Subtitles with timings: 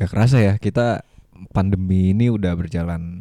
[0.00, 1.04] Gak kerasa ya kita
[1.52, 3.20] pandemi ini udah berjalan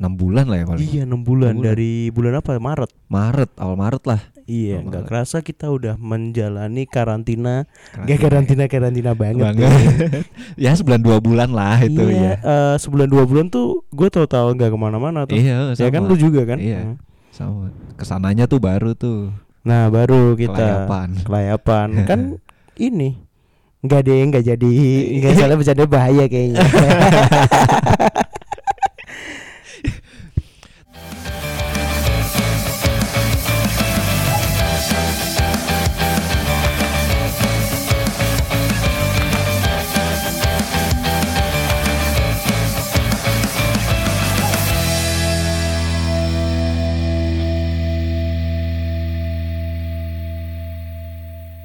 [0.00, 0.80] enam bulan lah ya paling.
[0.88, 1.52] Iya, 6 bulan.
[1.52, 1.68] Enam bulan.
[1.68, 2.56] dari bulan apa?
[2.56, 2.90] Maret.
[3.12, 4.20] Maret, awal Maret lah.
[4.48, 7.68] Iya, Oh, nggak kerasa kita udah menjalani karantina.
[7.92, 8.08] Karantina.
[8.08, 9.44] Gak karantina karantina banget.
[9.44, 9.70] Banget.
[10.64, 12.34] ya sebulan dua bulan lah itu iya, ya.
[12.40, 15.36] eh, sebulan dua bulan tuh gue total nggak ke mana-mana tuh.
[15.36, 16.10] Iya, ya kan sama.
[16.10, 16.58] lu juga kan?
[16.58, 16.80] Iya.
[16.80, 16.96] Hmm.
[17.30, 17.68] Sama.
[17.94, 19.30] Ke sananya tuh baru tuh.
[19.62, 21.08] Nah baru kita Kelayapan.
[21.22, 22.20] kelayapan kan
[22.74, 23.20] ini
[23.80, 24.72] nggak deh nggak jadi
[25.24, 26.60] nggak salah bercanda bahaya kayaknya.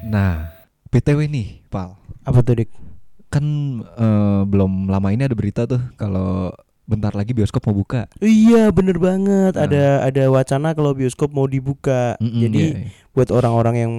[0.06, 0.54] Nah,
[0.88, 2.05] BTW nih, Pal.
[2.26, 2.70] Apa tuh dik?
[3.30, 3.44] Kan
[3.86, 6.50] eh, belum lama ini ada berita tuh kalau
[6.86, 8.06] bentar lagi bioskop mau buka.
[8.22, 9.54] Iya bener banget.
[9.54, 9.66] Nah.
[9.66, 12.18] Ada ada wacana kalau bioskop mau dibuka.
[12.18, 12.90] Mm-mm, Jadi iya, iya.
[13.14, 13.92] buat orang-orang yang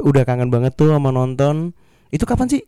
[0.00, 1.74] udah kangen banget tuh sama nonton,
[2.14, 2.62] itu kapan sih?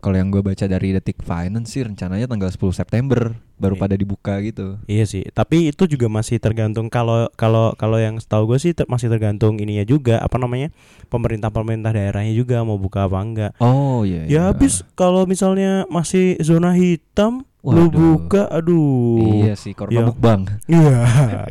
[0.00, 3.82] Kalau yang gue baca dari Detik Finance sih rencananya tanggal 10 September baru Iya.
[3.82, 4.80] pada dibuka gitu.
[4.84, 8.84] Iya sih, tapi itu juga masih tergantung kalau kalau kalau yang setahu gue sih ter-
[8.86, 10.72] masih tergantung ininya juga apa namanya
[11.06, 13.52] pemerintah pemerintah daerahnya juga mau buka apa enggak.
[13.58, 14.24] Oh iya.
[14.24, 17.92] Ya habis kalau misalnya masih zona hitam lu Waduh.
[17.92, 19.44] buka, aduh.
[19.44, 20.08] Iya sih, corona Ya.
[20.08, 20.40] mukbang.
[20.72, 21.04] Iya,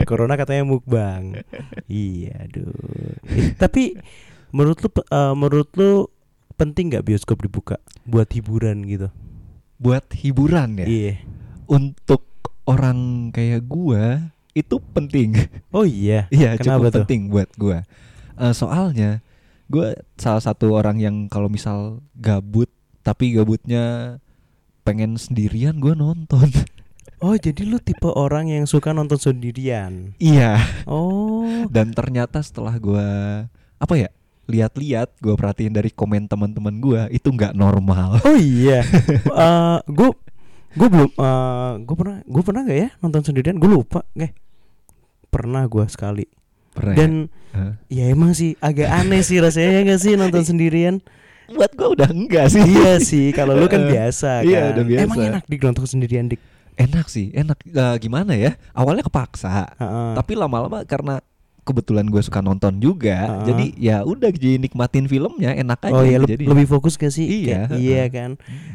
[0.03, 1.37] corona katanya mukbang.
[1.85, 2.73] iya, aduh.
[3.29, 3.93] Eh, tapi
[4.49, 6.09] menurut lu eh, menurut lu
[6.59, 9.07] penting nggak bioskop dibuka buat hiburan gitu?
[9.79, 10.85] Buat hiburan ya.
[10.85, 11.13] Iya.
[11.71, 12.27] Untuk
[12.67, 15.39] orang kayak gua itu penting.
[15.71, 16.27] Oh iya.
[16.35, 17.07] Iya, cukup tuh?
[17.07, 17.87] penting buat gua.
[18.35, 19.23] Eh, soalnya
[19.71, 22.67] gua salah satu orang yang kalau misal gabut
[23.07, 24.19] tapi gabutnya
[24.83, 26.51] pengen sendirian gua nonton.
[27.19, 30.15] Oh, jadi lu tipe orang yang suka nonton sendirian.
[30.23, 30.55] iya.
[30.87, 31.67] Oh.
[31.67, 33.03] Dan ternyata setelah gua
[33.75, 34.07] apa ya?
[34.49, 38.17] Lihat-lihat gua perhatiin dari komen teman-teman gua itu nggak normal.
[38.25, 38.81] Oh iya.
[39.39, 40.09] Eh gue
[40.69, 43.57] gue belum eh gue pernah gue pernah gak ya nonton sendirian?
[43.61, 44.33] Gue lupa, eh
[45.29, 46.25] pernah gue sekali.
[46.73, 46.97] Pernah ya?
[46.97, 47.11] Dan
[47.53, 47.73] Hah?
[47.89, 51.01] ya emang sih agak aneh sih rasanya gak sih nonton sendirian?
[51.49, 52.61] buat gua udah enggak sih.
[52.61, 54.49] iya sih, kalau lu kan biasa kan.
[54.49, 55.01] Iya, udah biasa.
[55.05, 56.41] Emang enak nonton sendirian dik.
[56.79, 57.57] Enak sih, enak.
[57.65, 58.55] Eh, gimana ya?
[58.71, 60.11] Awalnya kepaksa, Heeh.
[60.15, 61.19] tapi lama-lama karena
[61.69, 63.45] kebetulan gue suka nonton juga, Heeh.
[63.45, 65.93] jadi ya udah jadi nikmatin filmnya enak aja.
[65.93, 66.43] Oh iya, jadi.
[66.43, 67.45] lebih fokus gak sih?
[67.45, 68.31] Iya, Kayak- iya kan.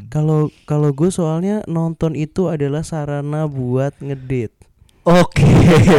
[0.09, 4.55] Kalau kalau gue soalnya nonton itu adalah sarana buat ngedate.
[5.05, 5.45] Oke.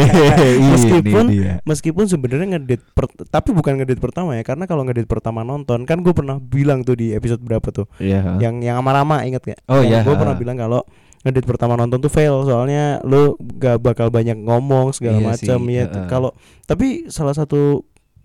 [0.58, 1.62] Ini Meskipun dia.
[1.62, 6.02] Meskipun sebenarnya ngedate per- tapi bukan ngedate pertama ya karena kalau ngedate pertama nonton kan
[6.02, 8.42] gue pernah bilang tuh di episode berapa tuh Iya.
[8.42, 9.62] yang yang sama Rama inget gak?
[9.70, 10.02] Oh, iya.
[10.02, 10.82] Gue pernah bilang kalau
[11.26, 15.84] ngedate pertama nonton tuh fail soalnya lu gak bakal banyak ngomong segala Iya macam ya.
[15.84, 16.06] heeh.
[16.06, 17.82] Kalau tapi salah satu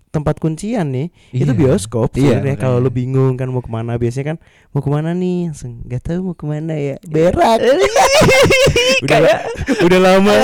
[0.07, 1.55] tempat kuncian nih itu Iya.
[1.55, 4.37] bioskop Iya, sebenarnya kalau lu bingung kan mau ke mana biasanya kan
[4.69, 9.43] mau ke mana nih langsung nggak tahu mau ke mana ya berak udah, Kayak-
[9.81, 10.35] udah lama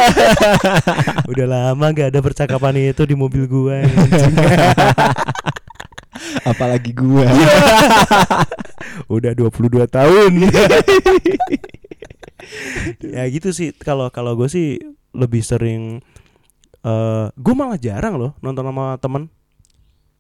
[1.36, 4.34] udah lama gak ada percakapan itu di mobil gua anjing.
[6.44, 7.28] Apalagi gua.
[9.06, 9.52] udah 22
[9.86, 10.32] tahun
[13.02, 14.78] ya gitu sih kalau kalau gue sih
[15.12, 16.00] lebih sering
[16.80, 19.24] eh gue malah jarang loh nonton sama temen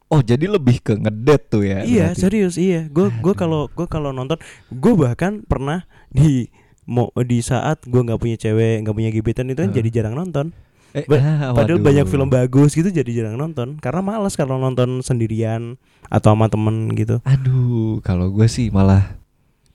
[0.08, 1.84] Oh, jadi lebih ke ngedate tuh ya.
[1.84, 2.22] iya berarti.
[2.22, 4.40] serius iya gue gue kalau gue kalau nonton
[4.70, 6.48] gue bahkan pernah di
[6.88, 9.78] mau di saat gue nggak punya cewek nggak punya gebetan itu kan Heeh.
[9.78, 10.56] jadi jarang nonton
[10.96, 15.04] Eh, Ba- ah, padahal banyak film bagus gitu jadi jarang nonton karena malas kalau nonton
[15.04, 15.76] sendirian
[16.08, 19.20] atau sama temen gitu Aduh, kalau gue sih malah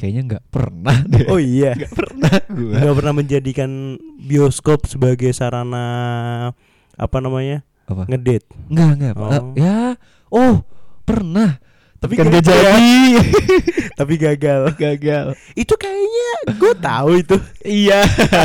[0.03, 1.31] kayaknya nggak pernah deh.
[1.31, 2.75] oh iya nggak pernah gue.
[2.75, 3.71] nggak pernah menjadikan
[4.19, 5.87] bioskop sebagai sarana
[6.99, 8.11] apa namanya Apa?
[8.11, 9.15] ngedate Enggak, enggak.
[9.15, 9.53] Oh.
[9.55, 9.95] Ya,
[10.33, 10.65] oh,
[11.07, 11.61] pernah.
[12.03, 12.93] Tapi kan gak jadi.
[13.93, 15.37] tapi gagal gagal.
[15.53, 18.03] itu kayaknya gue tahu itu Iya.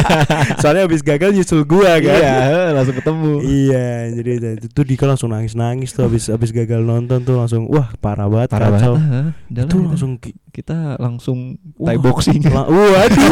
[0.61, 2.37] soalnya habis gagal nyusul gua kan Iya,
[2.75, 3.31] langsung ketemu.
[3.41, 7.65] iya jadi itu tuh Dika langsung nangis nangis tuh habis habis gagal nonton tuh langsung
[7.65, 8.81] wah parah banget Parah banget.
[8.83, 8.95] kacau.
[9.47, 11.89] Udah itu langsung ki- kita langsung Wah.
[11.89, 12.41] Thai boxing.
[12.45, 13.29] la- waduh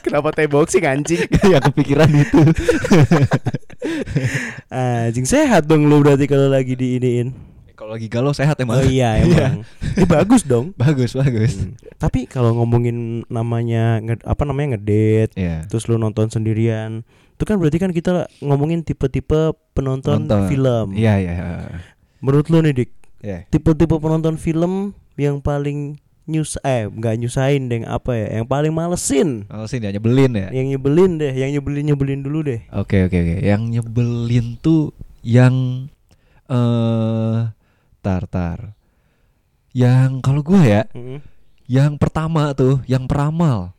[0.00, 2.40] kenapa Thai boxing anjing ya kepikiran itu.
[4.68, 7.49] anjing sehat dong lu berarti kalau lagi diiniin
[7.90, 8.78] Kalau lagi galau sehat emang.
[8.78, 9.66] oh iya emang
[9.98, 11.58] Ini bagus dong Bagus, bagus.
[11.58, 11.74] Hmm.
[11.98, 15.66] Tapi kalau ngomongin namanya apa namanya ngedate, Iya.
[15.66, 17.02] terus lu nonton sendirian,
[17.34, 19.34] itu kan berarti kan kita ngomongin tipe-tipe
[19.74, 20.46] penonton Nonton.
[20.46, 20.94] film.
[20.94, 21.34] Iya, iya.
[22.20, 22.90] Menurut lu nih Dik,
[23.20, 23.38] Iya.
[23.50, 29.50] tipe-tipe penonton film yang paling nyus eh nggak nyusahin deh apa ya yang paling malesin
[29.50, 30.46] Oh sih dia nyebelin ya.
[30.54, 33.36] yang nyebelin deh yang nyebelin nyebelin dulu deh Oke oke oke.
[33.42, 35.90] Yang nyebelin tuh yang
[36.46, 37.50] eh
[38.00, 38.74] tar tar.
[39.70, 41.22] Yang kalau gua ya, Mm-mm.
[41.64, 43.70] yang pertama tuh, yang peramal.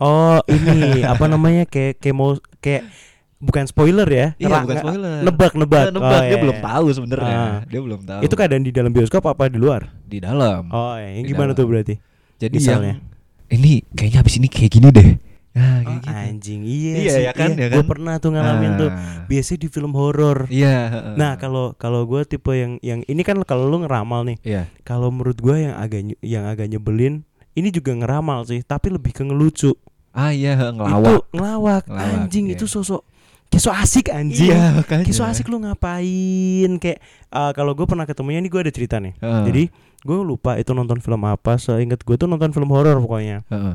[0.00, 2.88] oh ini apa namanya kayak kayak mau kayak
[3.36, 5.20] bukan spoiler ya Iya bukan spoiler.
[5.20, 6.08] nebak nebak Nah, nebak.
[6.10, 6.64] Oh, dia iya, belum iya.
[6.64, 7.36] tahu sebenarnya.
[7.36, 7.58] Ah.
[7.68, 8.20] Dia belum tahu.
[8.24, 10.72] itu keadaan di dalam bioskop apa di luar di dalam.
[10.72, 11.58] oh yang Di gimana dalam.
[11.60, 11.94] tuh berarti
[12.36, 12.94] Jadi misalnya.
[12.96, 13.04] yang
[13.52, 15.10] ini kayaknya habis ini kayak gini deh.
[15.50, 16.14] Nah, kayak Oh, gitu.
[16.14, 17.88] anjing iya, Iya, sih, ya kan, ya Gue kan?
[17.88, 19.26] pernah tuh ngalamin tuh Ah.
[19.26, 20.76] biasanya di film horor Iya.
[20.88, 21.14] heeh.
[21.16, 24.62] nah kalau kalau gue tipe yang yang ini kan kalau lu ngeramal nih Iya.
[24.80, 29.22] kalau menurut gue yang agak yang agak nyebelin ini juga ngeramal sih tapi lebih ke
[29.22, 29.74] ngelucu
[30.10, 31.22] Ah iya heeh, itu ngelawak.
[31.30, 32.54] ngelawak, Ngelawak, anjing iya.
[32.54, 33.02] itu sosok
[33.46, 35.02] kayak so asik anjing Iya, makanya.
[35.02, 36.98] kayak so asik lu ngapain kayak
[37.28, 39.42] eh, kalau gue pernah ketemunya ini gue ada cerita nih Heeh.
[39.44, 39.62] jadi
[40.00, 43.74] gue lupa itu nonton film apa seingat gue tuh nonton film horor pokoknya Heeh.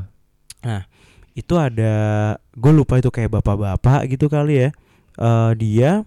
[1.36, 1.94] Itu ada
[2.50, 4.70] gue lupa itu kayak bapak-bapak gitu kali ya
[5.16, 6.04] Eh dia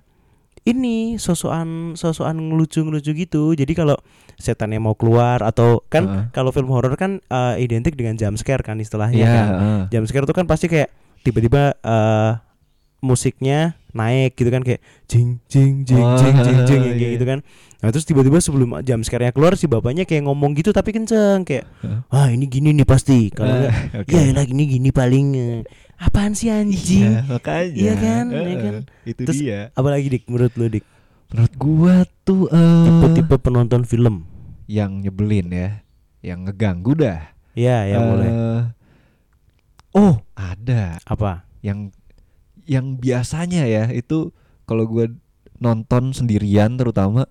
[0.62, 3.98] ini sosokan sosokan ngelucu ngelucu gitu jadi kalau
[4.36, 6.24] setannya mau keluar atau kan Heeh.
[6.30, 9.82] kalau film horor kan eh, identik dengan jump scare kan istilahnya Iya, kan heeh.
[9.90, 10.90] jump scare tuh kan pasti kayak
[11.22, 12.32] tiba-tiba eh
[13.00, 17.16] musiknya naik gitu kan kayak jing jing jing Oh, jing jing jing yang kayak iya.
[17.16, 17.40] gitu kan
[17.80, 21.64] nah terus tiba-tiba sebelum jump scare-nya keluar si bapaknya kayak ngomong gitu tapi kenceng kayak
[21.80, 22.00] Heeh.
[22.10, 24.12] ah ini gini nih pasti kalau enggak Eh, oke.
[24.12, 25.60] ya elah gini gini paling eh,
[25.98, 27.72] apaan sih anjing Iya, makanya.
[27.74, 28.74] Iya kan, iya Heeh, kan.
[29.06, 29.60] Itu Terus- dia.
[29.74, 30.86] apalagi dik menurut lu dik
[31.30, 34.26] Menurut gua tuh eh tipe-tipe penonton film
[34.66, 35.70] yang nyebelin ya,
[36.22, 37.32] yang ngeganggu dah.
[37.54, 38.30] ya ya Eh, boleh
[39.92, 41.90] Oh, ada apa yang
[42.70, 44.30] yang biasanya ya itu
[44.64, 45.10] kalau gua
[45.58, 47.26] nonton sendirian terutama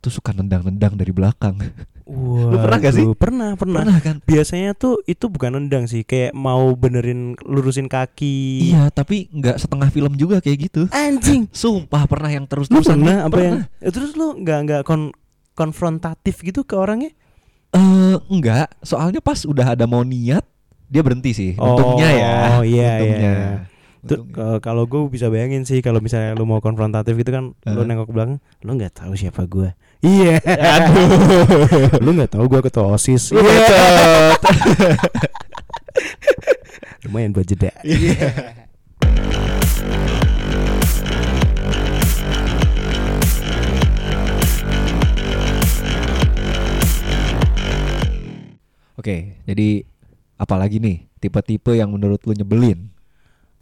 [0.00, 1.60] tuh suka nendang-nendang dari belakang.
[2.04, 3.06] Wah, pernah gak sih?
[3.16, 4.16] pernah pernah Pernah kan?
[4.20, 9.88] biasanya tuh itu bukan nendang sih kayak mau benerin lurusin kaki Iya, tapi nggak setengah
[9.88, 10.82] film juga kayak gitu.
[10.92, 15.16] anjing Sumpah pernah yang terus lu terusan pernah apa yang terus lu nggak nggak kon
[15.56, 17.08] konfrontatif gitu ke orangnya
[17.72, 20.44] Eh enggak, soalnya pas udah ada mau niat
[20.86, 21.50] dia berhenti sih.
[21.56, 22.32] Untungnya ya.
[22.54, 23.18] Oh, iya, Untungnya.
[23.18, 23.58] iya, iya.
[24.04, 27.72] Tuh, ke- kalau gue bisa bayangin sih kalau misalnya lu mau konfrontatif gitu kan lu
[27.74, 27.84] Heeh.
[27.84, 30.36] nengok ke belakang lu nggak tahu siapa gue iya.
[31.98, 33.32] Lu nggak tahu gue ketua osis.
[33.32, 34.36] Lu Iya.
[37.04, 37.72] lumayan buat jeda.
[48.94, 49.82] Oke, jadi
[50.38, 52.93] apalagi nih tipe-tipe yang menurut lu nyebelin?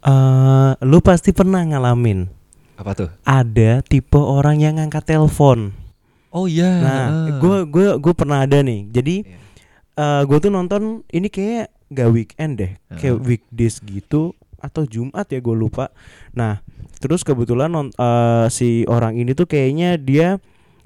[0.03, 2.27] Eh, lu pasti pernah ngalamin
[2.75, 3.09] Apa tuh?
[3.23, 5.71] ada tipe orang yang ngangkat telepon
[6.27, 6.67] Oh iya.
[6.81, 9.37] nah gue gue gue pernah ada nih jadi Iya.
[9.95, 13.23] eh gue tuh nonton ini kayak gak weekend deh kayak Heeh.
[13.23, 15.87] weekdays gitu atau Jumat ya gue lupa
[16.31, 16.59] nah
[16.97, 20.35] terus kebetulan non, eh, si orang ini tuh kayaknya dia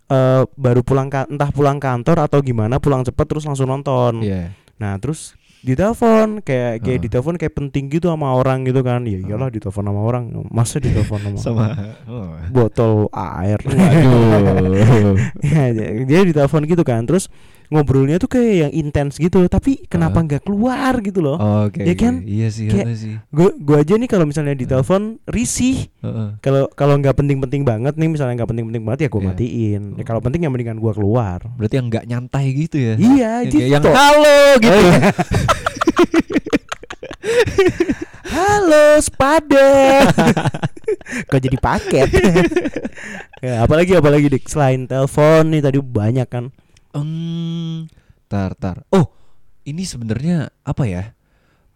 [0.06, 4.54] eh, baru pulang entah pulang kantor atau gimana pulang cepet terus langsung nonton Iya.
[4.78, 5.34] nah terus
[5.68, 7.04] ditelepon kayak kayak Heeh.
[7.04, 11.19] ditelepon kayak penting gitu sama orang gitu kan ya iyalah ditelepon sama orang masa ditelepon
[11.19, 11.66] sama, Sama.
[12.08, 12.31] Oh.
[12.50, 15.19] botol air Waduh.
[15.44, 17.28] ya, dia dia ditelepon gitu kan terus
[17.69, 20.24] ngobrolnya tuh kayak yang intens gitu tapi kenapa Ah.
[20.24, 21.36] nggak keluar gitu loh
[21.66, 21.81] Oke.
[21.81, 22.22] Ya kan?
[22.22, 23.14] Iya sih, Kayak- iya sih.
[23.28, 26.39] gue gue aja nih kalau misalnya ditelepon risih Heeh.
[26.39, 29.27] kalau kalau nggak penting-penting banget nih misalnya nggak penting-penting banget ya gue Iya.
[29.30, 32.94] matiin ya, kalau penting yang mendingan gue keluar Berarti yang nggak nyantai gitu ya?
[32.96, 34.72] iya Yang gitu yang halo gitu.
[34.72, 35.00] Oh, iya.
[38.27, 39.68] halo sepada
[41.25, 42.08] kok jadi paket
[43.46, 46.46] ya, apalagi apalagi dik selain telepon nih tadi banyak kan
[46.91, 47.88] Hmm,
[48.25, 48.84] tar tar.
[48.89, 49.10] Oh,
[49.63, 51.12] ini sebenarnya apa ya?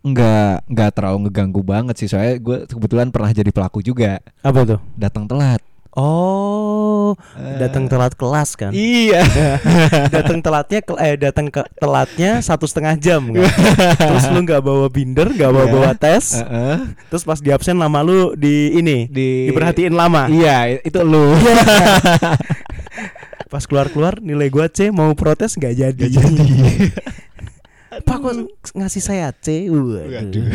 [0.02, 4.80] Nggak nggak terlalu ngeganggu banget sih soalnya gue kebetulan pernah jadi pelaku juga apa tuh
[4.96, 5.62] datang telat.
[5.92, 7.14] oh
[7.60, 9.22] datang Eh, telat kelas kan Iya.
[10.16, 13.44] datang telatnya eh datang ke telatnya satu setengah jam kan?
[14.08, 15.74] terus lu nggak bawa binder nggak bawa Iya.
[15.76, 16.96] bawa tes Heeh.
[17.12, 21.36] terus pas di absen nama lu di ini Di diperhatiin lama Iya, itu lu.
[23.52, 26.46] pas keluar keluar nilai gua C mau protes nggak jadi Nggak jadi.
[28.08, 28.34] pak kok
[28.74, 30.00] ngasih saya C Waduh.
[30.00, 30.48] waduh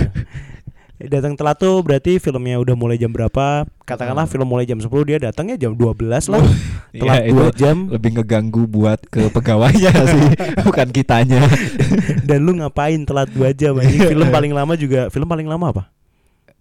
[0.99, 4.33] datang telat tuh berarti filmnya udah mulai jam berapa katakanlah Hmm.
[4.33, 5.93] film mulai jam 10 dia datangnya jam 12
[6.27, 6.41] lah
[6.89, 10.25] Iya, telat dua jam lebih ngeganggu buat ke pegawainya sih,
[10.65, 11.45] bukan kitanya.
[12.29, 15.85] dan lu ngapain telat dua jam anjing film paling lama juga film paling lama apa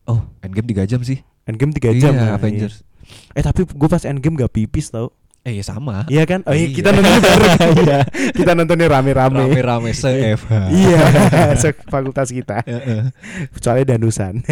[0.04, 1.24] Oh, endgame 3 jam sih.
[1.46, 2.38] Endgame 3 jam Iya, kan?
[2.38, 2.84] Avengers.
[3.32, 5.10] Eh tapi gue pas Endgame gak pipis tau
[5.46, 6.10] Eh ya sama.
[6.10, 6.42] Iya kan?
[6.44, 6.74] Oh iya, Iya.
[6.74, 7.58] kita nonton bareng.
[7.86, 8.00] Iya.
[8.34, 9.46] kita nontonnya rame-rame.
[9.46, 10.54] Rame-rame se FH.
[10.74, 11.02] Iya,
[11.62, 12.66] se- fakultas kita.
[12.66, 13.14] Heeh.
[13.62, 14.42] Soalnya danusan.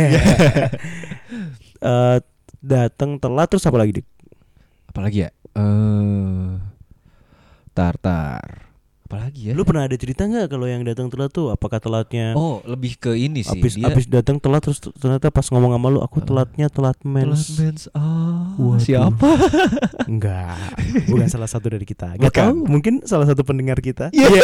[1.84, 2.18] Eh
[2.64, 4.08] datang telat terus apa lagi, Dik?
[4.88, 5.30] Apalagi ya?
[5.52, 6.48] Eh
[7.74, 8.72] tar tar.
[9.14, 9.54] Apalagi ya?
[9.54, 13.14] Lu pernah ada cerita nggak kalau yang datang telat tuh apakah telatnya Oh, lebih ke
[13.14, 13.56] ini sih.
[13.56, 16.98] Abis dia abis datang telat terus ternyata pas ngomong sama lu aku telatnya telat Telat
[17.06, 17.44] mens.
[17.56, 17.82] mens.
[17.92, 18.78] Ah, Waduh.
[18.78, 19.30] siapa?
[20.12, 20.58] Enggak,
[21.06, 22.16] bukan salah satu dari kita.
[22.16, 24.10] Gak tahu, mungkin salah satu pendengar kita.
[24.10, 24.28] Iya.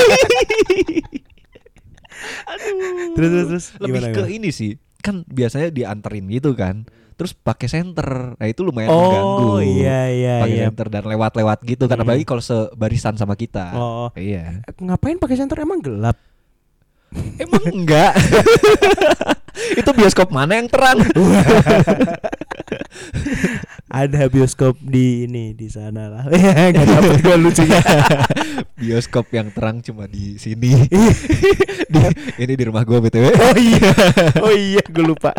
[3.15, 4.31] Terus terus terus Lebih gimana, ke gimana?
[4.31, 4.71] ini sih.
[4.99, 6.83] Kan biasanya dianterin gitu kan.
[7.19, 8.39] Terus pakai senter.
[8.39, 9.59] Nah, itu lumayan Oh mengganggu.
[9.59, 10.63] iya iya pakai iya.
[10.71, 12.03] senter dan lewat-lewat gitu kan Mm.
[12.07, 13.75] apalagi kalau sebarisan sama kita.
[13.75, 14.09] Oh, oh.
[14.15, 14.63] Iya.
[14.79, 16.15] ngapain pakai senter emang gelap?
[17.43, 18.13] Emang enggak?
[19.81, 21.01] itu bioskop mana yang terang?
[23.89, 26.23] Ada bioskop di ini di sana lah.
[26.29, 27.81] Dapet gue lucunya.
[28.77, 30.85] bioskop yang terang cuma di sini.
[31.89, 31.99] di,
[32.37, 33.25] ini di rumah gua BTW.
[33.33, 33.91] Oh iya,
[34.45, 35.33] oh iya, gue lupa.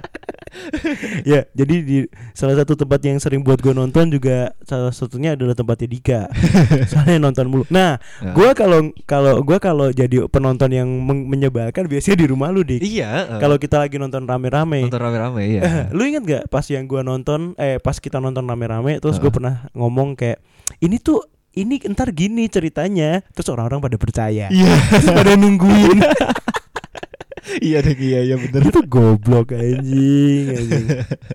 [1.26, 1.96] ya, jadi di
[2.30, 6.20] salah satu tempat yang sering buat gue nonton juga salah satunya adalah tempatnya Dika.
[6.90, 7.64] Soalnya nonton mulu.
[7.68, 8.32] Nah, Nah.
[8.32, 12.80] gue kalau kalau gue kalau jadi penonton yang men- menyebalkan biasanya di rumah lu dik.
[12.80, 13.38] Iya.
[13.38, 14.82] Kalau kita lagi nonton rame-rame.
[14.82, 15.60] nonton rame-rame iya.
[15.60, 19.24] Eh, lu ingat gak pas yang gua nonton eh pas kita nonton rame-rame terus gue
[19.24, 19.32] Heeh.
[19.32, 20.42] pernah ngomong kayak
[20.78, 24.70] ini tuh ini ntar gini ceritanya terus orang-orang pada percaya Iya.
[24.90, 25.98] terus pada nungguin
[27.60, 28.68] iya deh iya iya bener.
[28.68, 30.86] itu goblok anjing, anjing.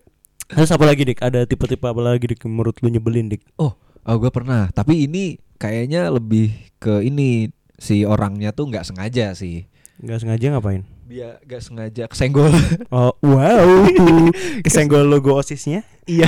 [0.56, 4.16] terus apa lagi dik ada tipe-tipe apa lagi dik menurut lu nyebelin dik Oh, oh
[4.16, 4.70] gue pernah.
[4.70, 9.66] Tapi ini kayaknya lebih ke ini si orangnya tuh nggak sengaja sih.
[9.96, 12.52] nggak sengaja ngapain Dia nggak sengaja kesenggol.
[12.96, 13.68] oh wow
[14.68, 16.28] kesenggol logo osisnya iya.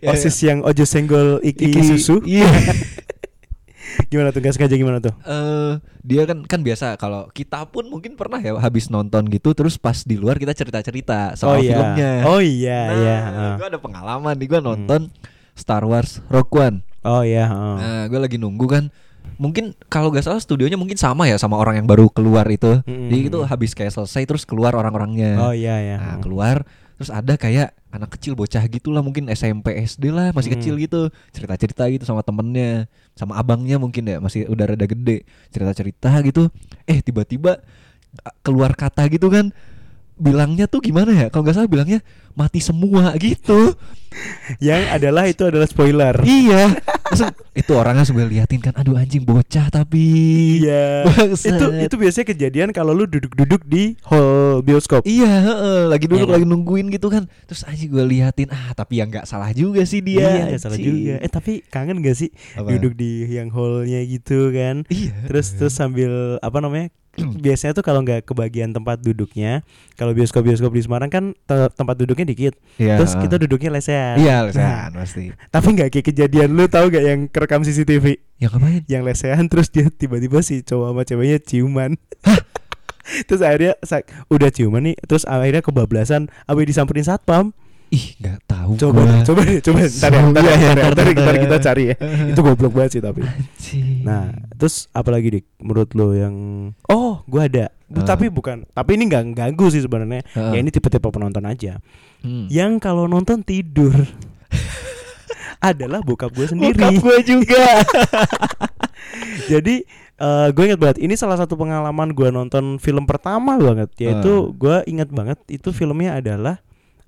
[0.00, 2.48] Ya, osis yang ojo senggol iki, Iki susu Iya.
[4.10, 5.72] Gimana tuh nggak sengaja gimana tuh Eh,
[6.02, 10.02] dia kan kan biasa kalau kita pun mungkin pernah ya habis nonton gitu terus pas
[10.02, 12.10] di luar kita cerita-cerita soal oh iya filmnya.
[12.26, 13.52] oh iya nah, iya heeh.
[13.58, 15.00] gue ada pengalaman nih gue nonton
[15.52, 16.76] Star Wars Rogue One.
[17.04, 17.76] oh iya heeh.
[17.76, 18.84] Nah, gue lagi nunggu kan.
[19.36, 22.80] Mungkin kalau gak salah studionya mungkin sama ya sama orang yang baru keluar itu.
[22.88, 23.10] Mm-mm.
[23.10, 25.38] Jadi itu habis kayak selesai terus keluar orang-orangnya.
[25.38, 26.64] oh iya iya Nah, keluar
[26.96, 30.58] terus ada kayak anak kecil bocah gitulah mungkin SMP SD lah masih Hmm.
[30.58, 31.00] kecil gitu.
[31.30, 35.28] Cerita-cerita gitu sama temennya sama abangnya mungkin ya masih udah rada gede.
[35.48, 36.48] Cerita-cerita gitu.
[36.84, 37.60] Eh tiba-tiba
[38.18, 39.52] a- keluar kata gitu kan
[40.16, 41.26] bilangnya tuh gimana ya?
[41.28, 42.00] Kalau nggak salah bilangnya
[42.32, 43.76] mati semua gitu.
[44.64, 46.16] Yang adalah itu adalah spoiler.
[46.24, 46.72] iya
[47.12, 50.04] langsung itu orangnya gue liatin kan aduh anjing bocah tapi
[50.64, 51.04] Iya.
[51.36, 55.04] Itu itu biasanya kejadian kalau lu duduk-duduk di hall bioskop.
[55.04, 57.28] Iya, heeh, lagi duduk Iya, lagi nungguin gitu kan.
[57.44, 60.24] Terus aja gue liatin, ah tapi ya nggak salah juga sih dia.
[60.24, 60.88] Iya, nggak salah anjing.
[60.88, 61.14] juga.
[61.20, 62.72] Eh tapi kangen gak sih Apa?
[62.72, 64.88] duduk di yang hallnya gitu kan?
[64.88, 65.12] Iya.
[65.28, 66.88] Terus terus sambil apa namanya?
[67.44, 69.60] Biasanya tuh kalau nggak kebagian tempat duduknya,
[69.94, 72.56] kalau bioskop-bioskop di Semarang kan te- tempat duduknya dikit.
[72.76, 72.96] Iya.
[72.96, 74.16] Terus kita duduknya lesehan.
[74.16, 75.24] Iya, Nah, lesehan pasti.
[75.54, 78.82] tapi nggak kayak kejadian lu tahu gak yang kerekam CCTV Ya ngapain?
[78.86, 81.94] yang lesehan terus dia tiba-tiba si cowok sama ceweknya ciuman.
[83.28, 83.76] terus akhirnya
[84.26, 87.52] udah ciuman nih, terus akhirnya kebablasan, abe disamperin satpam.
[87.92, 88.72] Ih, nggak tahu.
[88.80, 89.20] Coba gua.
[89.20, 91.96] coba coba ntar ya, ntar ya, ntar ya, ntar, ntar ya, kita cari ya.
[92.32, 93.20] Itu goblok banget sih tapi.
[93.20, 94.00] Anjing.
[94.00, 96.34] Nah, terus apalagi dik menurut lo yang
[96.88, 97.68] Oh, gua ada.
[97.92, 98.08] Ah.
[98.08, 100.24] Tapi bukan, tapi ini nggak ganggu sih sebenarnya.
[100.24, 100.52] Heeh.
[100.56, 101.84] Ya ini tipe-tipe penonton aja.
[102.24, 102.48] Hmm.
[102.48, 103.92] Yang kalau nonton tidur
[105.60, 106.72] adalah bokap gue sendiri.
[106.72, 107.84] Bokap gue juga.
[109.52, 109.84] Jadi
[110.22, 114.86] eh gue ingat banget ini salah satu pengalaman gue nonton film pertama banget yaitu gue
[114.86, 116.62] ingat banget itu filmnya adalah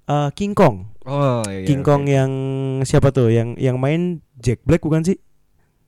[0.07, 0.77] eh, King Kong.
[1.05, 1.65] oh, iya.
[1.65, 1.81] King.
[1.81, 2.31] Kong yang
[2.83, 3.29] siapa tuh?
[3.29, 5.17] Yang yang main Jack Black bukan sih?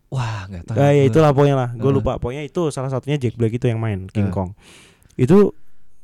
[0.07, 0.77] Wah, nggak tahu.
[0.79, 1.71] Ah ya itulah pokoknya lah.
[1.75, 1.99] Gue Heeh.
[1.99, 2.17] lupa.
[2.17, 4.37] Pokoknya itu salah satunya Jack Black itu yang main King Heeh.
[4.37, 4.51] Kong.
[5.19, 5.51] Itu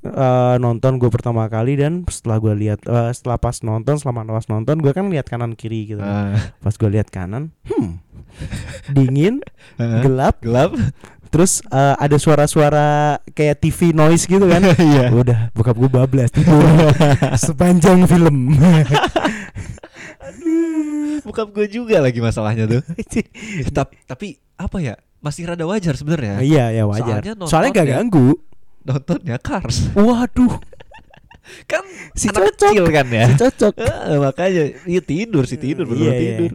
[0.02, 4.46] eh, nonton gue pertama kali dan setelah gue lihat eh, setelah pas nonton selama pas
[4.50, 6.02] nonton gue kan lihat kanan kiri gitu.
[6.02, 8.02] Ah, Pas gue lihat kanan, hmm,
[8.90, 9.38] dingin,
[9.80, 10.02] heeh.
[10.02, 10.74] gelap, gelap.
[11.32, 14.60] Terus eh, ada suara-suara kayak TV noise gitu kan.
[14.92, 15.08] Iya.
[15.08, 16.60] Udah bokap gue bablas tidur
[17.48, 18.52] sepanjang film.
[21.22, 22.82] Bokap gue juga lagi masalahnya tuh.
[23.76, 24.26] tapi, tapi
[24.58, 24.94] apa ya?
[25.22, 26.42] Masih rada wajar sebenarnya.
[26.42, 27.22] iya ya wajar.
[27.22, 28.28] Soalnya Soalnya gak ganggu.
[28.82, 29.94] Nontonnya Cars.
[29.94, 30.58] Waduh,
[31.70, 31.86] kan
[32.18, 33.26] si anak cocok, kecil kan ya.
[33.30, 33.74] si cocok.
[33.78, 36.36] Eh, makanya iya tidur sih tidur bener Iya, iya.
[36.42, 36.52] tidur.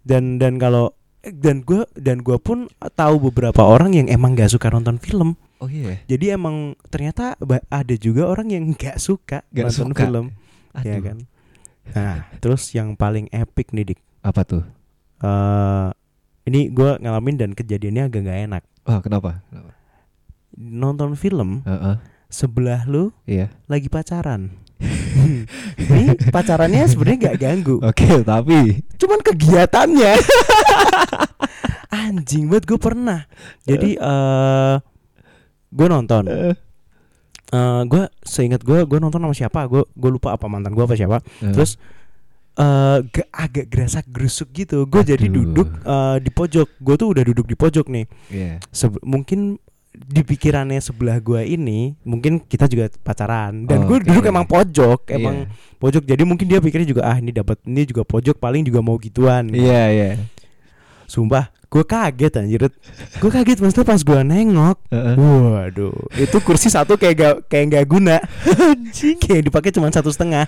[0.00, 0.96] Dan dan kalau
[1.28, 5.34] dan gue dan gua pun tahu beberapa orang yang emang gak suka nonton film.
[5.58, 5.98] Oh iya.
[6.04, 6.56] Jadi emang
[6.86, 7.34] ternyata
[7.66, 10.02] ada juga orang yang gak suka Gak nonton suka.
[10.04, 10.26] film,
[10.72, 10.84] Aduh.
[10.84, 11.18] ya kan.
[11.86, 14.62] Nah, terus yang paling epic nih dik, Apa tuh?
[15.16, 15.88] eh
[16.44, 18.62] ini gue ngalamin dan kejadiannya agak gak enak.
[18.84, 19.42] Oh, kenapa?
[19.48, 19.72] Kenapa?
[20.52, 21.96] Nonton film Heeh.
[22.26, 23.50] sebelah lu Iya.
[23.66, 24.50] lagi pacaran.
[25.90, 30.12] ini pacarannya sebenarnya gak ganggu, Oke, tapi cuman kegiatannya.
[31.88, 33.24] Anjing banget gue pernah.
[33.62, 34.74] Jadi eh
[35.68, 36.24] gue nonton.
[36.26, 36.54] Eh,
[37.48, 40.92] eh gue seingat gue gue nonton sama siapa gue gue lupa apa mantan gue apa
[40.92, 41.54] siapa eh.
[41.54, 41.78] terus
[42.52, 47.22] eh ga- agak gerasak gerusuk gitu gue jadi duduk eh, di pojok gue tuh udah
[47.22, 48.58] duduk di pojok nih Iya.
[48.68, 49.62] Sebe- mungkin
[49.96, 54.06] di pikirannya sebelah gue ini mungkin kita juga pacaran dan gue Oke.
[54.06, 55.78] duduk emang pojok emang Iya.
[55.78, 58.94] pojok jadi mungkin dia pikirnya juga ah ini dapat ini juga pojok paling juga mau
[58.96, 60.10] gituan Iya, iya.
[61.06, 62.62] sumpah gue kaget anjir
[63.18, 64.76] gue kaget maksudnya pas gue nengok.
[65.18, 68.16] Waduh, itu kursi satu kayak gak kayak nggak guna,
[69.22, 70.46] kayak dipakai cuma satu setengah.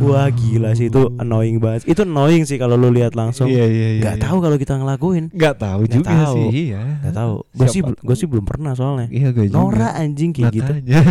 [0.00, 1.84] Wah gila sih itu annoying banget.
[1.84, 3.46] Itu annoying sih kalau lu lihat langsung.
[3.46, 4.02] Iya, iya, iya.
[4.02, 4.24] Gak iya.
[4.24, 5.24] tahu kalau kita ngelakuin.
[5.30, 6.34] Nggak tahu Nggak juga tahu.
[6.34, 6.48] sih.
[6.72, 6.80] Iya.
[7.04, 7.34] Gak tahu.
[7.52, 9.06] Gue sih gue sih belum pernah soalnya.
[9.12, 9.56] Iya, gue juga.
[9.60, 10.72] Nora anjing kayak gitu.
[10.88, 11.02] Iya?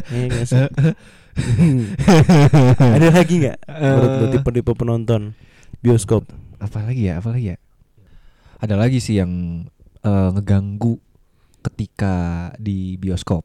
[2.97, 3.57] Ada lagi nggak?
[3.69, 4.31] Menurut lu Eh.
[4.33, 5.21] tipe-tipe penonton
[5.85, 6.25] bioskop?
[6.57, 7.57] Apalagi ya, apalagi ya.
[8.57, 9.63] Ada lagi sih yang
[10.01, 10.97] eh, ngeganggu
[11.61, 12.15] ketika
[12.57, 13.43] di bioskop.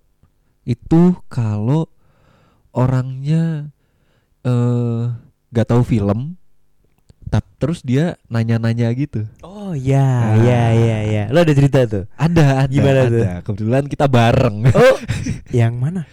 [0.63, 1.91] Itu kalau
[2.71, 3.69] orangnya
[4.43, 5.03] eh
[5.53, 6.41] gak tahu film,
[7.29, 9.29] tap terus dia nanya-nanya gitu.
[9.45, 10.41] Oh ya, Ah.
[10.41, 11.25] ya, ya, ya.
[11.29, 12.05] Lo ada cerita tuh?
[12.17, 13.23] Ada, ada, Gimana tuh?
[13.23, 13.33] ada.
[13.45, 14.57] Kebetulan kita bareng.
[14.73, 14.97] Oh,
[15.55, 16.09] yang mana?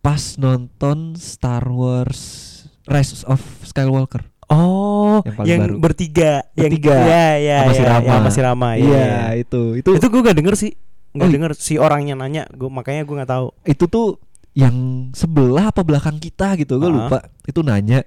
[0.00, 2.44] Pas nonton Star Wars
[2.86, 4.22] Rise of Skywalker.
[4.46, 5.74] Oh, Yang yang baru.
[5.76, 6.94] bertiga, Bertiga.
[6.94, 8.06] yang ya, ya, Sama si ya, Rama.
[8.06, 9.22] yang masih Rama, ya, Iya, ya.
[9.36, 9.62] itu.
[9.74, 10.70] Itu Itu gue gak denger sih,
[11.12, 13.46] nggak Oh, denger si orangnya nanya, gue makanya gue nggak tahu.
[13.64, 14.22] itu tuh
[14.52, 14.72] yang
[15.12, 16.94] sebelah apa belakang kita gitu gue Ah.
[16.96, 18.00] lupa itu nanya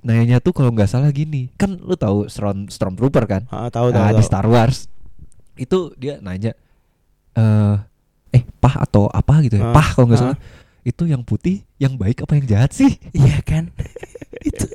[0.00, 3.96] nanyanya tuh kalau nggak salah gini kan lu tahu Storm Stormtrooper kan Ah, tahu tahu.
[3.96, 4.20] Nah, di.
[4.20, 4.92] Star Wars
[5.54, 6.52] itu dia nanya
[7.32, 7.76] eh
[8.30, 10.24] eh pah atau apa gitu ya Ah, pah kalau nggak ah.
[10.26, 10.38] salah
[10.82, 13.72] itu yang putih yang baik apa yang jahat sih Iya kan?
[14.42, 14.68] itu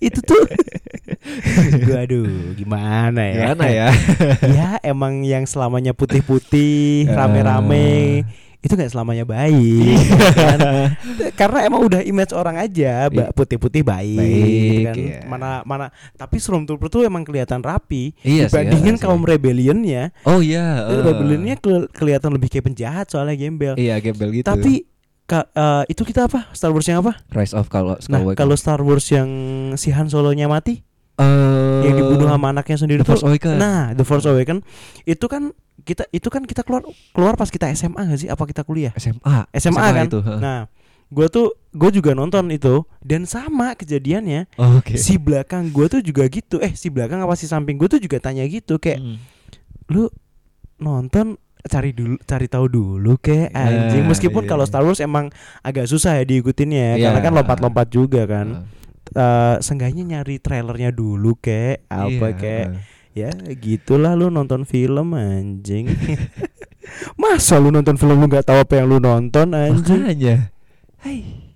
[0.00, 0.42] itu tuh.
[1.84, 3.34] gue aduh, gimana ya?
[3.52, 3.88] gimana ya
[4.58, 7.24] ya emang yang selamanya putih-putih, Ah.
[7.24, 8.24] rame-rame
[8.60, 9.96] itu nggak selamanya baik
[10.36, 10.60] kan?
[11.32, 15.18] karena emang udah image orang aja putih-putih baik, Baik, kan iya.
[15.24, 20.84] mana mana tapi Stormtrooper tuh emang kelihatan rapi Iya dibandingin iya kaum rebellionnya oh iya
[20.86, 21.00] eh.
[21.00, 24.84] rebellionnya ke- kelihatan lebih kayak penjahat soalnya gembel iya gembel gitu tapi
[25.30, 26.50] ka- eh, itu kita apa?
[26.50, 27.14] Star Wars yang apa?
[27.30, 29.30] Rise of kalau nah kalau Star Wars yang
[29.74, 30.82] si Han Solo-nya mati?
[31.80, 33.56] Yang dibunuh sama anaknya sendiri The Force tuh Awakens.
[33.56, 34.64] nah The Force Awakens.
[35.04, 38.28] Itu kan kita itu kan kita keluar keluar pas kita SMA gak sih?
[38.28, 38.90] Apa kita kuliah?
[38.94, 40.06] SMA SMA, kan?
[40.06, 40.66] itu nah
[41.06, 44.46] gue tuh gue juga nonton itu dan sama kejadiannya.
[44.56, 44.94] Oh, oke.
[44.94, 46.56] Si belakang gue tuh juga gitu.
[46.58, 49.16] Eh si belakang apa si samping gue tuh juga tanya gitu kayak Hmm.
[49.88, 50.08] lu
[50.78, 54.48] nonton cari dulu cari tahu dulu kayak anjing Nah, meskipun iya.
[54.48, 55.28] kalau Star Wars emang
[55.60, 57.04] agak susah ya diikutinnya Iya.
[57.06, 58.78] karena kan lompat-lompat juga kan Heeh.
[59.10, 62.82] Eh seenggaknya nyari trailernya dulu kayak apa Iya, kayak heeh.
[63.10, 65.90] ya gitulah lu nonton film anjing
[67.20, 70.36] masa lu nonton film lu nggak tahu apa yang lu nonton anjing Makanya.
[71.00, 71.49] Hai.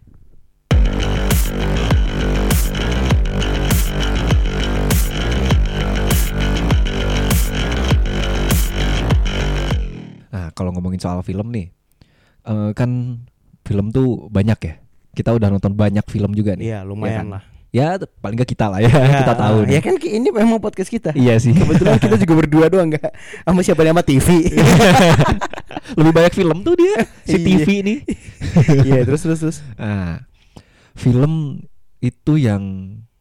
[10.54, 11.68] Kalau ngomongin soal film nih,
[12.42, 13.20] eh, kan
[13.62, 14.74] film tuh banyak ya.
[15.12, 16.64] Kita udah nonton banyak film juga nih.
[16.68, 17.28] iya lumayan kan?
[17.30, 19.72] lah Ya, paling gak kita lah ya, kita tahu nih.
[19.72, 21.50] ya kan ki- ini memang podcast kita Iya sih.
[21.50, 23.10] kebetulan kita juga berdua doang nggak
[23.42, 24.46] sama siapa sama TV
[25.98, 27.44] Lebih banyak film tuh dia, si Iya.
[27.44, 27.98] TV nih.
[28.86, 30.22] iya terus terus terus Nah,
[30.94, 31.62] film
[31.98, 32.62] itu yang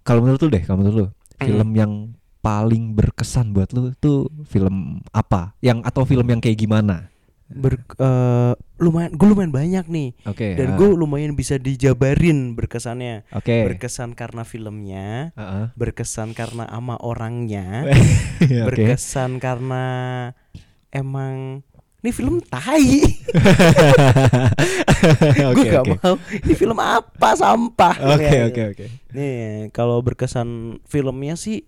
[0.01, 1.47] kalau menurut lu deh, kalau menurut lu, Hmm.
[1.49, 1.91] film yang
[2.39, 5.57] paling berkesan buat lu tuh film apa?
[5.59, 7.09] Yang atau film yang kayak gimana?
[7.53, 10.53] Ber, eh, lumayan gue lumayan banyak nih Oke.
[10.53, 13.63] dan ah, gue lumayan bisa dijabarin berkesannya Oke.
[13.63, 15.65] berkesan karena filmnya Heeh.
[15.73, 17.85] berkesan karena ama orangnya
[18.41, 18.59] Oke.
[18.59, 19.85] berkesan karena
[20.89, 21.61] emang
[21.99, 22.99] ini film tai
[25.39, 25.93] gue Oke, gak oke.
[25.97, 28.67] mau ini film apa sampah Oke Ya, oke ya.
[28.69, 28.85] oke.
[29.11, 29.35] nih
[29.69, 30.47] kalau berkesan
[30.83, 31.63] filmnya sih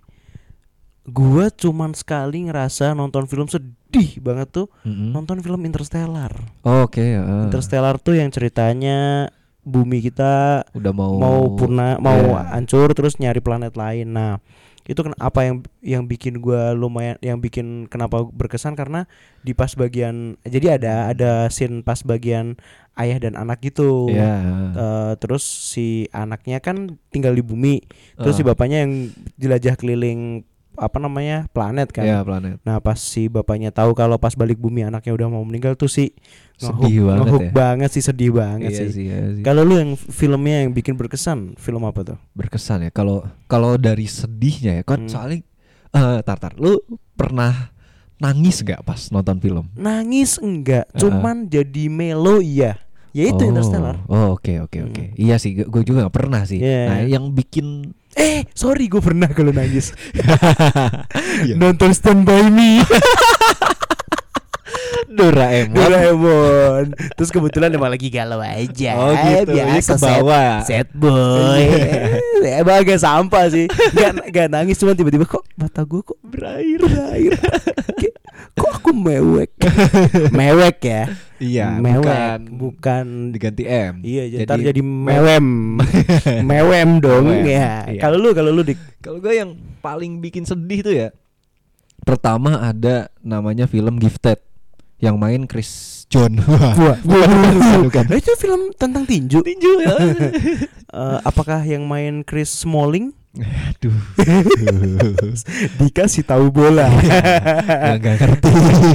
[1.05, 3.77] gue cuman sekali ngerasa nonton film sedih
[4.19, 5.11] banget tuh Mm-mm.
[5.11, 6.31] nonton film Interstellar
[6.61, 7.01] Oke.
[7.01, 7.43] heeh.
[7.47, 9.29] Interstellar tuh yang ceritanya
[9.61, 12.53] bumi kita udah mau mau purna mau Iya.
[12.53, 14.13] hancur terus nyari planet lain.
[14.13, 14.37] Nah,
[14.85, 19.09] itu kan apa yang yang bikin gua lumayan yang bikin kenapa berkesan karena
[19.41, 22.61] di pas bagian jadi ada ada scene pas bagian
[22.93, 24.05] ayah dan anak gitu.
[24.13, 24.33] Iya.
[24.77, 27.81] Eh, terus si anaknya kan tinggal di bumi,
[28.15, 28.53] terus si Ah.
[28.53, 30.45] bapaknya yang jelajah keliling
[30.77, 32.01] apa namanya planet kan.
[32.01, 32.59] Iya, planet.
[32.61, 36.11] Nah pas si bapaknya tahu kalau pas balik bumi anaknya udah mau meninggal tuh sih
[36.55, 37.51] Sedih banget ya.
[37.51, 38.87] banget sih sedih banget Iya sih.
[38.89, 39.41] sih, iya sih.
[39.41, 42.17] Kalau lu yang filmnya yang bikin berkesan film apa tuh?
[42.31, 45.09] berkesan ya kalau kalau dari sedihnya ya kan Hmm.
[45.09, 45.39] soalnya
[45.89, 46.79] eh tar tar lu
[47.13, 47.71] pernah
[48.15, 50.99] nangis gak pas nonton film Nangis enggak, Heeh.
[51.01, 52.79] cuman jadi melo iya.
[53.11, 54.03] Ya itu Oh, Interstellar.
[54.05, 56.83] oh oke oke oke iya sih gue juga gak pernah sih Iya.
[56.85, 59.91] nah yang bikin Eh, sorry gue pernah kalau nangis.
[61.45, 61.59] Iya.
[61.59, 62.79] Nonton Stand By Me
[65.15, 66.85] Doraemon Doraemon.
[67.15, 68.91] Terus kebetulan emang lagi galau aja.
[68.95, 71.63] oh gitu biasa ke bawah Sad boy.
[72.43, 73.67] Emang agak sampah sih.
[73.93, 77.35] Gak, gak nangis cuma tiba-tiba kok mata gue kok berair berair.
[78.55, 79.51] Kok aku mewek.
[80.39, 81.03] mewek ya.
[81.35, 82.07] iya mewek.
[82.07, 83.05] bukan Bukan.
[83.29, 85.47] diganti M Iya, jadi, Jadi ntar jadi mewem.
[86.49, 87.83] mewem dong Mewem, ya.
[87.85, 87.99] iya.
[87.99, 88.79] Kalau lu kalau lu dik.
[88.99, 91.09] kalau gue yang paling bikin sedih tuh ya
[92.01, 94.39] pertama ada namanya film Gifted
[94.97, 95.67] yang main Chris
[96.07, 96.39] John
[96.79, 98.03] Wah, bukan, bukan.
[98.13, 99.41] Itu film tentang tinju.
[99.41, 99.95] tinju ya
[100.87, 103.11] Eh, apakah yang main Chris Smalling?
[103.35, 103.97] Aduh
[105.79, 106.87] Dikasih tahu bola.
[107.83, 108.49] nggak nggak ngerti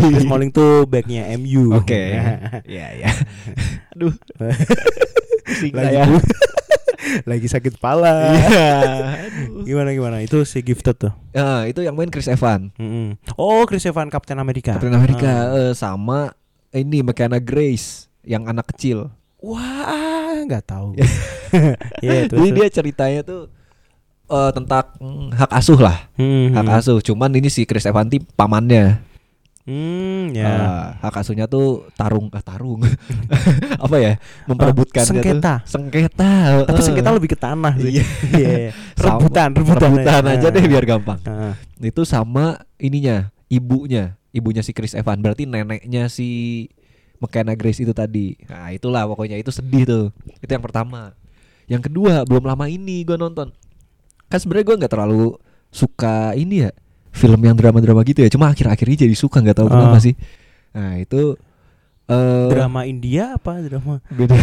[0.09, 1.77] Chris Smalling tuh backnya MU.
[1.77, 2.17] Oke.
[2.67, 3.11] Ya ya.
[3.93, 4.15] Aduh.
[5.51, 6.05] Lagi saya.
[7.27, 8.33] lagi sakit kepala.
[8.33, 8.71] Iya.
[9.27, 9.65] Aduh.
[9.67, 10.17] Gimana gimana?
[10.23, 11.13] Itu si Gifted tuh.
[11.31, 12.71] Ya, itu yang main Chris Evans.
[12.79, 13.19] Mm-mm.
[13.35, 14.79] Oh, Chris Evans Captain America.
[14.79, 15.59] Captain America Ah.
[15.59, 16.33] eh, sama
[16.71, 19.11] ini McKenna Grace yang anak kecil.
[19.41, 20.95] Wah, nggak tahu.
[21.99, 23.51] Iya, Jadi dia ceritanya tuh
[24.31, 24.87] eh, tentang
[25.35, 27.03] hak asuh lah, Hmm, hak asuh.
[27.03, 29.03] Cuman ini si Chris Evans ini pamannya.
[29.69, 30.49] Hmm, ya.
[30.49, 32.81] Ah, hak asuhnya tuh tarung, ah, tarung.
[33.85, 34.13] Apa ya?
[34.49, 35.63] Memperebutkan sengketa.
[35.69, 36.65] Sengketa.
[36.65, 36.85] Tapi eh.
[36.87, 38.01] sengketa lebih ke tanah sih.
[38.35, 38.73] Iya.
[38.97, 41.19] Sama- rebutan, rebutan, rebutan aja deh biar gampang.
[41.29, 41.55] Ah.
[41.81, 46.69] itu sama ininya ibunya ibunya si Chris Evans berarti neneknya si
[47.19, 50.07] McKenna Grace itu tadi nah itulah pokoknya itu sedih tuh
[50.41, 51.13] itu yang pertama
[51.67, 53.51] yang kedua belum lama ini gue nonton
[54.31, 55.35] kan sebenarnya gue nggak terlalu
[55.69, 56.71] suka ini ya
[57.11, 59.73] film yang drama-drama gitu ya cuma akhir-akhir ini jadi suka nggak tahu Ah.
[59.73, 60.15] kenapa sih
[60.71, 61.35] nah itu
[62.07, 63.99] eh Drama India apa drama?
[64.09, 64.35] beda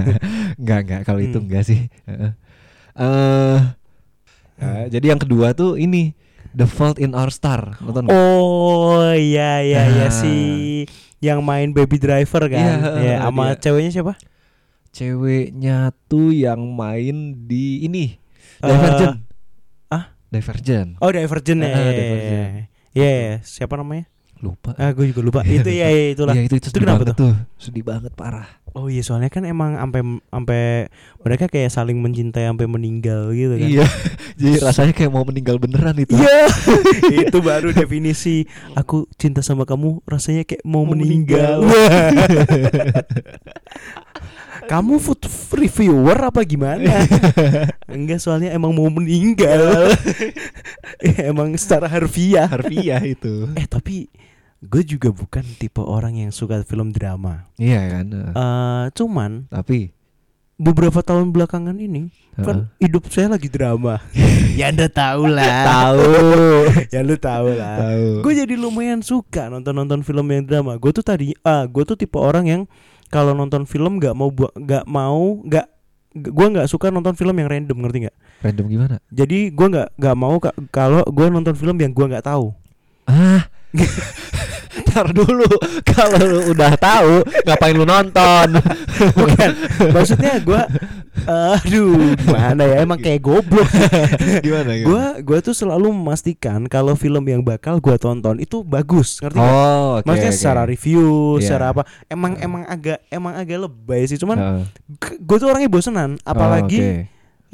[0.62, 1.44] nggak nggak kalau itu Hmm.
[1.44, 2.30] enggak sih Heeh.
[2.94, 3.58] eh
[4.54, 6.14] nah, jadi yang kedua tuh ini
[6.50, 8.06] The Fault in Our Star nonton?
[8.08, 10.14] Oh iya iya iya Ah.
[10.14, 10.34] si
[11.18, 13.00] yang main Baby Driver kan.
[13.00, 13.58] Ya, sama dia.
[13.60, 14.14] ceweknya siapa?
[14.90, 18.14] ceweknya tuh yang main di ini
[18.62, 19.23] Eh, Divergent ah?
[20.34, 21.66] Divergent Oh Divergent ya.
[21.66, 22.26] Ah, Iya, iya, Divergent.
[22.26, 22.46] iya.
[22.94, 23.32] Iya, iya.
[23.40, 24.10] siapa namanya?
[24.36, 25.40] lupa Ah, gue juga lupa.
[25.48, 26.34] itu ya, ya itulah.
[26.34, 28.44] Iya, itu, itu Itu kenapa banget tuh sedih banget parah
[28.74, 30.62] Oh iya, soalnya kan emang sampai sampai
[31.22, 33.68] mereka kayak saling mencintai sampai meninggal gitu kan.
[33.70, 33.86] iya
[34.42, 36.50] jadi rasanya kayak mau meninggal beneran itu Iya,
[37.24, 38.44] itu baru definisi
[38.74, 41.62] aku cinta sama kamu rasanya kayak mau, Mau meninggal.
[44.68, 45.20] Kamu food
[45.52, 47.04] reviewer apa gimana?
[47.94, 49.92] Enggak, soalnya emang mau meninggal.
[51.30, 52.48] emang secara harfiah.
[52.48, 54.08] harfiah itu Eh tapi
[54.64, 57.48] gue juga bukan tipe orang yang suka film drama.
[57.60, 58.06] iya kan.
[58.12, 59.92] Eh cuman tapi
[60.54, 64.00] beberapa tahun belakangan ini kan hidup saya lagi drama.
[64.58, 65.66] ya anda tahu lah.
[65.66, 66.14] tahu
[66.94, 67.76] ya lu tahu lah.
[67.78, 71.82] tahu gue jadi lumayan suka nonton nonton film yang drama gue tuh tadi ah gue
[71.82, 72.62] tuh tipe orang yang
[73.14, 75.66] kalau nonton film nggak mau nggak mau nggak
[76.14, 78.16] gue nggak suka nonton film yang random ngerti nggak?
[78.42, 78.96] Random gimana?
[79.14, 82.50] Jadi gue nggak nggak mau ka- kalau gue nonton film yang gue nggak tahu.
[83.06, 83.46] Ah.
[84.74, 85.46] Ntar dulu
[85.86, 88.58] Kalau lu udah tahu Ngapain lu nonton?
[89.18, 89.50] Bukan
[89.90, 90.62] maksudnya gue
[91.24, 93.70] aduh gimana ya emang kayak goblok
[94.40, 99.38] Gimana gue gue tuh selalu memastikan kalau film yang bakal gue tonton itu bagus ngerti
[99.38, 100.36] Oh oke Maksudnya oke.
[100.36, 101.42] secara review, Iya.
[101.46, 101.82] secara apa?
[102.04, 104.16] Emang emang agak emang agak lebay sih.
[104.16, 104.62] Cuman Heeh.
[105.16, 107.02] gue tuh orangnya bosenan apalagi Oh, oke.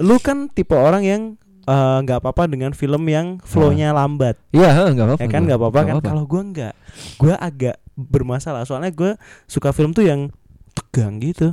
[0.01, 1.23] lu kan tipe orang yang
[1.63, 5.47] eh, nggak apa-apa dengan film yang flow-nya lambat Iya heeh, nggak apa-apa ya kan gua.
[5.47, 6.75] nggak apa-apa kan kalau gue nggak
[7.19, 9.13] gue agak bermasalah soalnya gue
[9.45, 10.33] suka film tuh yang
[10.73, 11.53] tegang gitu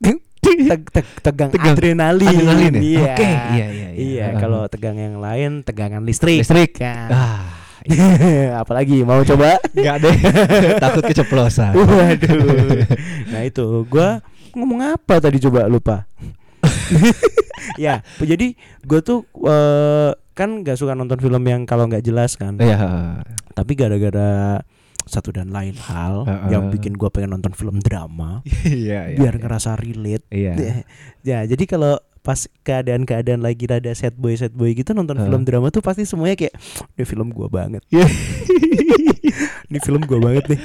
[0.70, 1.74] Teg- teg- tegang, Tegang.
[1.74, 2.80] adrenalin, Adrenalin ya?
[2.80, 3.04] iya.
[3.10, 3.88] Oke, iya, iya, iya.
[3.94, 6.40] iya kalau tegang yang lain tegangan listrik.
[6.40, 6.78] Listrik.
[6.78, 7.64] Kan Ah
[8.64, 9.60] apalagi mau coba?
[9.76, 10.16] Enggak deh.
[10.82, 11.76] Takut keceplosan.
[11.76, 12.80] Waduh.
[13.32, 13.84] Nah itu.
[13.84, 14.24] Gua
[14.56, 15.68] ngomong apa tadi coba?
[15.68, 16.08] Lupa.
[17.76, 22.56] ya, jadi gue tuh eh, kan nggak suka nonton film yang kalau nggak jelas kan.
[22.56, 23.20] Iya
[23.52, 24.64] Tapi gara-gara
[25.04, 26.50] satu dan lain hal Heeh.
[26.56, 29.42] yang bikin gua pengen nonton film drama Iya iya biar iya.
[29.44, 30.24] ngerasa relate.
[30.32, 30.52] Iya
[31.28, 35.28] ya, jadi kalau pas keadaan-keadaan lagi rada sad boy sad boy gitu nonton Heeh.
[35.28, 36.56] film drama tuh pasti semuanya kayak
[36.96, 37.84] ini film gua banget.
[37.92, 38.08] Iya.
[39.68, 40.60] ini film gua banget nih.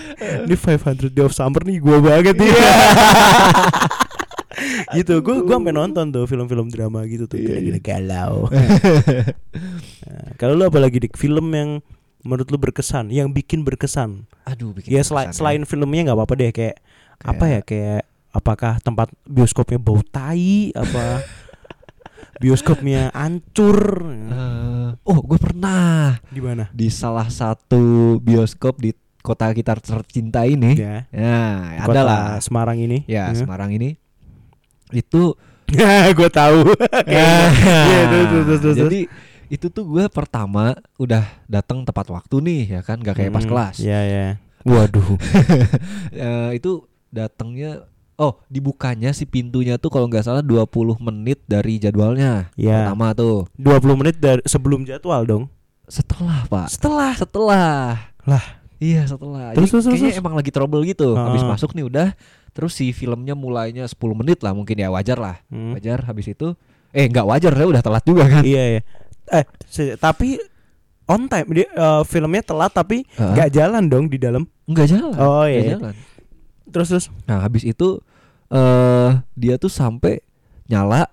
[0.47, 2.47] Ini 500 Day of Summer nih gua banget nih.
[2.47, 2.71] Iya.
[5.03, 5.19] gitu.
[5.19, 8.47] Gua gua sampai nonton tuh film-film drama gitu tuh Iya, gila-gila galau.
[10.07, 11.83] Nah, kalau lu apa lagi dik film yang
[12.21, 14.27] menurut lu berkesan, yang bikin berkesan?
[14.43, 16.77] Aduh, bikin Ya selain berkesan selain filmnya nggak apa-apa deh kayak,
[17.19, 21.25] apa ya Kayak- kayak apakah tempat bioskopnya bau tai apa
[22.41, 26.69] bioskopnya hancur Eh, oh, gue pernah di mana?
[26.71, 30.79] di salah satu bioskop di kota kita tercinta ini.
[30.79, 31.39] Ya, Ya,
[31.81, 32.39] adalah.
[32.39, 33.03] Semarang ini.
[33.05, 33.99] Ya, Semarang ini
[34.93, 35.35] itu
[35.69, 36.65] Ya, gue tahu.
[37.05, 37.37] Iya,
[38.09, 38.75] terus, terus, terus, terus.
[38.79, 38.99] Jadi
[39.49, 43.51] itu tuh gue pertama udah datang tepat waktu nih ya kan gak kayak pas Hmm,
[43.51, 43.75] kelas.
[43.79, 44.27] Ya, ya.
[44.63, 45.17] Waduh.
[46.11, 47.85] Eh, itu datangnya
[48.15, 52.51] oh dibukanya si pintunya tuh kalau nggak salah 20 menit dari jadwalnya.
[52.53, 52.85] Ya.
[52.85, 53.47] Pertama tuh.
[53.55, 55.43] 20 menit dari sebelum jadwal dong.
[55.85, 56.67] Setelah, Pak.
[56.69, 57.11] Setelah.
[57.15, 57.67] Setelah.
[58.23, 58.45] Lah.
[58.77, 59.51] Iya, setelah.
[59.51, 60.21] Terus, Jadi terus, kayaknya terus.
[60.21, 61.09] emang lagi trouble gitu.
[61.11, 61.49] Habis Ah.
[61.49, 62.07] masuk nih udah
[62.49, 65.35] terus si filmnya mulainya 10 menit lah mungkin ya wajar lah.
[65.47, 65.73] Hmm.
[65.73, 66.53] Wajar habis itu
[66.89, 68.43] eh nggak wajar saya udah telat juga kan.
[68.43, 68.81] Iya, ya.
[69.31, 69.45] Eh,
[69.95, 70.41] tapi
[71.05, 74.45] on time dia eh, filmnya telat tapi nggak jalan dong di dalam.
[74.65, 75.13] Nggak jalan.
[75.15, 75.77] Oh, iya.
[75.77, 75.93] jalan.
[76.69, 77.05] Terus terus.
[77.25, 77.97] Nah habis itu
[78.49, 80.21] eh dia tuh sampai
[80.65, 81.05] nyala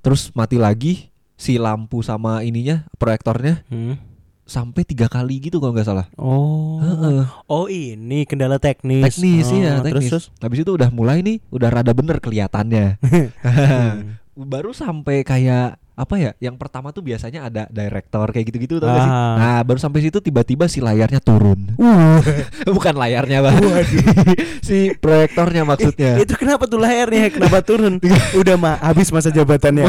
[0.00, 3.94] terus mati lagi si lampu sama ininya proyektornya Hmm.
[4.42, 6.06] sampai tiga kali gitu kalau nggak salah.
[6.14, 6.82] Oh.
[6.82, 7.22] Heeh.
[7.46, 9.06] Oh, ini kendala teknis.
[9.06, 10.10] Teknis Oh, iya Terus teknis.
[10.10, 10.24] terus.
[10.36, 12.98] Habis itu udah mulai nih udah rada bener kelihatannya.
[12.98, 14.18] Hmm.
[14.50, 16.30] Baru sampai kayak apa ya?
[16.40, 19.12] Yang pertama tuh biasanya ada director kayak gitu-gitu tau gak sih?
[19.12, 19.34] Ah.
[19.36, 21.76] Nah baru sampai situ tiba-tiba si layarnya turun.
[21.76, 22.24] Uh.
[22.76, 23.60] Bukan layarnya bang.
[24.66, 26.16] si proyektornya maksudnya.
[26.16, 28.00] Itu kenapa tuh layarnya kenapa turun?
[28.40, 29.84] Udah mah habis masa jabatannya.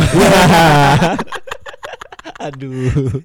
[2.42, 3.24] Aduh.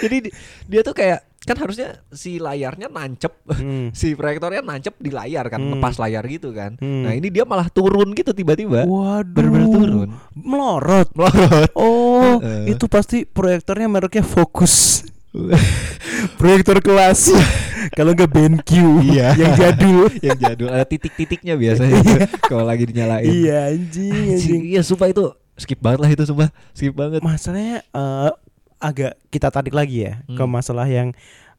[0.00, 0.34] Jadi di-
[0.70, 3.94] dia tuh kayak kan harusnya si layarnya nancep Hmm.
[3.96, 5.78] si proyektornya nancep di layar kan, Hmm.
[5.78, 6.74] lepas layar gitu kan.
[6.76, 7.06] Hmm.
[7.06, 8.82] Nah, ini dia malah turun gitu tiba-tiba.
[8.82, 9.30] Waduh.
[9.30, 10.08] Bener-bener turun.
[10.34, 11.08] Melorot.
[11.14, 11.70] Melorot.
[11.78, 12.74] Oh, Heeh.
[12.74, 15.06] itu pasti proyektornya mereknya Focus.
[16.36, 17.30] Proyektor kelas.
[17.92, 18.70] Kalau nggak BenQ
[19.04, 19.36] Iya.
[19.36, 20.08] yang jadul.
[20.18, 22.00] Yang jadul ada titik-titiknya biasanya
[22.42, 23.28] kalau lagi dinyalain.
[23.28, 24.62] iya anjing, Anjing, anjing.
[24.66, 26.48] Iya, sumpah itu skip banget lah itu sumpah.
[26.72, 27.20] Skip banget.
[27.22, 28.30] Masalahnya eh,
[28.78, 30.48] agak kita tarik lagi ya ke Hmm.
[30.48, 31.10] masalah yang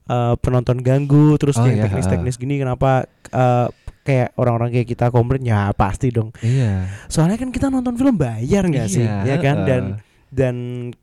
[0.06, 3.68] eh, penonton ganggu terus Oh, yang iya, teknis-teknis gini kenapa eh,
[4.02, 6.32] kayak orang-orang kayak kita komplain ya pasti dong.
[6.40, 6.88] Iya.
[7.06, 9.58] Soalnya kan kita nonton film bayar nggak sih, Iya, ya kan?
[9.64, 9.84] Dan
[10.28, 10.56] dan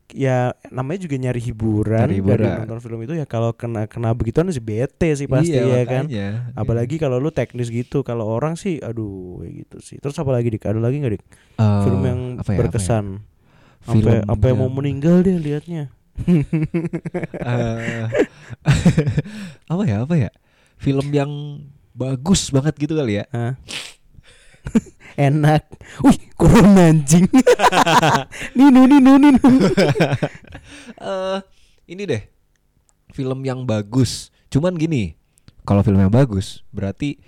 [0.07, 0.37] ya
[0.69, 2.57] namanya juga nyari hiburan, Nyari dari hiburan.
[2.61, 6.03] nonton film itu ya kalau kena kena begituan sih bete sih pasti Iya, ya kan.
[6.05, 6.27] makanya.
[6.53, 9.97] Apalagi kalau lu teknis gitu, kalau orang sih aduh gitu sih.
[9.97, 10.61] Terus apa lagi dik?
[10.63, 11.23] Ada lagi nggak dik?
[11.55, 12.57] Eh, film yang apa ya, apa ya?
[12.59, 13.05] berkesan.
[13.81, 15.93] Sampai Film mau yang- meninggal deh liatnya.
[16.15, 18.05] Eh,
[19.71, 20.31] apa ya apa ya
[20.79, 21.31] film yang
[21.91, 23.25] bagus banget gitu kali ya?
[25.15, 25.63] Enak.
[26.03, 27.27] Wih, corona anjing.
[28.57, 29.39] ninu ninu ninu.
[31.05, 31.39] eh
[31.85, 32.23] ini deh
[33.13, 35.15] film yang bagus cuman gini
[35.63, 37.21] kalau film yang bagus berarti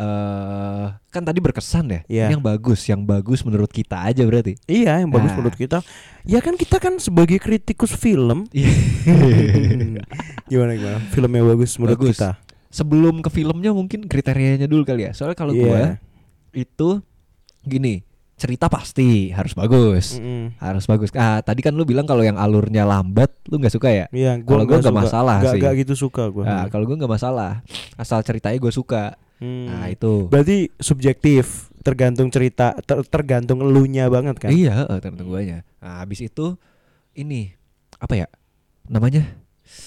[0.00, 2.24] eh kan tadi berkesan ya Iya.
[2.26, 5.36] Ini yang bagus yang bagus menurut kita aja berarti Iya, yang bagus Nah.
[5.38, 5.84] menurut kita.
[6.22, 8.48] Ya kan kita kan sebagai kritikus film.
[10.48, 10.98] gimana gimana?
[11.08, 12.16] Film yang bagus menurut Bagus.
[12.16, 12.30] kita.
[12.68, 15.58] sebelum ke filmnya mungkin kriterianya dulu kali ya soalnya kalau Iya.
[15.60, 15.82] gua
[16.52, 17.02] itu
[17.60, 20.54] gini cerita pasti harus bagus Mm-mm.
[20.56, 24.06] harus bagus ah tadi kan lu bilang kalau yang alurnya lambat lu nggak suka ya
[24.08, 25.60] Iya, Kalau gua nggak masalah Nggak- sih.
[25.60, 26.44] nggak gitu suka gua.
[26.46, 27.58] Nah, kalau gue nggak masalah
[27.96, 29.66] asal ceritanya gue suka Hmm.
[29.66, 34.50] nah itu Berarti subjektif, tergantung cerita, ter- tergantung elunya banget kan.
[34.50, 36.60] iya eh, tergantung guanya nah habis itu
[37.12, 37.56] ini
[37.96, 38.28] apa ya
[38.84, 39.24] namanya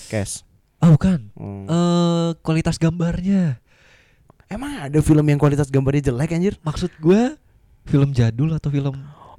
[0.07, 0.41] Cash.
[0.79, 1.65] oh bukan Hmm.
[1.65, 3.61] eh kualitas gambarnya
[4.45, 6.57] Emang ada film yang kualitas gambarnya jelek anjir?
[6.59, 7.37] maksud gue
[7.83, 8.93] film jadul atau film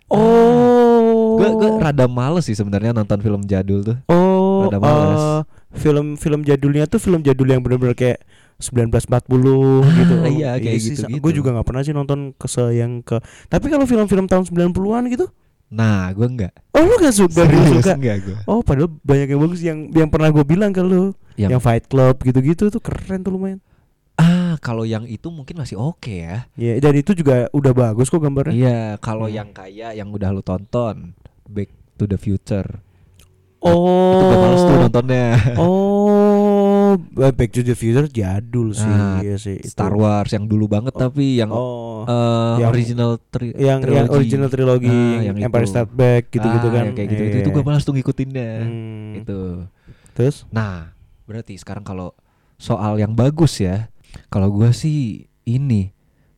[0.06, 1.34] Oh.
[1.34, 5.18] gue gue rada males sih sebenarnya nonton film jadul tuh Oh, Rada males.
[5.18, 5.40] eh,
[5.74, 8.22] film-film jadulnya tuh film jadul yang bener-bener kayak
[8.56, 9.10] 1940
[9.98, 10.14] gitu.
[10.16, 11.18] Ah, iya, kayak gitu-gitu.
[11.18, 13.18] Gue juga nggak pernah sih nonton ke yang ke.
[13.46, 15.26] Tapi kalau film-film tahun 90-an gitu,
[15.66, 17.92] nah gue nggak oh lu gak suka, gak suka.
[17.94, 21.10] enggak gue Oh, padahal banyak yang bagus yang yang pernah gue bilang ke lu.
[21.34, 23.58] Yang- Yang Fight Club gitu-gitu tuh keren tuh lumayan.
[24.14, 28.22] ah kalau yang itu mungkin masih oke ya Ya, dan itu juga udah bagus kok
[28.22, 28.54] gambarnya.
[28.54, 29.34] iya kalau Hmm.
[29.34, 32.78] yang kayak yang udah lu tonton Back to the Future
[33.64, 34.12] Oh.
[34.12, 39.34] itu gue males tuh nontonnya Oh, Oh, Back to the Future jadul sih, Nah, iya
[39.34, 39.56] sih.
[39.56, 39.66] itu.
[39.66, 44.14] Star Wars yang dulu banget tapi yang Oh, eh, yang- original tri yang yang trilogy.
[44.14, 45.72] original trilogi, Ah, yang Empire itu.
[45.72, 46.82] Strikes Back gitu-gitu Ah, kan.
[46.84, 47.42] yang kayak gitu itu, Iya.
[47.42, 49.12] itu gue malas tuh ngikutinnya Hmm.
[49.16, 49.38] itu
[50.12, 50.36] Terus?
[50.48, 52.14] nah berarti sekarang kalau
[52.56, 53.90] soal yang bagus ya
[54.28, 55.90] kalau gue sih ini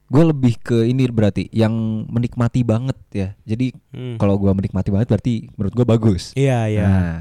[0.07, 1.75] gue lebih ke ini berarti yang
[2.07, 4.17] menikmati banget ya jadi Hmm.
[4.17, 6.83] kalau gue menikmati banget berarti menurut gue bagus Iya, iya.
[6.83, 7.15] nah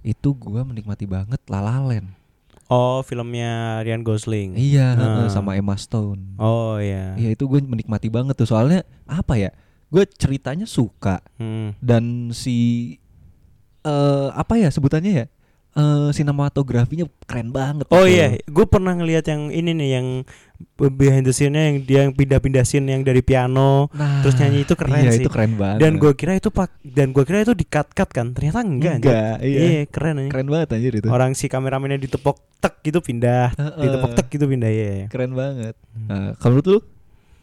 [0.00, 2.14] itu gue menikmati banget La La Land
[2.68, 4.52] Oh, filmnya Ryan Gosling.
[4.54, 7.16] iya heeh, sama Emma Stone Oh, iya.
[7.16, 9.50] iya itu gue menikmati banget tuh soalnya apa ya
[9.88, 11.72] gue ceritanya suka Hmm.
[11.80, 12.92] dan si
[13.80, 15.26] eh apa ya sebutannya ya
[15.78, 18.18] eh sinematografinya keren banget Oh gitu.
[18.18, 20.06] iya, gue pernah ngelihat yang ini nih yang
[20.74, 24.74] behind the scene-nya yang dia yang pindah-pindah scene yang dari piano nah, terus nyanyi itu
[24.74, 25.22] keren iya, sih.
[25.22, 28.10] itu keren banget dan gue kira itu pak dan gue kira itu di cut cut
[28.10, 29.06] kan ternyata enggak, anjir.
[29.06, 29.58] enggak iya.
[29.62, 30.30] iya keren aja.
[30.34, 33.82] keren banget anjir itu orang si kameramennya ditepok tek gitu pindah Heeh.
[33.86, 35.78] ditepok tek gitu pindah ya keren banget
[36.10, 36.82] nah, kalau lu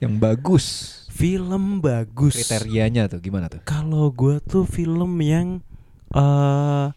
[0.04, 0.66] yang bagus
[1.08, 5.64] film bagus kriterianya tuh gimana tuh kalau gue tuh film yang
[6.12, 6.88] eh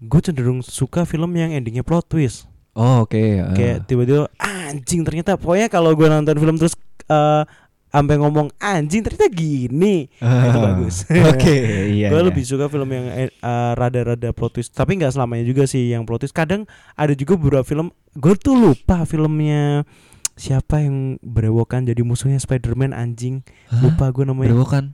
[0.00, 3.56] gue cenderung suka film yang endingnya plot twist oh oke ah.
[3.56, 6.74] kayak tiba-tiba anjing ternyata pokoknya kalau gue nonton film terus
[7.08, 7.44] eh
[7.86, 10.96] sampai ngomong anjing ternyata gini Ah, itu bagus.
[11.32, 11.56] oke
[11.96, 12.26] iya gue iya.
[12.28, 13.30] lebih suka film yang eh,
[13.72, 17.64] rada-rada plot twist tapi nggak selamanya juga sih yang plot twist kadang ada juga beberapa
[17.64, 19.88] film gue tuh lupa filmnya
[20.36, 23.40] siapa yang berewokan jadi musuhnya Spider-Man anjing
[23.72, 23.80] Hah?
[23.80, 24.84] lupa gue namanya Berewokan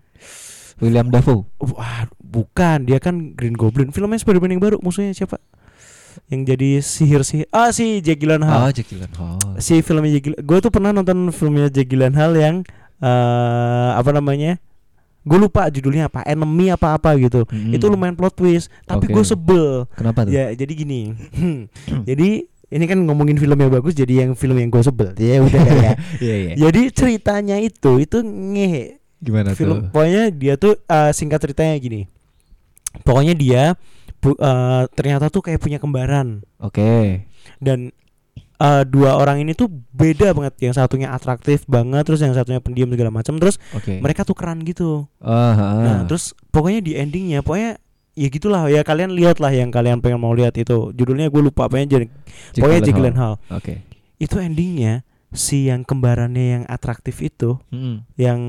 [0.82, 1.46] William Dafoe.
[1.62, 2.84] Wah, bukan.
[2.90, 3.94] Dia kan Green Goblin.
[3.94, 4.76] Filmnya Spider-Man yang baru.
[4.82, 5.38] Musuhnya siapa?
[6.28, 8.68] Yang jadi sihir sihir ah si Jake Gyllenhaal.
[8.68, 9.40] Oh Jake Gyllenhaal.
[9.62, 12.54] Si filmnya Jake gue tuh pernah nonton filmnya Jake Gyllenhaal yang
[13.00, 14.60] eh apa namanya?
[15.22, 16.26] Gue lupa judulnya apa.
[16.26, 17.46] Enemy apa apa gitu.
[17.48, 17.72] Mm-mm.
[17.78, 18.68] itu lumayan plot twist.
[18.84, 19.14] Tapi Oke.
[19.14, 19.66] gue sebel.
[19.96, 20.34] Kenapa tuh?
[20.34, 21.14] Ya jadi gini.
[22.10, 25.12] Jadi ini kan ngomongin film yang bagus jadi yang film yang gue sebel.
[25.20, 25.92] Ya udah dah ya
[26.24, 26.54] iya iya.
[26.56, 32.10] Jadi ceritanya itu itu ngehe gimana film tuh pokoknya dia tuh eh, singkat ceritanya gini.
[33.06, 33.62] Pokoknya dia
[34.18, 36.42] bu- eh, ternyata tuh kayak punya kembaran.
[36.58, 37.24] Oke.
[37.62, 37.94] Dan
[38.58, 40.58] eh, dua orang ini tuh beda banget.
[40.58, 44.02] Yang satunya atraktif banget terus yang satunya pendiam segala macam terus oke.
[44.02, 45.06] mereka tukeran gitu.
[45.22, 45.74] Ah, ah.
[45.80, 47.78] nah terus pokoknya di endingnya pokoknya
[48.18, 48.66] ya gitulah.
[48.68, 50.90] Ya kalian lihat lah yang kalian pengen mau lihat itu.
[50.92, 52.06] Judulnya gue lupa pokoknya jadi
[52.58, 53.34] pokoknya Jake Gyllenhaal.
[53.38, 53.62] Gyllenhaal.
[53.62, 53.86] Oke.
[54.18, 58.04] Itu endingnya si yang kembarannya yang atraktif itu Mm.
[58.14, 58.40] yang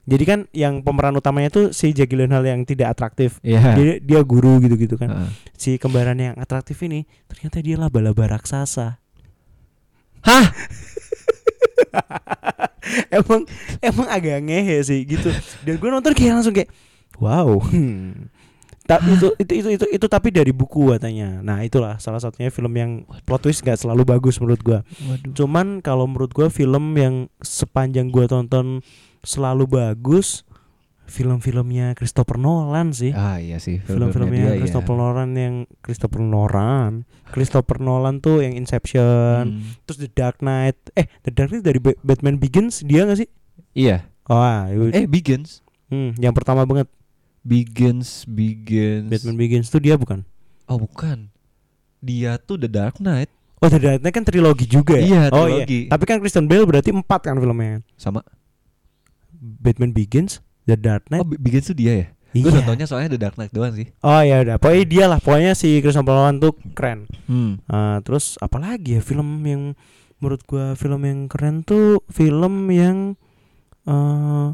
[0.00, 3.74] jadi kan yang pemeran utamanya tuh si Jake Gyllenhaal yang tidak atraktif Iya.
[3.74, 5.30] dia dia guru gitu-gitu kan Ah.
[5.52, 9.02] si kembaran yang atraktif ini ternyata dia laba-laba raksasa
[10.22, 10.46] Hah?
[13.10, 13.42] emang
[13.80, 15.30] emang agak ngehe sih gitu
[15.62, 16.70] dan gue nonton kayak langsung kayak
[17.18, 18.28] wow hmm.
[18.84, 22.68] Ta- itu, itu itu itu itu tapi dari buku katanya nah itulah salah satunya film
[22.70, 22.90] yang
[23.24, 25.32] plot twist gak selalu bagus menurut gue Waduh.
[25.34, 28.84] cuman kalau menurut gue film yang sepanjang gue tonton
[29.20, 30.44] selalu bagus
[31.04, 35.00] film-filmnya Christopher Nolan sih Ah iya sih film-filmnya dia, Christopher iya.
[35.02, 36.92] Nolan yang Christopher Nolan
[37.26, 39.80] Christopher Nolan tuh yang Inception Hmm.
[39.84, 43.28] terus The Dark Knight eh The Dark Knight dari Ba- Batman Begins dia gak sih
[43.72, 44.08] Iya.
[44.26, 45.60] oh ah, itu- Eh Begins.
[45.86, 46.88] hmm, yang pertama banget
[47.44, 49.06] Begins, Begins.
[49.06, 50.24] Batman Begins tuh dia bukan
[50.64, 51.28] Oh bukan.
[52.00, 55.44] Dia tuh The Dark Knight oh The Dark Knight kan trilogi juga ya Iya, oh
[55.44, 55.80] trilogi.
[55.84, 58.24] iya tapi kan Christian Bale berarti empat kan filmnya sama.
[59.34, 62.06] Batman Begins The Dark Knight Oh Be- Begins tuh dia ya?
[62.34, 62.58] Gue iya.
[62.58, 63.92] nontonnya soalnya The Dark Knight doang sih.
[64.00, 67.56] oh ya udah pokoknya dia lah pokoknya si Christopher Nolan tuh keren Hmm.
[67.64, 69.72] Ah, terus apalagi ya film yang
[70.16, 73.14] menurut gua film yang keren tuh film yang
[73.84, 74.48] eh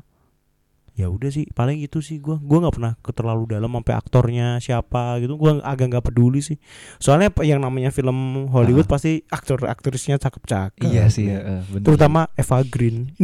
[1.00, 4.46] ya udah sih paling itu sih gua gua nggak pernah ke terlalu dalam sampai aktornya
[4.58, 6.60] siapa gitu gua agak nggak peduli sih
[6.96, 8.12] soalnya yang namanya film
[8.46, 8.92] Hollywood Ah.
[8.92, 11.82] pasti aktor aktrisnya cakep cakep Iya sih, ya, bener.
[11.82, 13.08] terutama Eva Green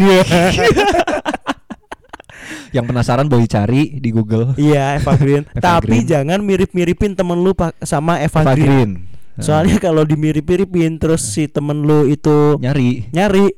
[2.68, 4.52] Yang penasaran boleh cari di Google.
[4.56, 6.06] iya Eva Green Eva tapi Green.
[6.06, 8.66] jangan mirip miripin temen lu sama Eva, Eva Green.
[8.66, 8.90] Green.
[9.36, 13.52] soalnya kalau dimirip-miripin terus si temen lu itu nyari nyari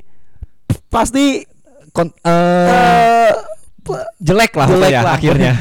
[0.88, 1.46] pasti
[1.90, 3.30] kon eh, eh,
[4.18, 5.14] jelek lah jelek ya lah.
[5.16, 5.52] akhirnya.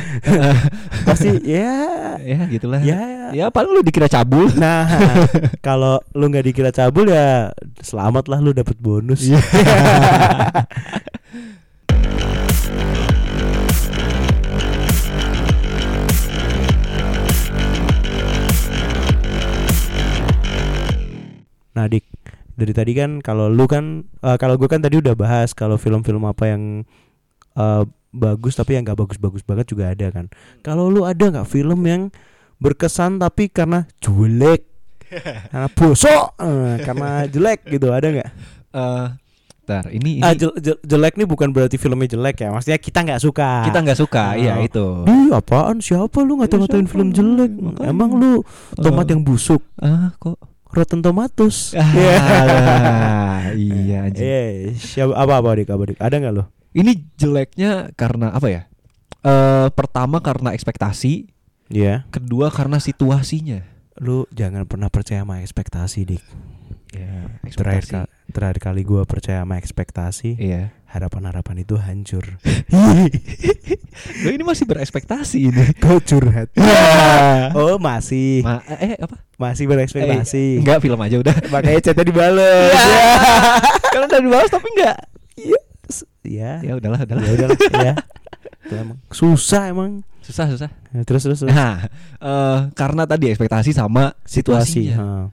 [1.07, 1.71] pasti ya
[2.19, 2.79] ya gitulah.
[2.81, 4.47] ya Ya paling lu dikira cabul.
[4.55, 4.87] nah
[5.67, 9.39] kalau lu nggak dikira cabul ya selamat lah lu dapet bonus Iya.
[21.75, 22.06] nah dik
[22.58, 26.25] dari tadi kan kalau lu kan eh, kalau gue kan tadi udah bahas kalau film-film
[26.25, 26.63] apa yang
[27.54, 27.83] eh,
[28.17, 30.25] bagus tapi yang nggak bagus-bagus banget juga ada kan
[30.59, 32.09] kalau lu ada nggak film yang
[32.57, 34.65] berkesan tapi karena jelek
[35.51, 38.29] karena bosok eh, karena jelek gitu ada nggak
[38.69, 39.07] Eh,
[39.63, 42.99] Ntar, ini, ini ah, jel- jel- jelek nih bukan berarti filmnya jelek ya maksudnya kita
[43.01, 44.39] nggak suka kita nggak suka, Oh.
[44.39, 44.87] iya itu.
[45.03, 46.93] Ih, apaan siapa lu ngata-ngatain siapa?
[46.93, 47.83] film jelek Makanya.
[47.85, 48.31] emang lu
[48.73, 49.11] tomat Eh.
[49.11, 50.39] yang busuk Ah, kok?
[50.67, 54.23] Rotten Tomatoes Ah, iya anjing.
[54.23, 56.43] Eh, siapa apa apa dik apa dik ada nggak lo
[56.78, 58.62] Ini jeleknya karena apa ya?
[59.19, 61.25] Eh pertama karena ekspektasi,
[61.67, 63.65] Iya kedua karena situasinya.
[63.98, 66.21] lu jangan pernah percaya sama ekspektasi dik
[66.88, 70.69] Ya, terakhir ka- terakhir kali gua percaya sama ekspektasi Iya.
[70.86, 72.38] harapan harapan itu hancur
[74.19, 75.65] Lo ini masih berekspektasi ini.
[75.84, 76.54] kau curhat
[77.58, 79.17] oh masih Ma eh apa?
[79.36, 81.36] masih berekspektasi Eh, enggak film aja udah.
[81.50, 82.78] makanya chatnya dibales
[83.92, 84.98] Kan udah dibahas tapi enggak.
[86.21, 87.23] Ya Ya udahlah, udahlah.
[87.23, 87.48] ya udah
[87.88, 87.94] ya
[88.63, 90.67] Itu emang susah emang Susah, susah.
[90.92, 91.48] Ya, terus terus, terus.
[91.48, 91.88] Nah,
[92.19, 95.31] eh karena tadi ekspektasi sama situasi situasinya.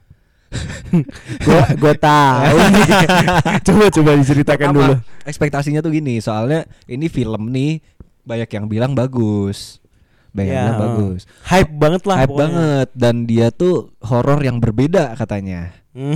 [1.43, 2.57] gua gua tahu
[3.67, 4.93] coba coba diceritakan Pertama, dulu
[5.25, 7.83] Ekspektasinya tuh gini, soalnya ini film nih
[8.23, 9.83] banyak yang bilang bagus.
[10.31, 10.83] Banyak yang Ya, bilang uh.
[10.87, 11.21] bagus.
[11.43, 12.39] hype banget lah Hype pokoknya.
[12.47, 15.75] banget dan dia tuh horor yang berbeda katanya.
[15.95, 16.11] Nah,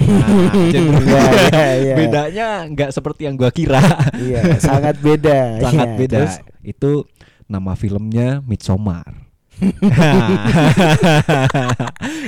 [1.55, 1.95] Iya, iya.
[1.99, 3.79] Bedanya nggak seperti yang gua kira.
[4.19, 6.17] iya sangat beda Sangat Iya, beda.
[6.19, 6.35] terus?
[6.61, 6.91] Itu
[7.47, 9.07] nama filmnya Midsommar.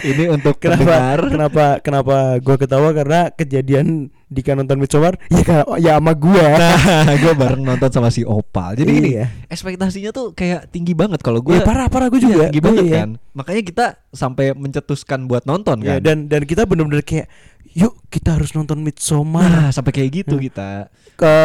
[0.04, 1.20] ini untuk kenapa pendengar.
[1.28, 7.16] kenapa kenapa gua ketawa karena kejadian di kan nonton Midsommar ya ya sama gua Nah,
[7.22, 8.80] gue bareng nonton sama si Opal.
[8.80, 9.28] Jadi gini, Iya.
[9.46, 11.60] ekspektasinya tuh kayak tinggi banget kalau gue.
[11.60, 12.98] Iya, parah parah gua juga tinggi Gua banget iya.
[13.04, 13.10] kan.
[13.36, 16.08] Makanya kita sampai mencetuskan buat nonton Ya, kan.
[16.08, 17.28] dan dan kita bener-bener kayak
[17.72, 20.44] yuk kita harus nonton Midsommar nah, sampai kayak gitu Hmm.
[20.48, 20.70] kita.
[21.14, 21.36] ke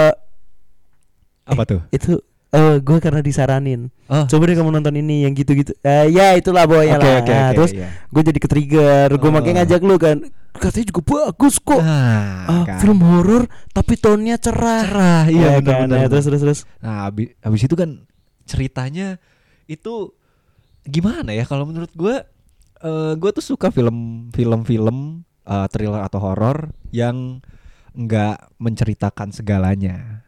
[1.44, 1.80] Apa tuh?
[1.90, 4.22] itu eh gue karena disaranin Oh.
[4.22, 7.50] coba deh kamu nonton ini yang gitu-gitu eh ya itulah pokoknya Oke lah oke Nah,
[7.52, 7.88] terus iya.
[8.06, 9.34] gue jadi ke trigger gue Oh.
[9.34, 10.16] makanya ngajak lu kan
[10.52, 12.78] katanya juga bagus kok Nah, Ah, kan.
[12.78, 15.80] film horor tapi tonnya cerah cerah, iya Ya benar kan?
[15.84, 15.96] benar.
[15.98, 17.90] Nah, terus terus terus Nah, abis, abis itu kan
[18.44, 19.18] ceritanya
[19.66, 20.14] itu
[20.82, 22.14] gimana ya kalau menurut gue
[22.78, 24.96] eh gue tuh suka film film film
[25.42, 27.42] eh, thriller atau horor yang
[27.92, 30.25] nggak menceritakan segalanya.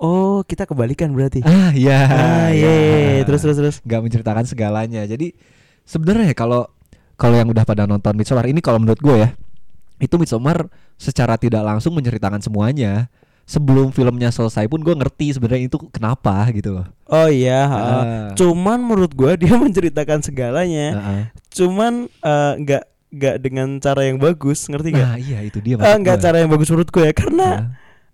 [0.00, 2.00] Oh kita kebalikan berarti Ah iya.
[2.08, 2.72] ah iya.
[3.16, 5.04] iya terus terus terus nggak menceritakan segalanya.
[5.04, 5.36] Jadi
[5.84, 6.66] sebenarnya kalau
[7.14, 9.28] kalau yang udah pada nonton Midsommar ini kalau menurut gue ya
[9.98, 13.12] itu Midsommar secara tidak langsung menceritakan semuanya.
[13.44, 16.86] Sebelum filmnya selesai pun gue ngerti sebenarnya itu kenapa gitu loh.
[17.04, 17.66] oh iya.
[17.66, 18.30] Ah.
[18.32, 21.22] cuman menurut gue dia menceritakan segalanya Heeh.
[21.50, 25.96] cuman eh, nggak nggak dengan cara yang bagus ngerti nggak Nah iya itu dia Eh,
[25.98, 26.22] nggak gua.
[26.22, 27.66] cara yang bagus menurut gue ya karena Nah.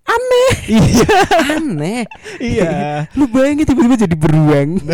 [0.07, 1.19] Aneh Iya
[1.53, 2.03] aneh
[2.39, 2.73] Iya
[3.13, 4.79] lu bayangin tiba-tiba jadi beruang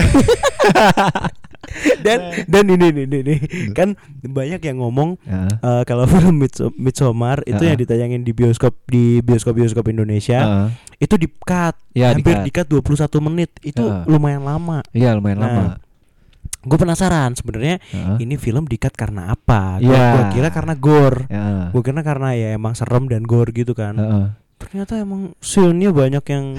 [1.99, 3.39] dan dan ini nih nih, nih.
[3.73, 5.53] kan banyak yang ngomong Heeh.
[5.57, 7.81] eh, kalau film Midso- Midsommar itu yang Ah.
[7.81, 10.69] ditayangin di bioskop di bioskop bioskop Indonesia Heeh.
[11.01, 12.85] itu di cut Ya, hampir di cut 21
[13.23, 14.05] menit itu Ah.
[14.05, 15.65] lumayan lama Iya lumayan Nah, lama
[16.63, 18.17] gue penasaran sebenarnya Heeh.
[18.21, 20.31] ini film di cut karena apa gue Iya.
[20.31, 21.71] kira karena gore Ya.
[21.71, 24.27] gue kira karena ya emang serem dan gore gitu kan Heeh.
[24.63, 26.47] Ternyata emang scene-nya banyak yang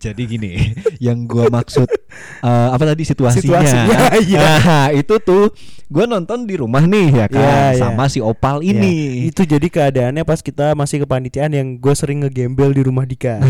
[0.00, 0.52] Jadi gini,
[0.96, 1.84] yang gua maksud
[2.48, 3.60] eh, apa tadi situasinya?
[3.60, 4.40] Situasinya, iya.
[4.40, 5.52] Nah, itu tuh
[5.92, 7.80] gua nonton di rumah nih ya kan, Iya, iya.
[7.84, 9.28] sama si Opal Ya, ini.
[9.28, 13.44] itu jadi keadaannya pas kita masih kepanitiaan yang gue sering ngegembel di rumah Dika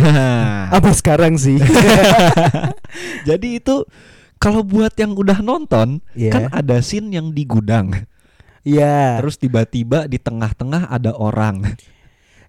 [0.74, 1.62] apa sekarang sih
[3.22, 3.86] jadi itu
[4.38, 6.30] kalau buat yang udah nonton, Iya.
[6.34, 8.04] kan ada scene yang di gudang.
[8.60, 11.64] Iya Terus tiba-tiba di tengah-tengah ada orang.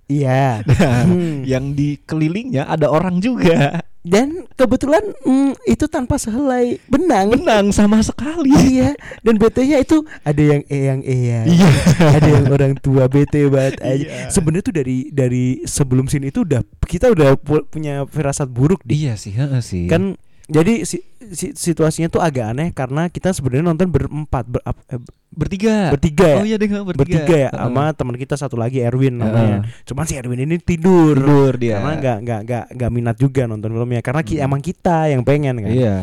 [0.08, 1.42] Iya Nah, Hmm.
[1.44, 3.82] yang di kelilingnya ada orang juga.
[4.02, 8.54] dan kebetulan mm, itu tanpa sehelai benang Benang sama sekali.
[8.54, 11.70] iya dan BT-nya itu ada yang eyang eyang Iya.
[12.14, 14.30] ada yang orang tua BT banget aja Iya.
[14.30, 18.94] sebenarnya tuh dari dari sebelum sini itu udah kita udah pu- punya firasat buruk di
[19.02, 19.86] Iya sih, heeh sih.
[19.86, 20.14] kan
[20.46, 25.90] jadi si, si- situasinya tuh agak aneh karena kita sebenarnya nonton berempat ber, eh, bertiga.
[25.90, 26.96] bertiga ya Oh iya deh bertiga.
[26.96, 27.60] bertiga ya Heeh.
[27.60, 31.78] sama teman kita satu lagi Erwin namanya cuman si Erwin ini tidur, tidur dia.
[31.78, 34.46] karena nggak nggak nggak nggak minat juga nonton filmnya karena ki- Hmm.
[34.46, 35.96] emang kita yang pengen kan Iya.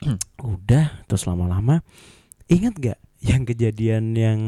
[0.40, 1.82] udah terus lama-lama
[2.46, 4.40] ingat gak yang kejadian yang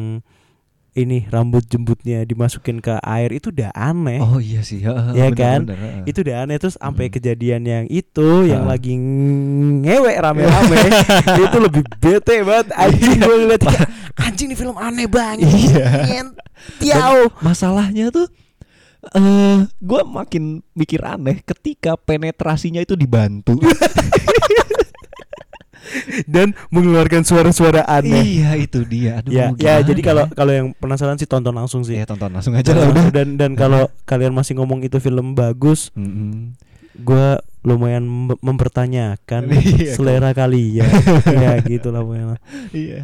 [0.92, 5.36] ini rambut jembutnya dimasukin ke air itu udah aneh Oh iya sih, heeh, Ya bener,
[5.36, 5.60] kan?
[5.64, 6.02] bener, heeh.
[6.04, 7.12] itu udah aneh terus sampai Mm.
[7.12, 8.74] kejadian yang itu yang Ah.
[8.74, 8.98] lagi
[9.80, 10.76] ngewek rame-rame
[11.44, 13.62] itu lebih bete banget anjing gue ngeliat
[14.24, 16.26] anjing nih film aneh banget Iya.
[16.76, 18.26] Tiau Masalahnya tuh
[19.10, 23.56] eh gua makin mikir aneh ketika penetrasinya itu dibantu.
[26.24, 28.40] dan mengeluarkan suara-suara aneh.
[28.40, 29.18] Iya itu dia.
[29.18, 31.94] Aduh, Ya, ya jadi kalau kalau yang penasaran sih tonton langsung sih.
[31.94, 33.10] ya tonton langsung aja lah udah.
[33.10, 36.54] dan dan kalau kalian masih ngomong itu film bagus, Mm-mm.
[36.98, 40.88] gua lumayan mem- mempertanyakan Iya, selera kalian.
[41.28, 42.38] ya gitulah pokoknya.
[42.70, 43.00] Iya.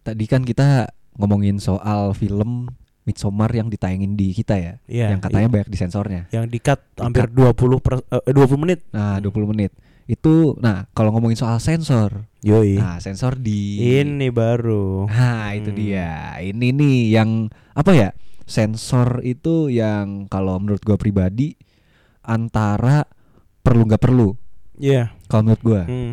[0.00, 0.88] Tadi kan kita
[1.20, 5.06] ngomongin soal film Midsommar yang ditayangin di kita ya, Iya.
[5.10, 6.22] yang katanya banyak disensornya.
[6.30, 7.56] yang di-cut hampir Di-cut.
[7.56, 8.80] 20 per, eh, 20 menit.
[8.90, 9.72] Nah, 20 menit.
[10.04, 12.28] Itu nah, kalau ngomongin soal sensor.
[12.40, 12.76] Yoi.
[12.76, 15.06] Nah, sensor di Ini baru.
[15.06, 15.78] Nah, itu Hmm.
[15.78, 16.10] dia.
[16.38, 18.10] Ini nih yang apa ya?
[18.44, 21.54] Sensor itu yang kalau menurut gua pribadi
[22.20, 23.06] antara
[23.60, 24.34] perlu nggak perlu.
[24.76, 25.14] Iya.
[25.26, 26.12] Kalau menurut gua Hmm.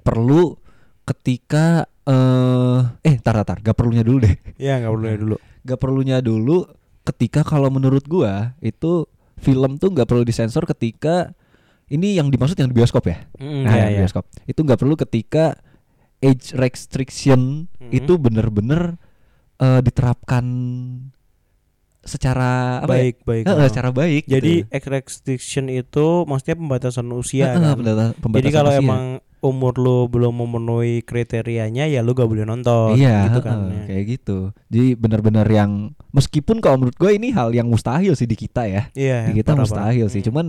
[0.00, 0.58] perlu
[1.04, 4.34] ketika eh eh tar tar, gak perlunya dulu deh.
[4.56, 5.36] Ya nggak perlu ya dulu.
[5.62, 6.58] Gak perlunya dulu
[7.04, 9.04] ketika kalau menurut gua itu
[9.36, 11.30] film tuh nggak perlu disensor ketika
[11.86, 13.24] ini yang dimaksud yang di bioskop ya.
[13.34, 14.00] Hmm, Nah, ya, yang di ya.
[14.02, 14.24] bioskop.
[14.44, 15.56] Itu nggak perlu ketika
[16.18, 17.92] age restriction Mhm.
[17.94, 18.96] itu bener-bener
[19.56, 20.44] eh, diterapkan
[22.00, 23.44] secara apa Baik, baik.
[23.44, 23.48] ya?
[23.48, 23.66] Eh, oh.
[23.66, 24.22] secara baik.
[24.24, 24.72] Jadi gitu.
[24.72, 27.74] X restriction itu maksudnya pembatasan usia eh, kan.
[27.74, 28.80] pembata- Jadi pembatasan kalau usia.
[28.80, 29.02] emang
[29.38, 33.70] umur lu belum memenuhi kriterianya ya lu gak boleh nonton iya gitu kan.
[33.70, 33.82] ya.
[33.86, 34.38] kayak gitu.
[34.66, 38.82] Jadi bener-bener yang meskipun kalau menurut gue ini hal yang mustahil sih di kita ya.
[38.92, 40.12] Iya, di kita parah, mustahil parah.
[40.12, 40.20] sih.
[40.20, 40.28] Hmm.
[40.30, 40.46] Cuman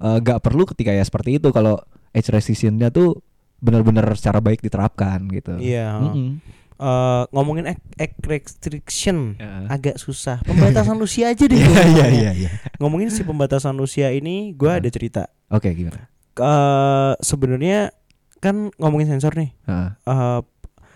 [0.00, 1.76] eh, nggak perlu ketika ya seperti itu kalau
[2.10, 3.20] age restrictionnya tuh
[3.60, 5.60] bener-bener secara baik diterapkan gitu.
[5.60, 6.00] Iya.
[6.00, 6.40] Mm-mm.
[6.80, 9.68] Eh, ngomongin X, X restriction Ya.
[9.68, 10.40] agak susah.
[10.48, 11.60] Pembatasan usia aja deh.
[11.60, 12.08] Iya iya ngomongnya.
[12.08, 12.50] iya iya.
[12.80, 14.80] Ngomongin si pembatasan usia ini, gua Heeh.
[14.80, 15.22] ada cerita.
[15.52, 16.08] Oke gimana?
[16.40, 17.92] Eh sebenarnya
[18.40, 19.52] kan ngomongin sensor nih.
[19.64, 19.88] Heeh.
[20.00, 20.40] eh,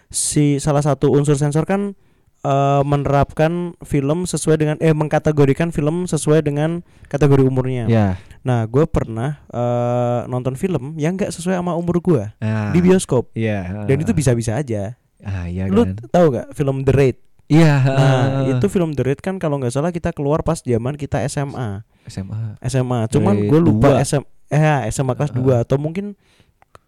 [0.09, 1.93] si salah satu unsur sensor kan
[2.41, 7.85] eh, menerapkan film sesuai dengan eh mengkategorikan film sesuai dengan kategori umurnya.
[7.87, 8.09] Ya.
[8.41, 13.33] Nah, gue pernah eh, nonton film yang nggak sesuai sama umur gue Nah, di bioskop
[13.33, 13.85] Iya.
[13.85, 14.97] dan itu bisa-bisa aja.
[15.21, 15.97] Ah iya Lu kan.
[16.11, 17.17] tahu gak film The Raid?
[17.45, 17.75] Iya.
[17.81, 21.25] Nah, eh, itu film The Raid kan kalau nggak salah kita keluar pas zaman kita
[21.25, 21.81] SMA.
[22.07, 22.61] SMA.
[22.63, 23.09] SMA.
[23.09, 24.01] Cuman gue lupa dua.
[24.01, 25.61] SM eh SMA kelas Heeh.
[25.61, 26.13] 2 atau mungkin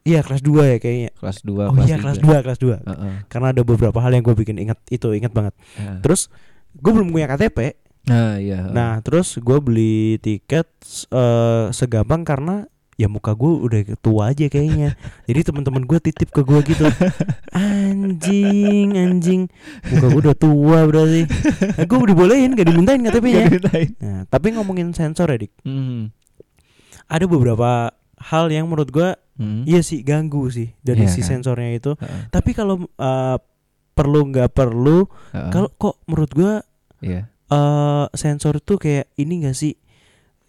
[0.06, 1.10] iya kelas 2 ya kayaknya.
[1.18, 2.86] kelas 2 Oh iya kelas 2, kelas 2.
[2.86, 3.14] Heeh.
[3.26, 5.58] Karena ada beberapa hal yang gue bikin ingat itu ingat banget.
[5.76, 5.98] Heeh.
[6.06, 6.30] Terus
[6.78, 7.74] gue belum punya KTP.
[8.06, 8.70] Nah, iya.
[8.70, 10.70] Nah, terus gue beli tiket
[11.10, 14.94] eh, segampang karena ya muka gue udah tua aja kayaknya.
[15.28, 16.86] Jadi teman-teman gue titip ke gue gitu.
[17.52, 19.42] Anjing, anjing.
[19.90, 21.26] Muka gue udah tua berarti.
[21.76, 23.44] Nah, gue dibolehin gak dimintain KTP-nya.
[24.00, 25.52] Nah, tapi ngomongin sensor ya, Dik.
[25.66, 26.14] Hmm.
[27.10, 29.62] Ada beberapa hal yang menurut gue Hmm.
[29.62, 31.28] iya sih ganggu sih dari Iya si kan?
[31.38, 31.92] sensornya itu.
[31.94, 32.32] Heeh.
[32.32, 33.36] Tapi kalau eh,
[33.92, 35.50] perlu nggak perlu, Heeh.
[35.50, 36.52] kalau kok menurut gue
[37.02, 37.28] Iya.
[37.46, 39.76] eh sensor tuh kayak ini gak sih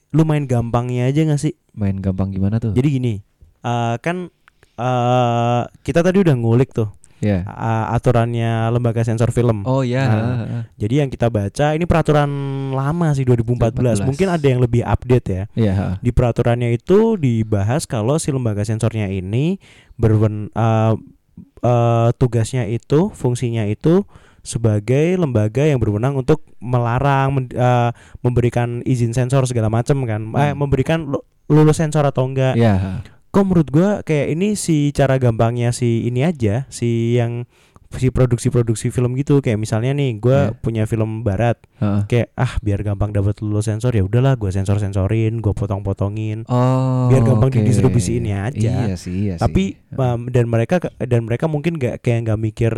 [0.10, 2.72] lu main gampangnya aja gak sih Main gampang gimana tuh?
[2.72, 3.14] jadi gini
[3.62, 4.32] eh kan
[4.74, 6.88] eh kita tadi udah ngulik tuh
[7.20, 7.42] ya.
[7.42, 10.04] eh, aturannya lembaga sensor film Oh iya.
[10.04, 10.62] Nah, heeh.
[10.78, 12.30] jadi yang kita baca ini peraturan
[12.72, 14.06] lama sih 2014 2014.
[14.06, 15.74] mungkin ada yang lebih update ya Iya.
[15.74, 15.94] heeh.
[16.00, 19.58] di peraturannya itu dibahas kalau si lembaga sensornya ini
[19.94, 20.94] berwen eh,
[21.62, 24.06] eh, tugasnya itu fungsinya itu
[24.42, 27.92] sebagai lembaga yang berwenang untuk melarang men- eh,
[28.22, 30.58] memberikan izin sensor segala macam kan eh, Hmm.
[30.58, 33.04] memberikan lu- lulus sensor atau enggak Iya.
[33.28, 37.46] Kok menurut gua kayak ini si cara gampangnya si ini aja si yang
[37.90, 40.58] si produksi-produksi film gitu kayak misalnya nih gua Iya.
[40.58, 42.02] punya film barat Heeh.
[42.06, 47.08] kayak ah biar gampang dapat lulus sensor ya udahlah gua sensor sensorin gua potong-potongin Oh.
[47.08, 47.58] Biar gampang oke.
[47.58, 48.74] didistribusiinnya aja.
[48.86, 49.96] Iya sih, iya tapi sih.
[49.96, 52.74] Um, dan mereka dan mereka mungkin nggak kayak nggak mikir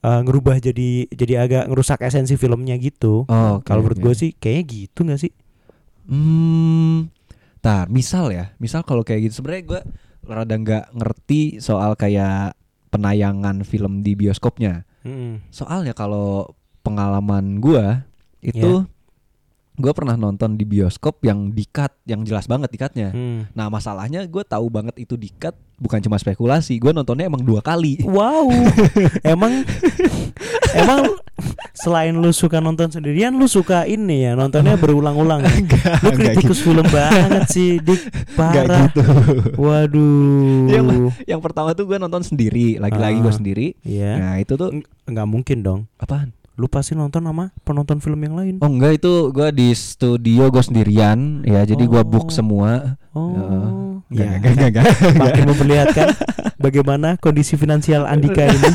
[0.00, 4.04] uh, ngerubah jadi jadi agak ngerusak esensi filmnya gitu Oh, oke, kalau menurut oke.
[4.06, 5.32] gue sih kayaknya gitu nggak sih
[6.08, 7.12] Hmm,
[7.58, 9.80] tar, misal ya, misal kalau kayak gitu sebenarnya gue
[10.28, 12.54] rada nggak ngerti soal kayak
[12.88, 14.84] penayangan film di bioskopnya.
[15.04, 15.44] Mm-mm.
[15.52, 18.02] Soalnya kalau pengalaman gue
[18.40, 18.86] itu
[19.78, 23.10] gue pernah nonton di bioskop yang dikat, yang jelas banget dikatnya.
[23.10, 23.46] Hmm.
[23.52, 28.02] Nah masalahnya gue tahu banget itu dikat, bukan cuma spekulasi, gue nontonnya emang dua kali.
[28.02, 28.50] wow
[29.24, 29.62] emang
[30.74, 31.14] emang
[31.72, 35.52] selain lu suka nonton sendirian lu suka ini ya nontonnya berulang-ulang ya?
[35.52, 38.02] Enggak, lu kritikus film banget sih dik
[38.34, 39.02] Enggak parah gitu.
[39.56, 40.86] waduh Yang,
[41.24, 43.36] yang pertama tuh gue nonton sendiri, lagi-lagi gue Ah.
[43.36, 43.66] sendiri.
[43.80, 44.74] Iya Nah itu tuh
[45.04, 46.34] nggak mungkin dong apaan?
[46.58, 50.58] Lu pasti nonton sama penonton film yang lain Oh enggak itu gue di studio gue
[50.58, 52.34] sendirian ya jadi gue book Oh.
[52.34, 52.98] semua.
[53.14, 54.86] Oh, ya, enggak, enggak, enggak,
[55.22, 56.06] makin memperlihatkan
[56.56, 58.70] bagaimana kondisi finansial Andika ini.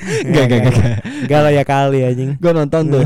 [0.00, 0.96] Enggak, enggak, enggak, enggak.
[1.20, 2.30] Enggak lah ya kali anjing.
[2.36, 3.04] Gue nonton tuh.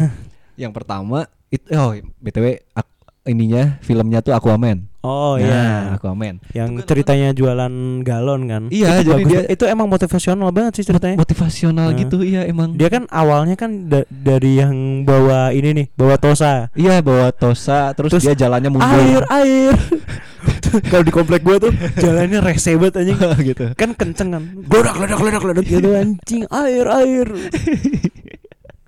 [0.54, 2.93] Yang pertama itu oh BTW ak-
[3.24, 4.88] ininya filmnya tuh Aquaman.
[5.00, 5.64] Oh Nah, iya.
[5.96, 6.40] Aquaman.
[6.50, 8.62] Yang Itu kan ceritanya jualan galon kan.
[8.68, 11.16] Iya, itu jadi bagus dia- itu emang motivasional banget sih ceritanya.
[11.16, 11.98] Motivasional Nah.
[11.98, 12.72] gitu iya emang.
[12.72, 14.72] Dia kan awalnya kan da- dari yang
[15.02, 16.72] bawa ini nih, bawa tosa.
[16.72, 19.74] Iya bawa tosa terus, Terus, dia jalannya mundur Air, air.
[20.90, 23.18] Kalau di komplek gua tuh jalannya rese banget anjing.
[23.50, 23.64] gitu.
[23.74, 24.42] Kan kenceng kan.
[24.62, 26.42] Gledak, gledak, gledak, gledak gitu anjing.
[26.48, 27.28] Air, air.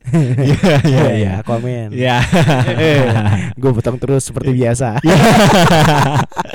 [0.46, 1.32] Iya iya iya.
[1.42, 1.90] Aquaman.
[1.90, 2.22] Iya.
[3.60, 5.02] Gue potong terus seperti biasa.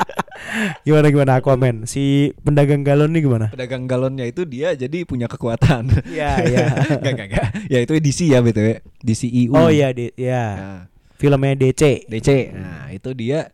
[0.85, 1.83] gimana gimana Aquaman?
[1.87, 3.47] Si pedagang galon nih gimana?
[3.51, 5.91] Pedagang galonnya itu dia jadi punya kekuatan.
[6.07, 6.65] Iya, iya.
[6.99, 7.47] Gak gak gak.
[7.67, 8.81] Ya itu DC ya BTW.
[9.03, 9.53] DCEU.
[9.53, 10.43] Oh iya, di, ya.
[10.55, 10.81] Nah,
[11.19, 12.09] Filmnya DC.
[12.09, 12.29] DC.
[12.55, 13.51] Nah, itu dia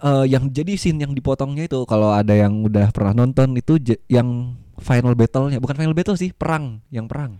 [0.00, 4.00] eh yang jadi scene yang dipotongnya itu kalau ada yang udah pernah nonton itu j-
[4.08, 7.36] yang final battle-nya bukan final battle sih, perang, yang perang.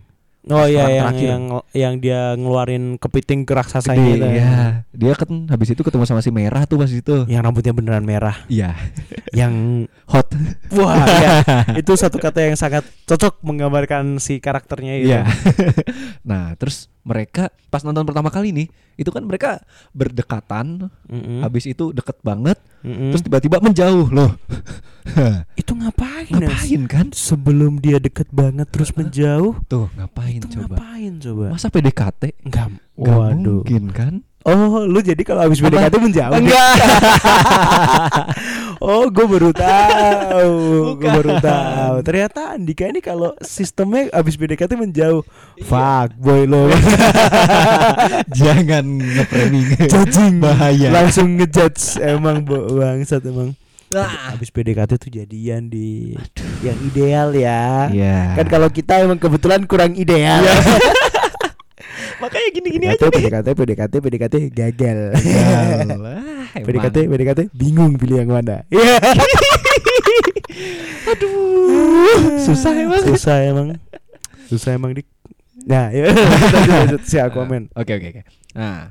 [0.49, 1.27] Oh iya yang terakhir.
[1.29, 1.43] yang
[1.77, 4.27] yang dia ngeluarin kepiting keraksasanya Gede, itu.
[4.41, 4.57] Iya.
[4.89, 7.29] Dia kan habis itu ketemu sama si merah tuh pas itu.
[7.29, 8.41] Yang rambutnya beneran merah.
[8.49, 8.73] Iya.
[9.37, 10.33] yang Hot.
[10.73, 11.33] wah iya.
[11.77, 15.13] itu satu kata yang sangat cocok menggambarkan si karakternya itu.
[15.13, 15.29] Iya.
[16.29, 18.67] nah, terus mereka pas nonton pertama kali nih,
[18.97, 19.61] itu kan mereka
[19.93, 21.41] berdekatan, Mm-mm.
[21.41, 23.09] habis itu deket banget, Mm-mm.
[23.13, 24.31] terus tiba-tiba menjauh loh.
[25.61, 26.31] itu ngapain?
[26.31, 27.07] Ngapain kan?
[27.11, 30.75] Sebelum dia deket banget terus menjauh, Tuh, ngapain itu coba?
[30.77, 31.45] ngapain coba?
[31.53, 32.23] Masa PDKT?
[32.45, 32.67] Enggak.
[33.01, 33.61] Gak Waduh.
[33.65, 34.13] mungkin kan?
[34.41, 35.61] Oh, lu jadi kalau habis?
[35.61, 36.33] PDKT menjauh?
[36.33, 36.75] Enggak.
[38.81, 40.57] Oh, gue baru tahu.
[40.97, 41.95] gue baru tahu.
[42.01, 45.21] Ternyata Andika ini kalau sistemnya habis PDKT menjauh.
[45.61, 46.65] Fuck, boy lo.
[48.41, 48.85] Jangan.
[49.85, 50.89] Judging Bahaya.
[50.89, 53.53] Langsung ngejudge emang bangsat emang.
[53.91, 54.31] Nah.
[54.31, 56.15] Habis PDKT tuh jadian di
[56.63, 57.91] yang ideal ya.
[57.91, 58.39] Iya.
[58.39, 60.39] Kan kalau kita emang kebetulan kurang ideal.
[62.21, 64.99] makanya gini-gini PDKT, PDKT, PDKT, PDKT gagal.
[65.19, 66.23] Yalah,
[66.67, 66.97] PDKT.
[67.11, 68.63] PDKT bingung pilih yang mana.
[68.71, 68.95] Iya.
[72.47, 73.03] Susah emang.
[73.03, 73.67] Susah emang.
[74.47, 75.07] Susah emang dik.
[75.67, 77.69] Nah, ya lanjut, lanjut si Aquaman.
[77.77, 78.21] Oke oke oke.
[78.57, 78.89] Nah,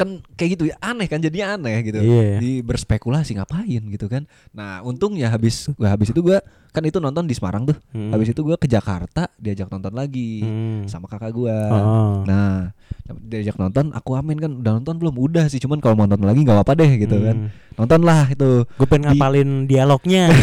[0.00, 2.00] kan kayak gitu ya aneh kan jadinya aneh gitu.
[2.00, 2.40] Iya.
[2.40, 4.24] Di berspekulasi ngapain gitu kan.
[4.50, 6.40] Nah, untungnya habis gua habis itu gua
[6.72, 7.76] kan itu nonton di Semarang tuh.
[7.92, 8.08] Hmm.
[8.08, 10.88] Habis itu gua ke Jakarta diajak nonton lagi Hmm.
[10.88, 11.58] sama kakak gua.
[11.68, 12.14] Oh.
[12.24, 12.72] Nah,
[13.20, 15.14] diajak nonton aku amin kan udah nonton belum?
[15.20, 17.36] Udah sih, cuman kalau mau nonton lagi nggak apa-apa deh gitu kan.
[17.76, 18.64] Nonton lah itu.
[18.64, 20.24] Gue pengen Di- ngapalin dialognya.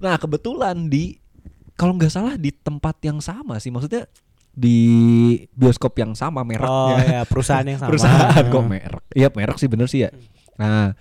[0.00, 1.16] Nah, kebetulan di
[1.76, 4.04] kalau nggak salah di tempat yang sama sih, maksudnya
[4.50, 4.78] di
[5.54, 7.04] bioskop yang sama oh mereknya.
[7.04, 7.90] ya, perusahaan yang sama.
[7.94, 9.04] Perusahaan kok merek.
[9.14, 10.10] Iya, merek sih bener sih ya.
[10.60, 10.92] Nah,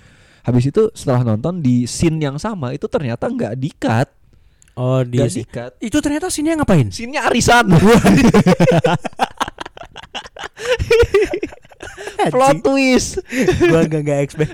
[0.45, 4.09] habis itu setelah nonton di scene yang sama itu ternyata nggak di-cut,
[4.79, 5.71] Oh, di nggak di-cut.
[5.83, 6.87] Itu ternyata sini ngapain?
[6.87, 7.67] Scene-nya arisan.
[12.33, 13.23] Plot twist.
[13.63, 14.51] Gua enggak enggak expect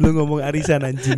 [0.00, 1.16] lu ngomong arisan anjing.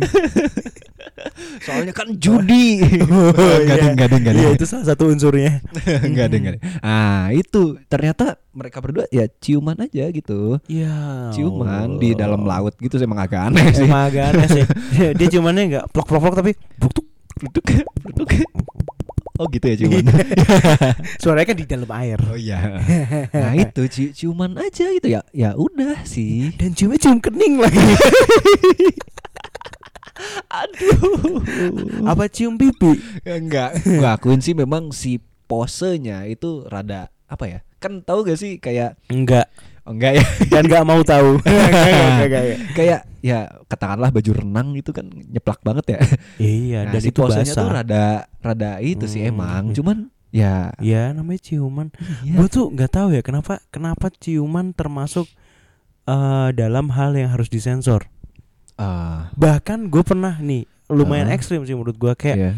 [1.63, 2.79] Soalnya kan judi.
[3.07, 5.59] Oh, Enggak deh, enggak deh, enggak Iya, itu salah satu unsurnya.
[6.03, 6.61] Enggak deh, enggak deh.
[6.83, 10.59] Ah, itu ternyata mereka berdua ya ciuman aja gitu.
[10.67, 11.29] Iya.
[11.35, 13.87] Ciuman di dalam laut gitu sih emang agak aneh sih.
[13.87, 14.65] Emang agak aneh sih.
[15.19, 16.91] Dia ciumannya enggak plok-plok tapi buk
[17.43, 17.65] Duduk,
[18.07, 18.29] duduk.
[19.33, 20.05] Oh gitu ya ciuman.
[21.21, 22.21] Suaranya kan di dalam air.
[22.21, 22.77] Oh iya.
[23.33, 25.25] Nah itu ci- ciuman aja gitu ya.
[25.33, 26.53] Ya udah sih.
[26.53, 27.81] Dan ciumnya cium kening lagi.
[30.53, 31.41] Aduh.
[32.05, 33.01] Apa cium pipi?
[33.25, 33.81] Enggak.
[33.81, 35.17] Gua akuin sih memang si
[35.49, 37.59] posenya itu rada apa ya?
[37.81, 39.49] Kan tahu gak sih kayak Enggak.
[39.83, 40.25] Oh, enggak ya.
[40.51, 41.39] Dan enggak mau tahu.
[42.77, 45.99] Kayak ya katakanlah baju renang itu kan nyeplak banget ya.
[46.37, 48.03] Iya, Nah, dan si itu posenya tuh rada
[48.39, 49.63] rada itu sih Hmm, emang.
[49.65, 49.75] iya.
[49.75, 49.97] Cuman
[50.29, 51.87] ya Ya namanya ciuman.
[52.21, 52.35] iya.
[52.35, 55.27] Gue tuh nggak tahu ya kenapa kenapa ciuman termasuk
[56.03, 58.11] eh, dalam hal yang harus disensor.
[58.75, 61.35] Ah, Bahkan gue pernah nih lumayan Ah.
[61.37, 62.51] ekstrim sih menurut gue kayak iya.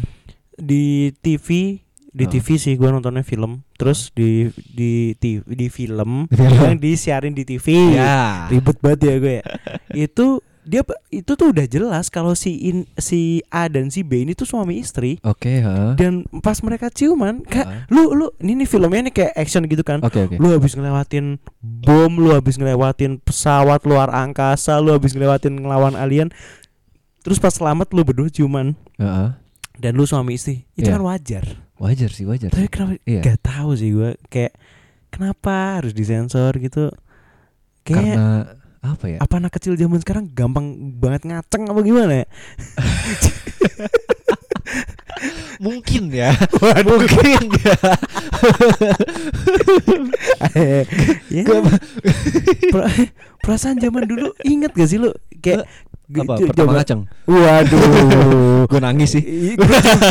[0.52, 1.78] di TV
[2.16, 2.30] di Ah.
[2.30, 5.12] TV sih gue nontonnya film terus di di
[5.44, 6.64] di film Di film.
[6.64, 8.48] yang disiarin di TV Ya.
[8.48, 9.44] ribet banget ya gue ya
[10.08, 14.32] itu dia itu tuh udah jelas kalau si in, si A dan si B ini
[14.32, 15.94] tuh suami istri Oke, ha.
[15.94, 20.00] dan pas mereka ciuman kayak lu lu ini nih filmnya nih kayak action gitu kan
[20.00, 20.34] Oke, oke.
[20.34, 26.34] lu habis ngelewatin bom lu habis ngelewatin pesawat luar angkasa lu habis ngelewatin ngelawan alien
[27.20, 29.28] terus pas selamat lu berdua ciuman Heeh.
[29.76, 30.96] dan lu suami istri itu Iya.
[30.96, 31.44] kan wajar
[31.76, 32.48] Wajar sih, wajar.
[32.48, 33.20] tapi kenapa Iya.
[33.22, 34.56] gak tahu sih gue kayak
[35.08, 36.88] kenapa harus disensor gitu
[37.82, 38.28] kayak Karena
[38.80, 39.18] apa ya?
[39.18, 42.26] apa anak kecil zaman sekarang gampang banget ngaceng apa gimana ya
[45.56, 46.28] Mungkin ya.
[46.84, 47.76] Mungkin ya.
[51.30, 51.44] Ya.
[53.40, 55.64] Perasaan zaman dulu inget gak sih lu kayak
[56.08, 58.68] apa pertama ngaceng Waduh.
[58.68, 59.24] gue nangis sih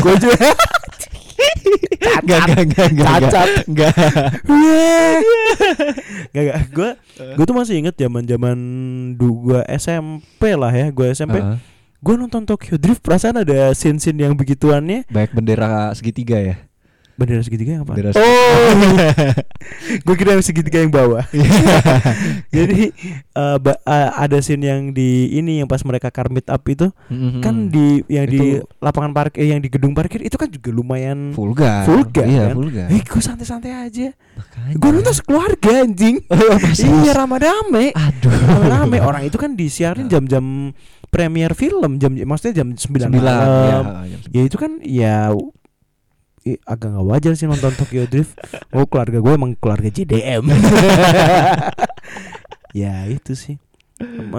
[0.01, 0.37] Gue juga
[2.25, 3.49] Enggak, enggak, enggak, enggak, Cacat.
[3.69, 3.93] enggak.
[6.35, 6.89] Gak gak Gue
[7.37, 8.57] Gue tuh masih inget zaman zaman
[9.15, 11.57] Gue SMP lah ya Gue SMP Heeh.
[12.03, 16.55] Gue nonton Tokyo Drift Perasaan ada scene-scene yang begituannya Baik bendera segitiga ya.
[17.15, 17.93] Bendera segitiga yang apa?
[17.93, 18.71] Bendera Oh
[20.05, 21.23] Gue kira yang segitiga yang bawah
[22.55, 26.63] Jadi eh, ba- eh, Ada scene yang di Ini yang pas mereka car meet up
[26.65, 27.39] itu Mhm.
[27.39, 30.69] Kan di Yang di Itu- lapangan parkir eh, Yang di gedung parkir Itu kan juga
[30.69, 31.85] lumayan vulgar.
[31.85, 32.55] Vulgar, Iya, kan?
[32.55, 32.87] vulgar.
[32.89, 34.07] Eh gue santai-santai aja.
[34.73, 36.57] Gue nonton sekeluarga anjing Oh?
[36.99, 38.31] Iya rame-rame Aduh.
[38.61, 40.75] Rame orang itu kan disiarin jam-jam
[41.07, 43.07] premier film jam maksudnya jam 9 Sembilan.
[43.09, 43.47] malam.
[43.47, 43.77] Ya,
[44.11, 45.31] jam Ya itu kan ya
[46.45, 48.37] i- agak nggak wajar sih nonton Tokyo Drift.
[48.69, 50.45] Oh keluarga gue emang keluarga JDM.
[52.73, 53.55] ya itu sih.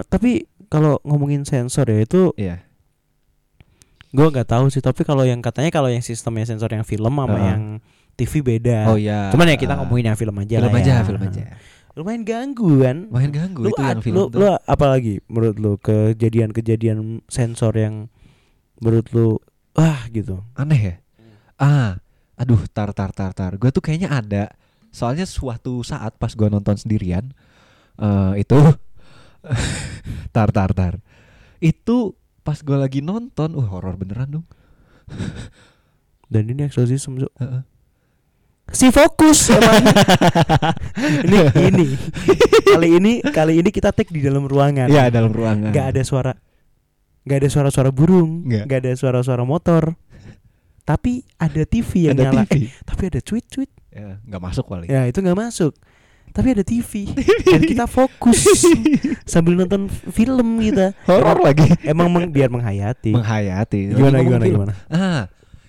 [0.06, 2.62] Tapi kalau ngomongin sensor ya itu Iya.
[4.08, 4.80] gue nggak tahu sih.
[4.80, 7.46] Tapi kalau yang katanya kalau yang sistemnya sensor yang film sama Heeh.
[7.46, 7.62] yang
[8.14, 8.88] TV beda.
[8.88, 9.28] Oh iya.
[9.28, 9.78] Cuman ya kita Ah.
[9.82, 11.04] ngomongin yang film aja film lah aja, ya.
[11.04, 11.42] film aja.
[11.96, 13.08] Lumayan ganggu kan.
[13.08, 14.38] Main ganggu lu, itu yang film lu, tuh.
[14.38, 18.12] lu apa lagi menurut lu kejadian-kejadian sensor yang
[18.76, 19.40] menurut lu
[19.72, 20.94] wah gitu Aneh ya?
[21.56, 21.96] Ah,
[22.36, 23.56] aduh, tar tar tar tar.
[23.56, 24.44] Gue tuh kayaknya ada.
[24.92, 27.32] Soalnya suatu saat pas gua nonton sendirian,
[27.96, 28.56] eh itu
[30.34, 30.94] tar tar tar.
[31.60, 34.46] Itu pas gua lagi nonton, uh horor beneran dong.
[36.26, 37.28] dan ini exorcism Su.
[37.38, 37.62] Heeh.
[38.74, 39.78] si fokus emang.
[41.22, 41.38] ini
[41.70, 41.86] ini
[42.66, 45.70] kali ini kali ini kita take di dalam ruangan Iya dalam ruangan.
[45.70, 46.34] nggak ada suara
[47.22, 49.94] nggak ada suara-suara burung nggak ada suara-suara motor
[50.86, 52.64] tapi ada TV yang ada nyala TV.
[52.64, 54.86] Eh, tapi ada tweet-tweet Ya, nggak masuk kali.
[54.86, 55.72] ya itu nggak masuk
[56.30, 57.08] tapi ada TV
[57.44, 58.44] dan kita fokus
[59.24, 61.64] sambil nonton film kita Horor lagi.
[61.82, 63.80] emang meng- biar menghayati Menghayati.
[63.90, 64.56] gimana gimana film.
[64.62, 65.22] gimana Ah,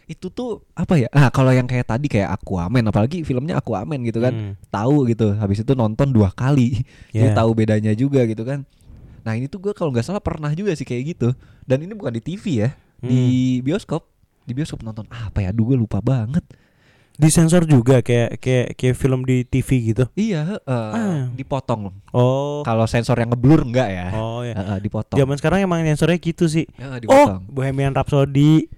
[0.05, 1.07] itu tuh apa ya?
[1.09, 4.31] Ah, kalau yang kayak tadi kayak Aquaman, apalagi filmnya Aquaman gitu kan.
[4.31, 5.35] Hmm, Tahu gitu.
[5.35, 6.79] Habis itu nonton dua kali.
[7.11, 7.35] Jadi ya.
[7.35, 8.63] tahu bedanya juga gitu kan.
[9.23, 11.35] Nah, ini tuh gue kalau nggak salah pernah juga sih kayak gitu.
[11.63, 13.07] Dan ini bukan di TV ya, Hmm.
[13.07, 13.19] di
[13.61, 14.07] bioskop.
[14.47, 15.51] Di bioskop nonton apa ya?
[15.51, 16.41] Aduh, gue lupa banget.
[17.15, 21.25] disensor juga kayak kayak kayak film di TV gitu Iya, eh, Ah.
[21.31, 21.89] dipotong.
[22.13, 24.07] oh Kalau sensor yang ngeblur enggak ya?
[24.13, 25.17] oh ya Eh, eh, dipotong.
[25.17, 27.41] zaman sekarang emang sensornya gitu sih oh dipotong.
[27.47, 28.69] Bohemian Rhapsody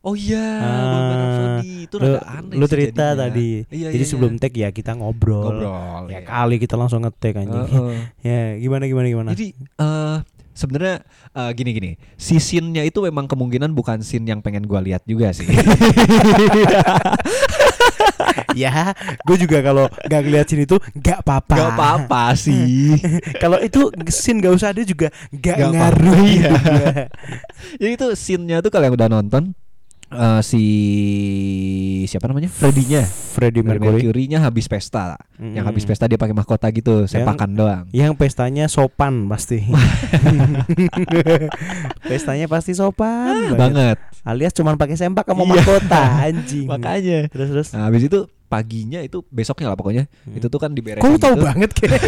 [0.00, 1.72] Oh, iya, Ah, Bohemian Rhapsody.
[1.82, 3.18] itu lu, rada aneh lu sih cerita jadinya.
[3.20, 4.40] tadi Iya, jadi iya, sebelum iya.
[4.40, 6.02] tag ya kita ngobrol, ngobrol.
[6.06, 6.20] ya iya.
[6.22, 7.98] kali kita langsung ngetek anjing Heeh.
[8.30, 10.16] ya gimana gimana gimana Jadi eh
[10.60, 11.00] sebenarnya
[11.32, 15.48] eh, gini-gini, si scene-nya itu memang kemungkinan bukan scene yang pengen gua lihat juga sih.
[18.54, 18.92] ya
[19.26, 22.96] gue juga kalau nggak ngeliat sini tuh nggak apa-apa Gak apa-apa sih.
[23.42, 26.52] kalau itu scene gak usah ada juga nggak Nggak ngaruh iya.
[27.78, 29.54] Jadi itu scene-nya tuh kalau yang udah nonton
[30.10, 30.64] eh, si
[32.04, 32.48] siapa namanya?
[32.48, 33.06] Freddy-nya.
[33.06, 35.14] Freddie Mercury Mercury-nya habis pesta.
[35.38, 37.84] Yang habis pesta dia pakai mahkota gitu, sepakan doang.
[37.90, 39.64] Yang pestanya sopan pasti.
[42.04, 43.56] pestanya pasti sopan banget.
[43.56, 43.96] Banget.
[44.22, 45.50] Alias cuman pakai sempak sama Iya.
[45.54, 46.66] mahkota anjing.
[46.72, 47.18] Makanya.
[47.30, 47.68] Terus terus.
[47.72, 50.10] Nah, habis itu paginya itu besoknya lah pokoknya.
[50.26, 50.34] Hmm.
[50.34, 51.06] Itu tuh kan diberesin.
[51.06, 51.46] Lu tahu gitu.
[51.46, 52.02] banget kayak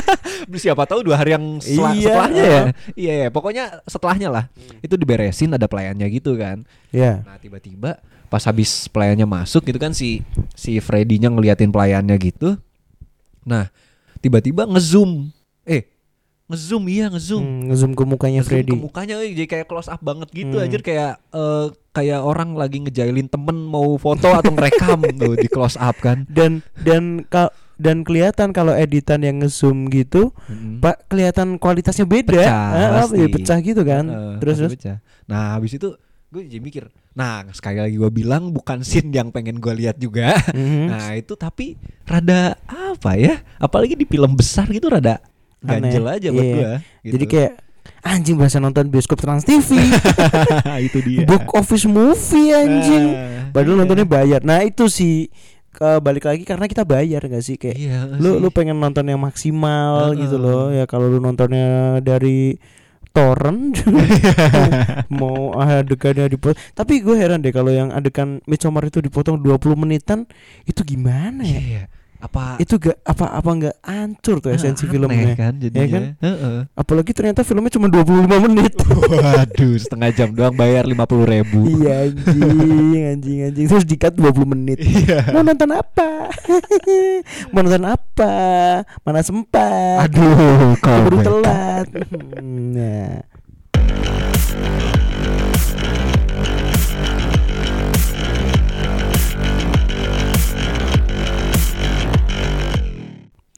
[0.64, 2.62] siapa tahu dua hari yang sela- Iya, setelahnya ya.
[2.96, 4.44] Iya, iya, pokoknya setelahnya lah.
[4.80, 6.64] Itu diberesin ada pelayannya gitu kan.
[6.88, 7.20] Ya.
[7.28, 8.00] Nah, tiba-tiba
[8.32, 10.24] pas habis pelayannya masuk gitu kan si
[10.56, 12.56] si Freddy-nya ngeliatin pelayannya gitu.
[13.44, 13.68] Nah,
[14.24, 15.28] tiba-tiba ngezoom.
[15.68, 15.91] Eh,
[16.52, 17.40] ngezoom iya ngezoom.
[17.40, 18.70] Hmm, ngezoom ke mukanya Ngezoom Freddy.
[18.70, 20.64] ke mukanya eh, jadi kayak close up banget gitu Hmm.
[20.64, 25.74] aja kayak eh, kayak orang lagi ngejailin temen mau foto atau ngerekam tuh di close
[25.74, 26.24] up kan.
[26.26, 30.78] Dan dan ka- dan kelihatan kalau editan yang ngezoom gitu, Mm-mm.
[30.78, 32.38] Pak kelihatan kualitasnya beda.
[32.38, 33.16] Pecah, Ah, pasti.
[33.16, 34.04] ya pecah gitu kan.
[34.06, 34.72] Heeh, terus terus.
[34.72, 34.96] pecah.
[35.24, 35.88] Nah habis itu
[36.28, 40.32] gue jadi mikir Nah sekali lagi gue bilang bukan scene yang pengen gue lihat juga
[40.48, 40.88] Mhm.
[40.88, 45.20] Nah itu tapi rada apa ya Apalagi di film besar gitu rada
[45.64, 45.88] Aneh.
[45.88, 46.52] ganjel aja buat Iya.
[46.52, 46.70] gue
[47.02, 47.12] gitu.
[47.12, 47.52] Jadi kayak
[48.02, 49.68] anjing bahasa nonton bioskop Trans TV.
[50.86, 53.06] itu dia Book office movie anjing.
[53.10, 53.80] Nah, Padahal iya.
[53.80, 54.40] nontonnya bayar.
[54.40, 55.30] Nah itu sih
[55.72, 58.38] ke balik lagi karena kita bayar gak sih kayak Iya lu sih.
[58.38, 60.20] lu pengen nonton yang maksimal Heeh.
[60.20, 62.60] gitu loh ya kalau lu nontonnya dari
[63.08, 63.80] torrent
[65.10, 70.28] mau adegannya dipotong tapi gue heran deh kalau yang adegan Midsommar itu dipotong 20 menitan
[70.64, 71.82] itu gimana ya Iya
[72.22, 75.86] apa itu gak apa apa nggak hancur tuh esensi aneh filmnya kan jadinya.
[75.90, 76.02] kan?
[76.20, 76.56] Heeh.
[76.72, 78.72] apalagi ternyata filmnya cuma 25 menit
[79.12, 81.66] Waduh, setengah jam doang bayar lima puluh ribu.
[81.66, 85.30] iya anjing anjing anjing terus dikat 20 menit Iya.
[85.30, 86.30] mau nonton apa
[87.52, 88.32] mau nonton apa
[89.00, 91.24] mana sempat Aduh, baru callback.
[91.26, 91.86] telat
[92.54, 93.18] nah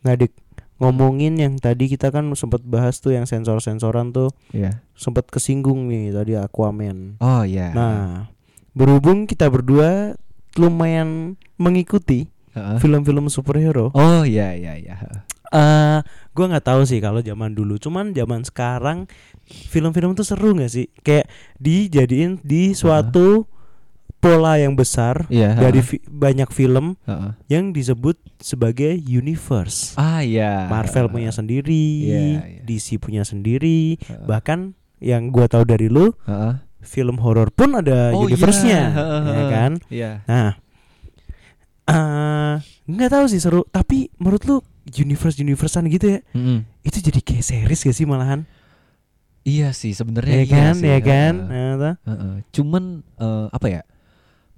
[0.05, 0.33] Nah, Dik,
[0.77, 4.85] ngomongin yang tadi kita kan sempat bahas tuh yang sensor-sensoran tuh Iya.
[4.93, 7.17] sempat kesinggung nih tadi Aquaman.
[7.19, 7.73] Oh iya.
[7.73, 8.29] Nah,
[8.73, 10.19] berhubung kita berdua
[10.55, 12.79] lumayan mengikuti Heeh.
[12.79, 14.95] film-film superhero, Oh iya iya iya.
[15.51, 15.99] eh
[16.31, 19.07] gua nggak tahu sih kalau zaman dulu, cuman zaman sekarang
[19.69, 20.87] film-film tuh seru nggak sih?
[21.01, 23.47] Kayak dijadiin di suatu
[24.25, 25.53] pola yang besar Iya.
[25.55, 27.31] dari fi- banyak film Heeh.
[27.47, 29.93] yang disebut sebagai universe.
[29.95, 30.65] Ah iya.
[30.67, 32.61] Marvel punya sendiri, Iya, iya.
[32.65, 34.25] DC punya sendiri, Heeh.
[34.25, 36.57] bahkan yang gua tahu dari lu Heeh.
[36.81, 38.89] film horor pun ada Oh, universe-nya, iya.
[38.91, 39.49] Heeh, ya heeh.
[39.51, 39.73] kan?
[39.89, 40.11] Iya.
[40.25, 40.51] Nah,
[41.85, 42.55] eh
[42.87, 43.63] nggak tahu sih seru.
[43.67, 44.57] Tapi menurut lu
[44.87, 46.65] universe universean gitu ya, Mm-mm.
[46.81, 48.45] itu jadi kayak series gak sih malahan?
[49.43, 51.35] Iya sih sebenarnya Ya iya kan, sih, ya kan?
[51.37, 51.53] heeh.
[51.53, 51.95] Nah, toh.
[52.07, 52.35] Heeh.
[52.51, 52.85] Cuman
[53.17, 53.81] eh, apa ya?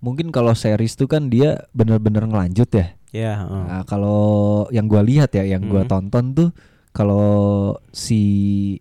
[0.06, 2.86] Mungkin kalau series tuh kan dia bener-bener ngelanjut ya.
[3.10, 3.64] Ya, heeh.
[3.66, 4.22] Nah, kalau
[4.70, 5.90] yang gua lihat ya, yang gua Hmm.
[5.90, 6.48] tonton tuh
[6.94, 8.22] kalau si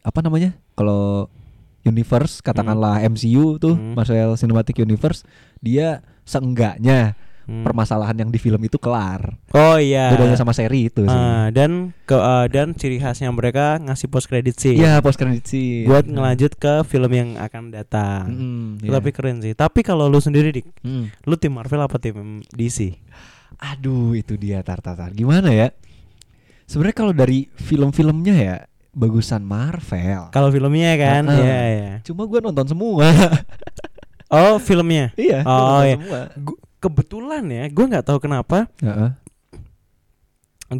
[0.05, 0.53] apa namanya?
[0.77, 1.25] Kalau
[1.81, 3.97] universe katakanlah MCU tuh Hmm.
[3.97, 5.25] Marvel Cinematic Universe,
[5.61, 7.61] dia seenggaknya Hmm.
[7.61, 9.37] permasalahan yang di film itu kelar.
[9.53, 10.09] Oh iya.
[10.09, 11.13] Bedanya sama seri itu sih.
[11.13, 14.73] Ah, dan ke eh, dan ciri khasnya mereka ngasih post credit sih.
[14.73, 15.85] Iya, post credit sih.
[15.85, 18.25] Buat ngelanjut ke film yang akan datang.
[18.27, 18.97] Mm, Itu iya.
[18.97, 19.53] Tapi keren sih.
[19.53, 21.05] Tapi kalau lu sendiri dik, Mm.
[21.21, 22.17] lu tim Marvel apa tim
[22.49, 22.97] DC?
[23.55, 25.13] Aduh, itu dia tar tar tar.
[25.13, 25.69] Gimana ya?
[26.65, 28.57] Sebenarnya kalau dari film-filmnya ya
[28.89, 30.33] bagusan Marvel.
[30.33, 31.45] Kalau filmnya kan, Heeh.
[31.45, 31.91] ya ya.
[32.01, 33.05] Cuma gua nonton semua.
[34.25, 35.13] Oh filmnya.
[35.15, 35.95] iya, Oh, iya.
[35.95, 36.21] semua.
[36.33, 38.69] Gu- kebetulan ya, gue nggak tahu kenapa.
[38.77, 39.09] Heeh.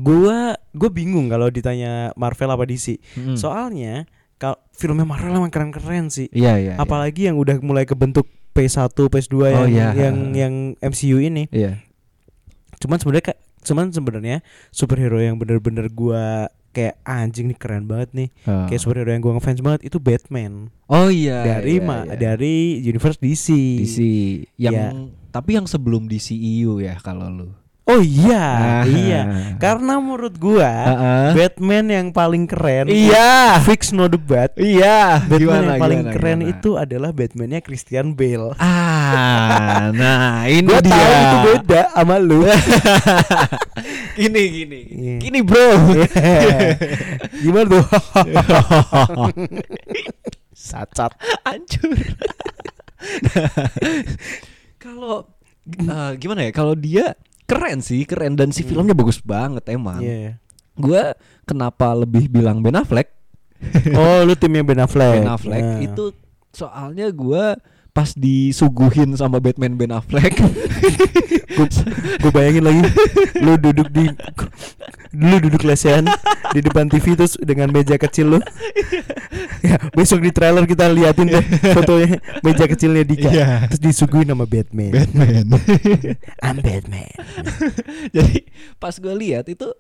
[0.02, 2.98] Gua gue bingung kalau ditanya Marvel apa DC.
[3.18, 3.38] Mm.
[3.38, 4.10] Soalnya
[4.42, 6.28] kalau filmnya Marvel emang keren-keren sih.
[6.34, 6.74] Iya, iya.
[6.78, 9.88] Apalagi yang udah mulai kebentuk P1, PS2 yang Oh, iya.
[9.94, 11.46] yang yang MCU ini.
[11.52, 11.84] Iya.
[12.82, 13.36] Cuman sebenarnya
[13.66, 14.38] cuman sebenarnya
[14.70, 18.30] superhero yang bener-bener gua kayak anjing nih keren banget nih.
[18.48, 18.68] Oh.
[18.68, 20.74] Kayak superhero yang gua ngefans banget itu Batman.
[20.92, 21.46] Oh iya.
[21.46, 22.16] dari iya, iya.
[22.20, 23.48] dari universe DC.
[23.80, 23.98] DC
[24.60, 24.88] yang Iya.
[25.36, 27.50] Tapi yang sebelum DCEU ya kalau lu.
[27.86, 28.84] Oh iya, Ah.
[28.84, 29.22] iya.
[29.60, 31.28] Karena menurut gua Heeh.
[31.38, 33.62] Batman yang paling keren Iya.
[33.62, 34.50] fix no debat.
[34.56, 35.22] Iya.
[35.22, 36.54] Batman Gimana, yang paling gimana, keren gimana?
[36.56, 38.58] itu adalah Batmannya Christian Bale.
[38.58, 40.98] Ah, nah ini Gua dia.
[40.98, 42.42] tahu itu beda sama lu.
[44.18, 44.80] Gini gini.
[44.90, 45.16] Iya.
[45.22, 45.70] Gini, Bro.
[47.44, 47.86] Gimana tuh?
[50.58, 51.12] Sacat.
[51.44, 51.94] Hancur.
[54.86, 55.26] Kalau
[55.66, 56.52] eh, gimana ya?
[56.54, 57.18] Kalau dia
[57.50, 59.98] keren sih, keren dan si filmnya bagus banget emang.
[59.98, 60.06] Hmm.
[60.06, 60.32] Iya.
[60.78, 61.04] Gua
[61.44, 63.10] kenapa lebih bilang Ben Affleck?
[63.98, 65.18] Oh, lu timnya Ben Affleck.
[65.26, 65.80] Ben Affleck Nah.
[65.82, 66.14] itu
[66.54, 67.58] soalnya gua
[67.96, 70.36] pas disuguhin sama Batman Ben Affleck.
[72.20, 72.82] Gue bayangin lagi
[73.40, 74.12] lu duduk di
[75.16, 76.04] lu duduk lesehan
[76.52, 78.40] di depan TV terus dengan meja kecil lu.
[79.64, 83.32] Ya besok di trailer kita liatin deh fotonya meja kecilnya Dika.
[83.32, 83.48] Iya.
[83.72, 84.92] terus disuguhin sama Batman.
[84.92, 85.56] Batman.
[86.44, 87.16] I'm Batman.
[88.16, 88.44] Jadi
[88.76, 89.72] pas gue lihat itu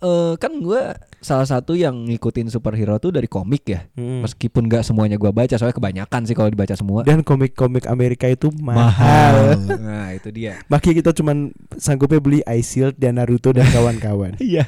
[0.00, 3.84] eh, kan gua salah satu yang ngikutin superhero tuh dari komik ya.
[3.92, 4.24] Hmm.
[4.24, 7.04] meskipun nggak semuanya gua baca soalnya kebanyakan sih kalau dibaca semua.
[7.04, 10.60] Dan komik-komik Amerika itu mahal, nah itu dia.
[10.66, 14.40] Makanya kita cuman sanggupnya beli Ice Shield dan Naruto dan kawan-kawan.
[14.40, 14.64] Iya.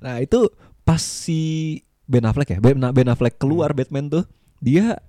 [0.00, 0.50] Nah itu
[0.86, 3.78] pas si Ben Affleck ya Ben, Ben Affleck keluar Hmm.
[3.82, 4.24] Batman tuh
[4.62, 5.02] dia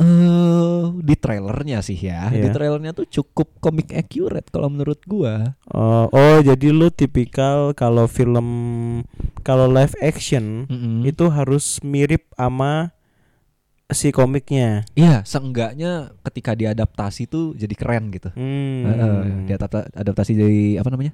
[0.00, 2.50] eh di trailernya sih ya di Iya.
[2.50, 8.48] trailernya tuh cukup komik accurate kalau menurut gua oh, oh jadi lu tipikal kalau film
[9.40, 11.04] kalau live action Mm-mm.
[11.04, 12.96] itu harus mirip sama
[13.88, 14.86] si komiknya.
[14.92, 18.86] iya seenggaknya ketika diadaptasi tuh jadi keren gitu Hmm.
[18.86, 21.10] Heeh, diadapta- adaptasi dari apa namanya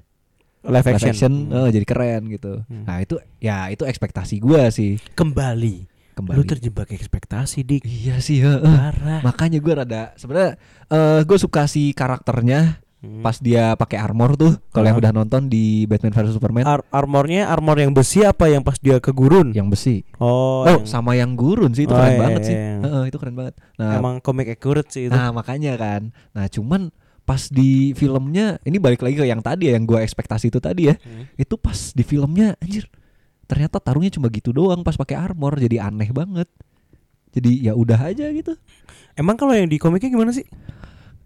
[0.61, 1.09] live live action.
[1.09, 2.85] action eh, jadi keren gitu Hmm.
[2.85, 5.96] nah itu ya itu ekspektasi gua sih Kembali.
[6.17, 7.85] Kembali Lu terjebak ekspektasi dik.
[7.85, 8.57] iya sih heeh.
[8.59, 9.21] Parah.
[9.21, 10.57] makanya gua rada sebenarnya
[10.87, 13.21] eh gue suka si karakternya Hmm.
[13.21, 15.01] pas dia pakai armor tuh kalau yang Ah.
[15.05, 18.97] udah nonton di Batman vs Superman Ar- armornya armor yang besi apa yang pas dia
[18.97, 19.53] ke gurun?
[19.53, 22.47] yang besi Oh, oh, yang- sama yang gurun sih itu Oh, keren iya, banget iya,
[22.49, 22.73] sih iya.
[22.81, 25.13] Heeh, itu keren banget nah emang komik accurate sih itu.
[25.13, 26.89] nah makanya kan nah cuman
[27.21, 30.89] pas di filmnya ini balik lagi ke yang tadi ya yang gua ekspektasi itu tadi
[30.89, 31.29] ya Hmm.
[31.35, 32.89] itu pas di filmnya anjir
[33.47, 36.45] ternyata taruhnya cuma gitu doang pas pakai armor jadi aneh banget
[37.31, 38.53] jadi ya udah aja gitu
[39.13, 40.45] Emang kalau yang di komiknya gimana sih?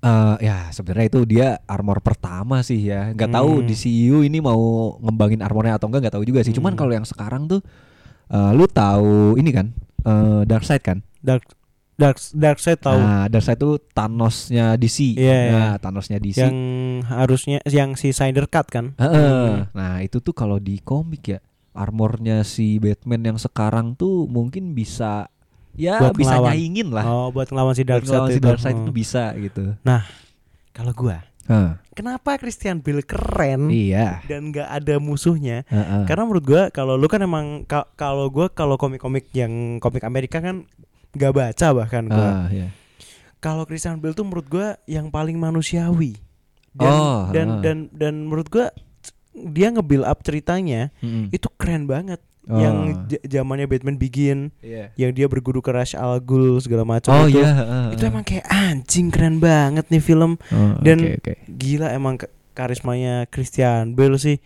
[0.01, 3.67] Eh ya sebenarnya itu dia armor pertama sih ya nggak tahu Hmm.
[3.67, 4.57] di CU ini mau
[4.97, 6.80] ngembangin armornya atau enggak nggak tahu juga sih cuman Hmm.
[6.80, 7.61] kalau yang sekarang tuh
[8.28, 11.45] eh, lu tahu ini kan eh Darkseid kan Dark
[11.93, 15.13] Dark Dark Side tahu Nah, Darkseid itu Thanosnya DC.
[15.13, 15.51] Iya, iya.
[15.53, 16.41] Nah, Thanosnya DC.
[16.41, 16.57] yang
[17.05, 18.97] harusnya yang si Snyder Cut kan?
[18.97, 19.69] Heeh.
[19.69, 21.38] Nah, itu tuh kalau di komik ya,
[21.72, 25.32] armornya si Batman yang sekarang tuh mungkin bisa
[25.72, 26.51] ya Buat bisa ngelawan.
[26.51, 27.05] nyaingin lah.
[27.05, 28.45] Oh, buat ngelawan si Buat Dark ngelawan si itu.
[28.45, 28.82] Darkseid Oh.
[28.82, 29.63] itu bisa gitu.
[30.72, 34.24] Kalau gua, Hah, kenapa Christian Bale keren iya.
[34.26, 35.67] dan nggak ada musuhnya?
[35.67, 36.03] Heeh.
[36.05, 40.39] Karena menurut gua kalau lu kan emang ka- kalau gua kalau komik-komik yang komik Amerika
[40.39, 40.63] kan
[41.11, 42.30] nggak baca bahkan gua.
[42.38, 42.72] Ah, iya.
[43.38, 46.15] Kalau Christian Bale tuh menurut gua yang paling manusiawi.
[46.72, 47.59] Dan Oh, dan, ah.
[47.59, 48.72] dan dan menurut gua
[49.34, 51.29] dia nge-build up ceritanya Mm-mm.
[51.29, 52.19] itu keren banget.
[52.43, 52.57] Oh.
[52.57, 52.77] Yang
[53.23, 54.89] zamannya Batman Begin, Iya.
[54.97, 57.38] yang dia berguru ke Ra's al Ghul segala macam Oh itu.
[57.38, 58.11] iya, heeh, Itu heeh.
[58.11, 60.41] emang kayak anjing keren banget nih film.
[60.49, 61.34] Oh, dan- oke, oke.
[61.47, 62.17] Gila emang
[62.51, 64.41] karismanya Christian Bale sih.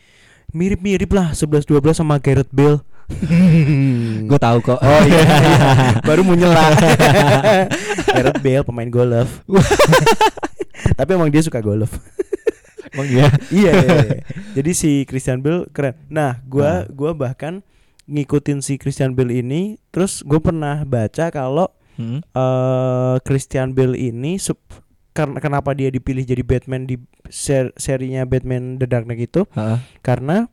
[0.52, 2.84] Mirip-mirip lah 11-12 sama Gareth Bale.
[4.28, 4.78] Gue tahu kok.
[4.78, 5.58] Oh iya, iya.
[6.08, 6.76] baru mau nyela.
[8.06, 9.40] Gareth Bale pemain golf.
[10.92, 11.96] Tapi emang dia suka golf.
[12.96, 13.28] Emang iya.
[13.52, 14.18] iya, iya, iya.
[14.58, 16.00] Jadi si Christian Bale keren.
[16.08, 17.60] Nah, gua gua bahkan
[18.06, 22.20] ngikutin si Christian Bale ini, terus gue pernah baca kalau Hmm.
[22.22, 28.76] eh Christian Bale ini sup- karena kenapa dia dipilih jadi Batman di ser- serinya Batman
[28.76, 29.80] The Dark Knight itu Heeh.
[30.02, 30.52] karena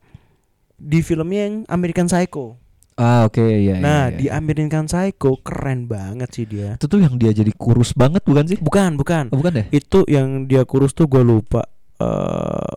[0.79, 2.63] di filmnya yang American Psycho.
[2.95, 3.75] Ah, oke iya.
[3.77, 4.39] nah, iya, di iya.
[4.39, 6.79] American Psycho keren banget sih dia.
[6.79, 8.59] itu tuh yang dia jadi kurus banget bukan sih?
[8.63, 9.25] Bukan, bukan.
[9.35, 9.67] Oh, bukan deh.
[9.75, 11.67] Itu yang dia kurus tuh gue lupa.
[12.01, 12.73] Eh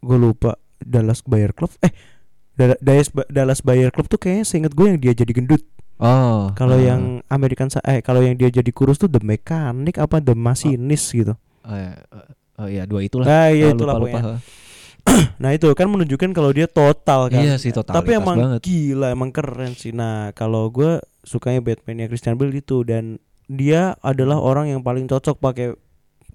[0.00, 1.70] gue lupa Dallas Buyer Club.
[1.84, 1.92] Eh,
[2.56, 5.62] Dal- Dallas Dallas Buyer Club tuh kayaknya seinget gue yang dia jadi gendut.
[6.00, 6.48] Oh.
[6.56, 6.82] Kalau ah.
[6.82, 11.36] yang American eh kalau yang dia jadi kurus tuh The Mechanic apa The Machinist gitu.
[11.64, 11.92] Oh, iya.
[12.60, 13.24] Oh, iya, dua itulah.
[13.24, 14.40] Nah, iya Oh, itulah lupa, lupa.
[15.42, 17.40] Nah, itu kan menunjukkan kalau dia total kan.
[17.40, 17.96] Iya sih total.
[17.96, 18.60] Tapi emang banget.
[18.60, 19.96] gila, emang keren sih.
[19.96, 23.16] Nah, kalau gue sukanya Batman-nya Christian Bale itu dan
[23.48, 25.72] dia adalah orang yang paling cocok pakai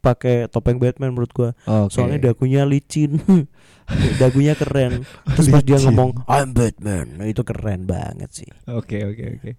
[0.06, 1.50] pakai topeng Batman menurut gua.
[1.66, 1.98] Oke.
[1.98, 3.18] Soalnya dagunya licin.
[4.22, 5.02] dagunya keren.
[5.34, 7.18] Terus pas dia ngomong I'm Batman.
[7.18, 8.50] Nah, itu keren banget sih.
[8.66, 9.52] Oke oke oke.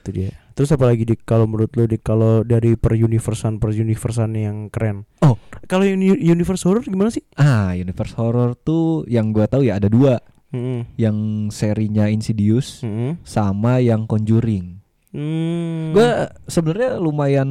[0.00, 0.32] Itu dia.
[0.52, 5.04] Terus apalagi di kalau menurut lo di kalau dari per universean per universean yang keren.
[5.20, 5.36] Oh.
[5.64, 7.24] Kalau uni- universe horror gimana sih?
[7.36, 10.20] Ah, universe horror tuh yang gua tahu ya ada dua,
[10.50, 10.84] Hmm.
[10.98, 11.16] yang
[11.48, 13.16] serinya Insidious Hmm.
[13.22, 14.82] sama yang Conjuring.
[15.10, 15.90] Hmm.
[15.90, 17.48] Gua sebenarnya lumayan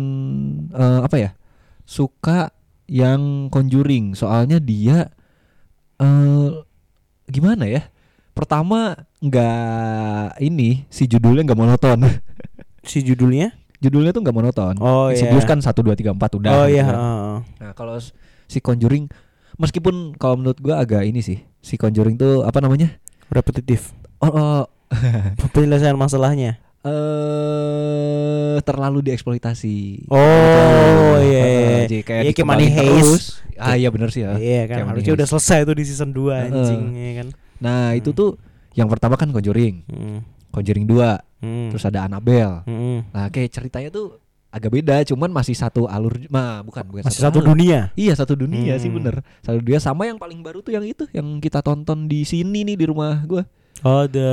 [0.69, 1.31] eh, apa ya?
[1.89, 2.53] Suka
[2.85, 5.09] yang Conjuring, soalnya dia
[5.97, 6.49] eh
[7.25, 7.89] gimana ya?
[8.37, 12.05] Pertama nggak ini si judulnya nggak monoton.
[12.89, 13.57] si judulnya?
[13.79, 14.75] judulnya tuh nggak monoton.
[14.83, 15.15] Oh iya.
[15.15, 16.51] Insidious kan satu dua tiga empat udah.
[16.51, 16.83] oh gitu iya.
[16.85, 16.95] kan.
[17.57, 17.95] Nah kalau
[18.45, 19.07] si Conjuring
[19.55, 22.99] meskipun kalau menurut gua agak ini sih si Conjuring tuh apa namanya
[23.31, 23.95] repetitif.
[24.19, 24.61] oh, oh,
[25.55, 26.59] Penjelasan masalahnya.
[26.80, 30.07] Eh terlalu dieksploitasi.
[30.07, 31.51] Oh, iya, eh, iya.
[31.84, 33.03] kayak Iya, kayak dikembangin Money Heist.
[33.03, 33.23] terus.
[33.59, 34.36] Ah iya bener sih ya.
[34.36, 36.43] Iya kan Kayak Money harusnya udah selesai tuh di season 2 Heeh.
[36.47, 37.27] anjing ya kan.
[37.59, 38.17] Nah itu Hmm.
[38.17, 38.30] tuh
[38.73, 40.19] yang pertama kan Conjuring, Hmm.
[40.49, 41.67] Conjuring 2 Hmm.
[41.69, 42.63] terus ada Annabelle.
[42.63, 43.03] Hmm.
[43.09, 44.15] Nah kayak ceritanya tuh
[44.49, 47.53] agak beda, cuman masih satu alur, mah bukan bukan Masih satu alur.
[47.53, 47.93] dunia.
[47.93, 48.97] Iya satu dunia sih Hmm.
[48.97, 52.63] bener Satu dunia sama yang paling baru tuh yang itu Yang kita tonton di sini
[52.63, 53.43] nih di rumah gua
[53.84, 54.32] Oh the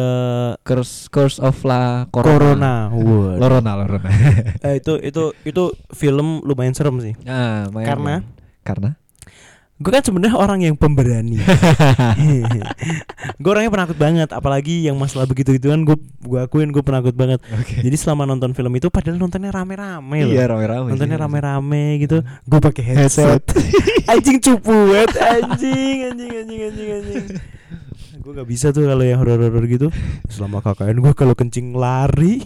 [0.66, 2.72] Curse Curse of La Corona, Corona.
[2.90, 3.38] Waduh.
[3.42, 4.10] Lorona Lorona
[4.66, 5.62] Eh, itu itu itu
[5.94, 7.14] film lumayan serem sih.
[7.22, 7.94] nah, Karena?
[7.94, 8.22] lumayan.
[8.66, 8.90] Karena
[9.76, 11.36] Gue kan sebenarnya orang yang pemberani.
[13.44, 17.44] gue orangnya penakut banget, apalagi yang masalah begitu-gituan gue gue akuin gue penakut banget.
[17.52, 20.32] Oke Jadi selama nonton film itu padahal nontonnya rame-rame loh.
[20.32, 23.44] Iya rame-rame nontonnya rame-rame gitu gue pakai headset
[24.08, 27.24] anjing cupu banget anjing anjing anjing anjing anjing
[28.26, 29.86] gue nggak bisa tuh kalau yang horor-horor gitu.
[30.26, 32.42] Selama KKN gue kalau kencing lari.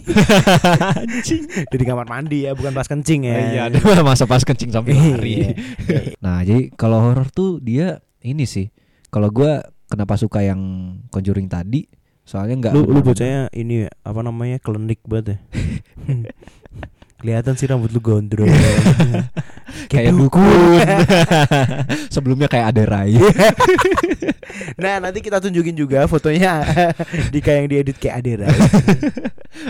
[1.01, 1.49] Anjing.
[1.73, 3.33] Dari kamar mandi ya bukan pas kencing ya.
[3.49, 5.01] Iya ada masa pas kencing sampai Iya.
[5.17, 5.33] lari.
[6.21, 8.69] Nah jadi kalau horor tuh dia ini sih.
[9.09, 10.61] Kalau gua kenapa suka yang
[11.09, 11.89] Conjuring tadi?
[12.21, 15.37] Soalnya nggak lu lu bocahnya ini apa namanya klinik banget ya
[17.21, 18.49] kelihatan sih rambut lu gondrong.
[19.91, 20.43] Kayak dukun.
[22.13, 23.15] Sebelumnya kayak ada Rai.
[24.75, 26.59] Nah nanti kita tunjukin juga fotonya
[27.31, 28.47] di kayak yang diedit kayak Adera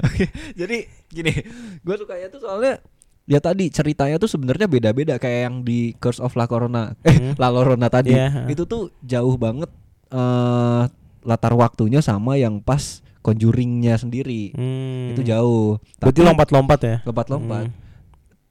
[0.01, 0.77] Oke, jadi
[1.07, 1.33] gini,
[1.79, 2.81] gue sukanya tuh soalnya
[3.23, 7.33] ya tadi ceritanya tuh sebenarnya beda-beda kayak yang di Curse of La Corona eh Hmm.
[7.37, 8.13] La Llorona tadi.
[8.13, 8.49] Iya.
[8.49, 9.69] itu tuh jauh banget
[10.09, 10.83] eh
[11.21, 15.13] latar waktunya sama yang pas Conjuringnya sendiri Hmm.
[15.13, 16.95] itu jauh Berarti lompat-lompat ya?
[17.03, 17.79] lompat-lompat Hmm.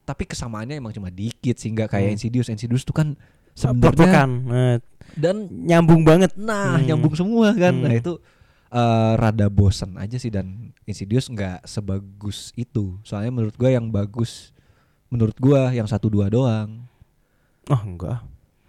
[0.03, 2.16] tapi kesamaannya emang cuma dikit sehingga kayak Hmm.
[2.16, 3.09] Insidious Insidious tuh kan
[3.51, 4.77] Sebenarnya sebenarnya Nah,
[5.12, 6.33] dan nyambung banget.
[6.35, 6.87] nah Hmm.
[6.87, 7.99] nyambung semua kan nah Hmm.
[7.99, 8.12] itu
[8.68, 14.55] eh, rada bosen aja sih dan Insidious nggak sebagus itu soalnya menurut gua yang bagus
[15.09, 16.87] menurut gua yang satu dua doang
[17.66, 18.23] Oh, enggak.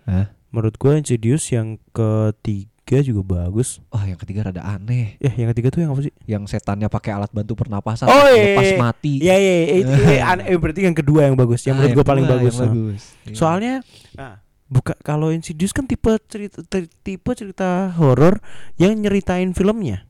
[0.04, 0.30] Hah?
[0.50, 2.70] Menurut gue Insidious yang ketiga
[3.00, 3.80] juga bagus.
[3.88, 6.12] oh yang ketiga rada aneh Ya, yang ketiga tuh yang apa sih?
[6.26, 8.76] yang setannya pakai alat bantu pernapasan Oh, iya, lepas iya.
[8.78, 10.44] mati Iya, iya, iya, itu iya, aneh.
[10.46, 11.64] Eh, berarti yang kedua yang bagus.
[11.64, 12.52] Yang Ah, menurut gue paling bagus.
[12.52, 12.68] yang nah.
[12.68, 13.02] bagus.
[13.24, 13.36] Iya.
[13.38, 13.74] Soalnya
[14.12, 14.34] nah,
[14.68, 16.60] buka kalau Insidious kan tipe cerita
[17.00, 18.44] tipe cerita horor
[18.76, 20.04] yang nyeritain filmnya.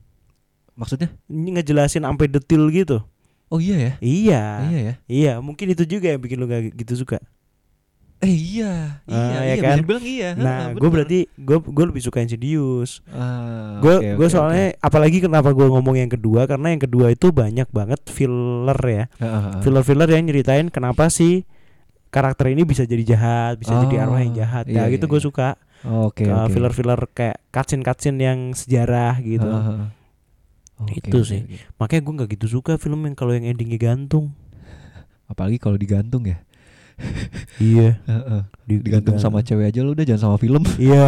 [0.72, 3.04] maksudnya Ini ngejelasin sampai detil gitu.
[3.46, 4.42] oh iya ya Iya.
[4.64, 7.20] iya ya Iya, mungkin itu juga yang bikin lu gak gitu suka.
[8.22, 9.76] Eh iya iya Ah, iya ya kan?
[9.76, 13.02] bisa bilang iya Nah, gue berarti gue gue lebih suka Insidious.
[13.04, 17.10] Ah, Gue oke, gue oke, soalnya apalagi kenapa gue ngomong yang kedua karena yang kedua
[17.10, 19.04] itu banyak banget filler ya.
[19.08, 19.18] oke.
[19.18, 19.60] Heeh, heeh.
[19.60, 21.42] Filler-filler yang nyeritain kenapa sih
[22.08, 24.64] karakter ini bisa jadi jahat, bisa jadi arwah yang Oh, jahat.
[24.66, 25.26] iya, Nah, gitu iya, gue iya.
[25.26, 25.48] suka.
[25.82, 29.42] oke Ke oke filler-filler kayak cutscene-cutscene yang sejarah gitu.
[29.44, 29.90] Heeh.
[30.78, 31.40] Oke, Itu oke, sih.
[31.42, 31.56] oke.
[31.76, 34.30] Makanya gue nggak gitu suka film yang kalau yang endingnya gantung.
[35.24, 36.44] apalagi kalau digantung ya
[37.58, 38.00] Iya.
[38.02, 38.42] Heeh.
[38.64, 41.06] digantung sama cewek aja lu udah jangan sama film Iya,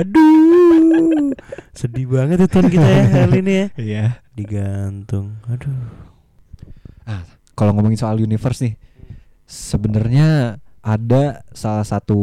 [0.00, 1.30] aduh.
[1.72, 3.66] Sedih banget ya kita ya kali ini ya.
[3.76, 5.38] iya Digantung.
[5.46, 5.74] Aduh.
[7.54, 8.74] kalau ngomongin soal universe nih
[9.44, 12.18] sebenarnya ada salah satu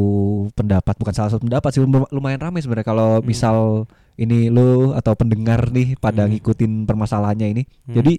[0.51, 3.25] pendapat bukan salah satu pendapat sih lum- lumayan ramai sebenarnya kalau Hmm.
[3.25, 3.57] misal
[4.15, 6.35] ini lu atau pendengar nih pada Hmm.
[6.35, 7.95] ngikutin permasalahannya ini Hmm.
[7.95, 8.13] jadi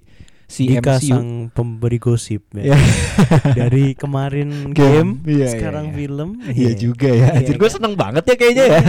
[0.53, 2.77] si Dika MCU sang pemberi gosip ya.
[2.77, 2.79] Ya.
[3.65, 5.97] Dari kemarin Game, game, iya, sekarang iya, iya.
[5.97, 6.29] film.
[6.45, 7.17] Iya juga ya.
[7.33, 8.81] Iya, Anjir gue seneng banget ya kayaknya ya.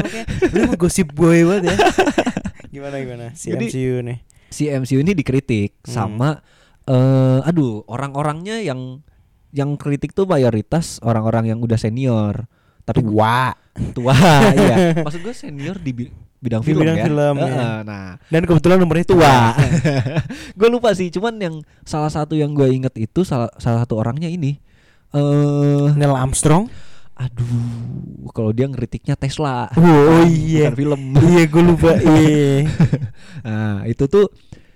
[0.51, 1.77] Lu gosip boy banget ya.
[2.73, 4.17] gimana gimana si Jadi- MCU nih.
[4.51, 5.93] Si MCU ini dikritik Hmm.
[5.95, 6.29] sama
[6.83, 8.99] eh aduh orang-orangnya yang
[9.55, 12.43] yang kritik tuh mayoritas orang-orang yang udah senior.
[12.83, 13.55] Tapi Wah.
[13.95, 14.11] tua
[14.51, 14.91] iya.
[15.07, 16.11] Maksud gue senior di
[16.43, 17.05] bidang Di film bidang ya.
[17.07, 17.71] film, Heeh, ya.
[17.81, 19.55] Nah, Dan kebetulan nomornya tua.
[20.59, 24.27] gue lupa sih, cuman yang salah satu yang gue inget itu salah salah satu orangnya
[24.27, 24.59] ini
[25.09, 26.67] eh Neil Armstrong.
[27.13, 27.45] aduh,
[28.29, 29.69] kalau dia ngeritiknya Tesla.
[29.73, 30.67] Oh, iya.
[30.67, 31.01] Bukan film.
[31.23, 31.91] iya gue lupa.
[32.19, 32.67] Iya.
[33.41, 34.27] Nah, itu tuh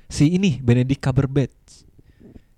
[0.05, 1.83] si ini Benedict Cumberbatch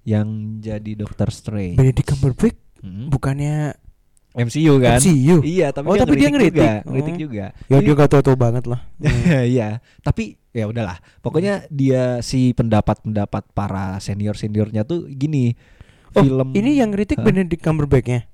[0.03, 0.27] yang
[0.59, 1.75] jadi Doctor Strange.
[1.75, 3.11] Benedict Cumberbatch Hmm.
[3.11, 3.75] bukannya
[4.31, 5.01] MCU kan?
[5.01, 5.41] MCU.
[5.41, 6.85] Iya, tapi Oh, dia tapi dia ngeritik juga, ngeritik.
[6.85, 7.19] ngeritik Oh.
[7.19, 7.45] juga.
[7.49, 8.79] Ya Jadi- dia gak tau-tau banget lah.
[9.49, 9.69] Iya,
[9.99, 10.97] tapi ya udahlah.
[11.19, 15.57] Pokoknya dia si pendapat-pendapat para senior-seniornya tuh gini.
[16.11, 17.25] Oh, film ini yang kritik Hah?
[17.25, 18.25] Benedict Cumberbatch-nya.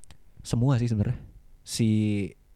[0.41, 1.17] semua sih sebenarnya.
[1.61, 1.89] Si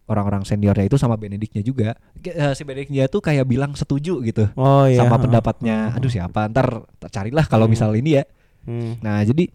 [0.06, 1.98] orang-orang seniornya itu sama Benedictnya juga.
[2.18, 4.98] Eh, si Benedictnya tuh kayak bilang setuju gitu Oh iya.
[4.98, 5.94] sama pendapatnya.
[5.94, 6.46] Aduh siapa?
[6.48, 7.74] Ntar carilah kalau Hmm.
[7.74, 8.24] misal ini ya.
[8.64, 9.02] Hmm.
[9.02, 9.50] Nah, jadi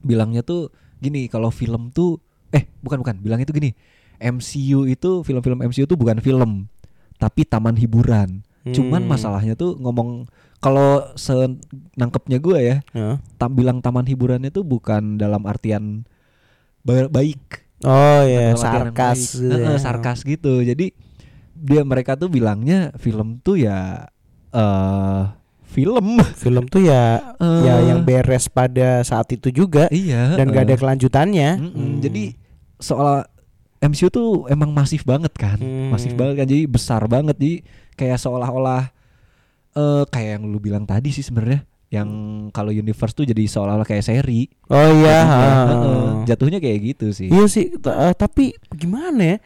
[0.00, 2.20] bilangnya tuh gini, kalau film tuh
[2.50, 3.70] eh bukan bukan, bilangnya tuh gini.
[4.16, 6.68] MCU itu film-film MCU tuh bukan film,
[7.16, 8.44] tapi taman hiburan.
[8.62, 9.10] Cuman Hmm.
[9.10, 10.28] masalahnya tuh ngomong
[10.58, 12.76] kalau senangkepnya gue ya,
[13.34, 16.04] tam bilang taman hiburannya tuh bukan dalam artian
[16.80, 19.20] ba- baik, Oh iya, dalam artian yang sarkas.
[19.32, 19.78] gitu ya.
[19.78, 20.52] sarkas gitu.
[20.60, 20.92] Jadi
[21.54, 24.04] dia mereka tuh bilangnya film tuh ya
[24.50, 25.22] eh
[25.64, 26.18] film.
[26.36, 27.60] Film tuh ya Eh.
[27.62, 30.34] ya yang beres pada saat itu juga iya.
[30.34, 30.76] dan gak ada heeh.
[30.78, 31.50] kelanjutannya.
[31.56, 31.72] Mm-mm.
[31.72, 31.96] Hmm.
[32.02, 32.24] Jadi
[32.80, 33.24] soal
[33.80, 35.88] MCU tuh emang masif banget kan, Hmm.
[35.88, 37.54] masif banget kan, jadi besar banget, jadi
[37.94, 38.92] kayak seolah-olah
[39.70, 42.08] eh kayak yang lu bilang tadi sih sebenarnya, yang
[42.50, 45.16] kalau universe tuh jadi seolah-olah kayak seri, Oh iya.
[45.16, 46.04] jatuhnya, heeh.
[46.26, 47.28] jatuhnya kayak gitu sih.
[47.28, 49.38] Iya sih, eh, tapi gimana ya?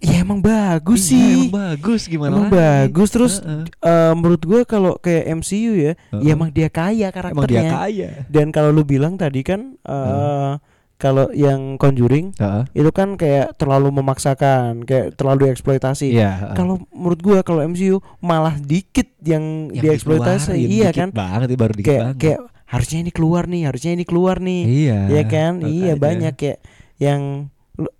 [0.00, 1.28] Ya emang bagus Iya, sih.
[1.44, 2.30] emang bagus gimana?
[2.30, 2.56] Emang lagi?
[2.56, 3.68] bagus terus Heeh.
[3.68, 6.22] eh, menurut gua kalau kayak MCU ya, Heeh.
[6.22, 7.70] ya emang dia kaya emang dia karakternya.
[7.74, 8.08] kaya.
[8.26, 10.52] Dan kalau lu bilang tadi kan eh
[11.00, 12.62] kalau yang Conjuring Heeh.
[12.76, 16.12] itu kan kayak terlalu memaksakan, kayak terlalu eksploitasi.
[16.12, 16.30] Iya.
[16.36, 16.54] heeh.
[16.54, 21.08] Kalau menurut gua kalau MCU malah dikit yang, Yang dieksploitasi, iya dikit kan?
[21.10, 22.18] Banget ya, baru dikit Kayak banget.
[22.20, 22.40] kayak
[22.70, 24.62] harusnya ini keluar nih, harusnya ini keluar nih.
[24.68, 24.98] iya.
[25.08, 25.52] Iya kan?
[25.64, 25.98] Iya makanya.
[25.98, 26.58] banyak kayak
[27.00, 27.22] yang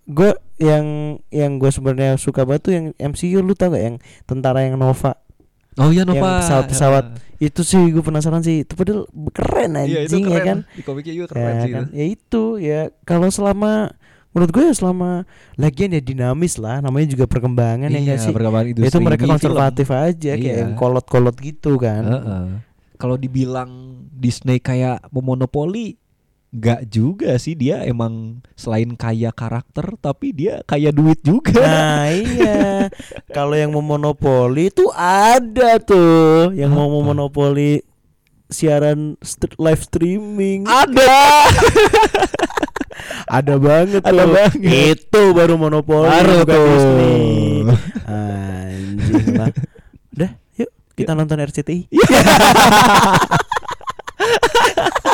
[0.05, 0.85] gue yang
[1.33, 3.97] yang gue sebenarnya suka banget tuh yang MCU lu tau gak yang
[4.29, 5.17] tentara yang Nova
[5.77, 6.19] Oh iya Nova.
[6.19, 7.05] yang pesawat-pesawat.
[7.07, 7.29] Heeh.
[7.41, 10.35] itu sih gue penasaran sih itu padahal keren Iya itu anjing keren.
[10.35, 11.85] ya kan Di komiknya juga ya, keren sih kan?
[11.85, 11.93] itu.
[11.93, 13.73] ya itu ya kalau selama
[14.31, 15.11] menurut gue ya selama
[15.57, 19.33] lagian ya dinamis lah namanya juga perkembangan ya Iya, nggak sih perkembangan itu mereka film.
[19.33, 20.61] konservatif aja kayak Iya.
[20.61, 22.45] yang kolot-kolot gitu kan Heeh.
[22.95, 23.71] Kalau dibilang
[24.13, 25.97] Disney kayak memonopoli,
[26.51, 31.55] Gak juga sih dia emang selain kaya karakter tapi dia kaya duit juga.
[31.57, 32.91] Nah iya
[33.37, 37.07] Kalau yang mau monopoli itu ada tuh Yang mau Apa?
[37.07, 37.87] monopoli
[38.47, 41.47] siaran st- live streaming Ada.
[43.31, 44.99] Ada banget Ada tuh banget.
[44.99, 46.67] Itu baru monopoli Baru tuh.
[46.67, 47.63] Disney
[48.05, 49.51] Anjing lah
[50.13, 51.87] Udah yuk kita nonton RCTI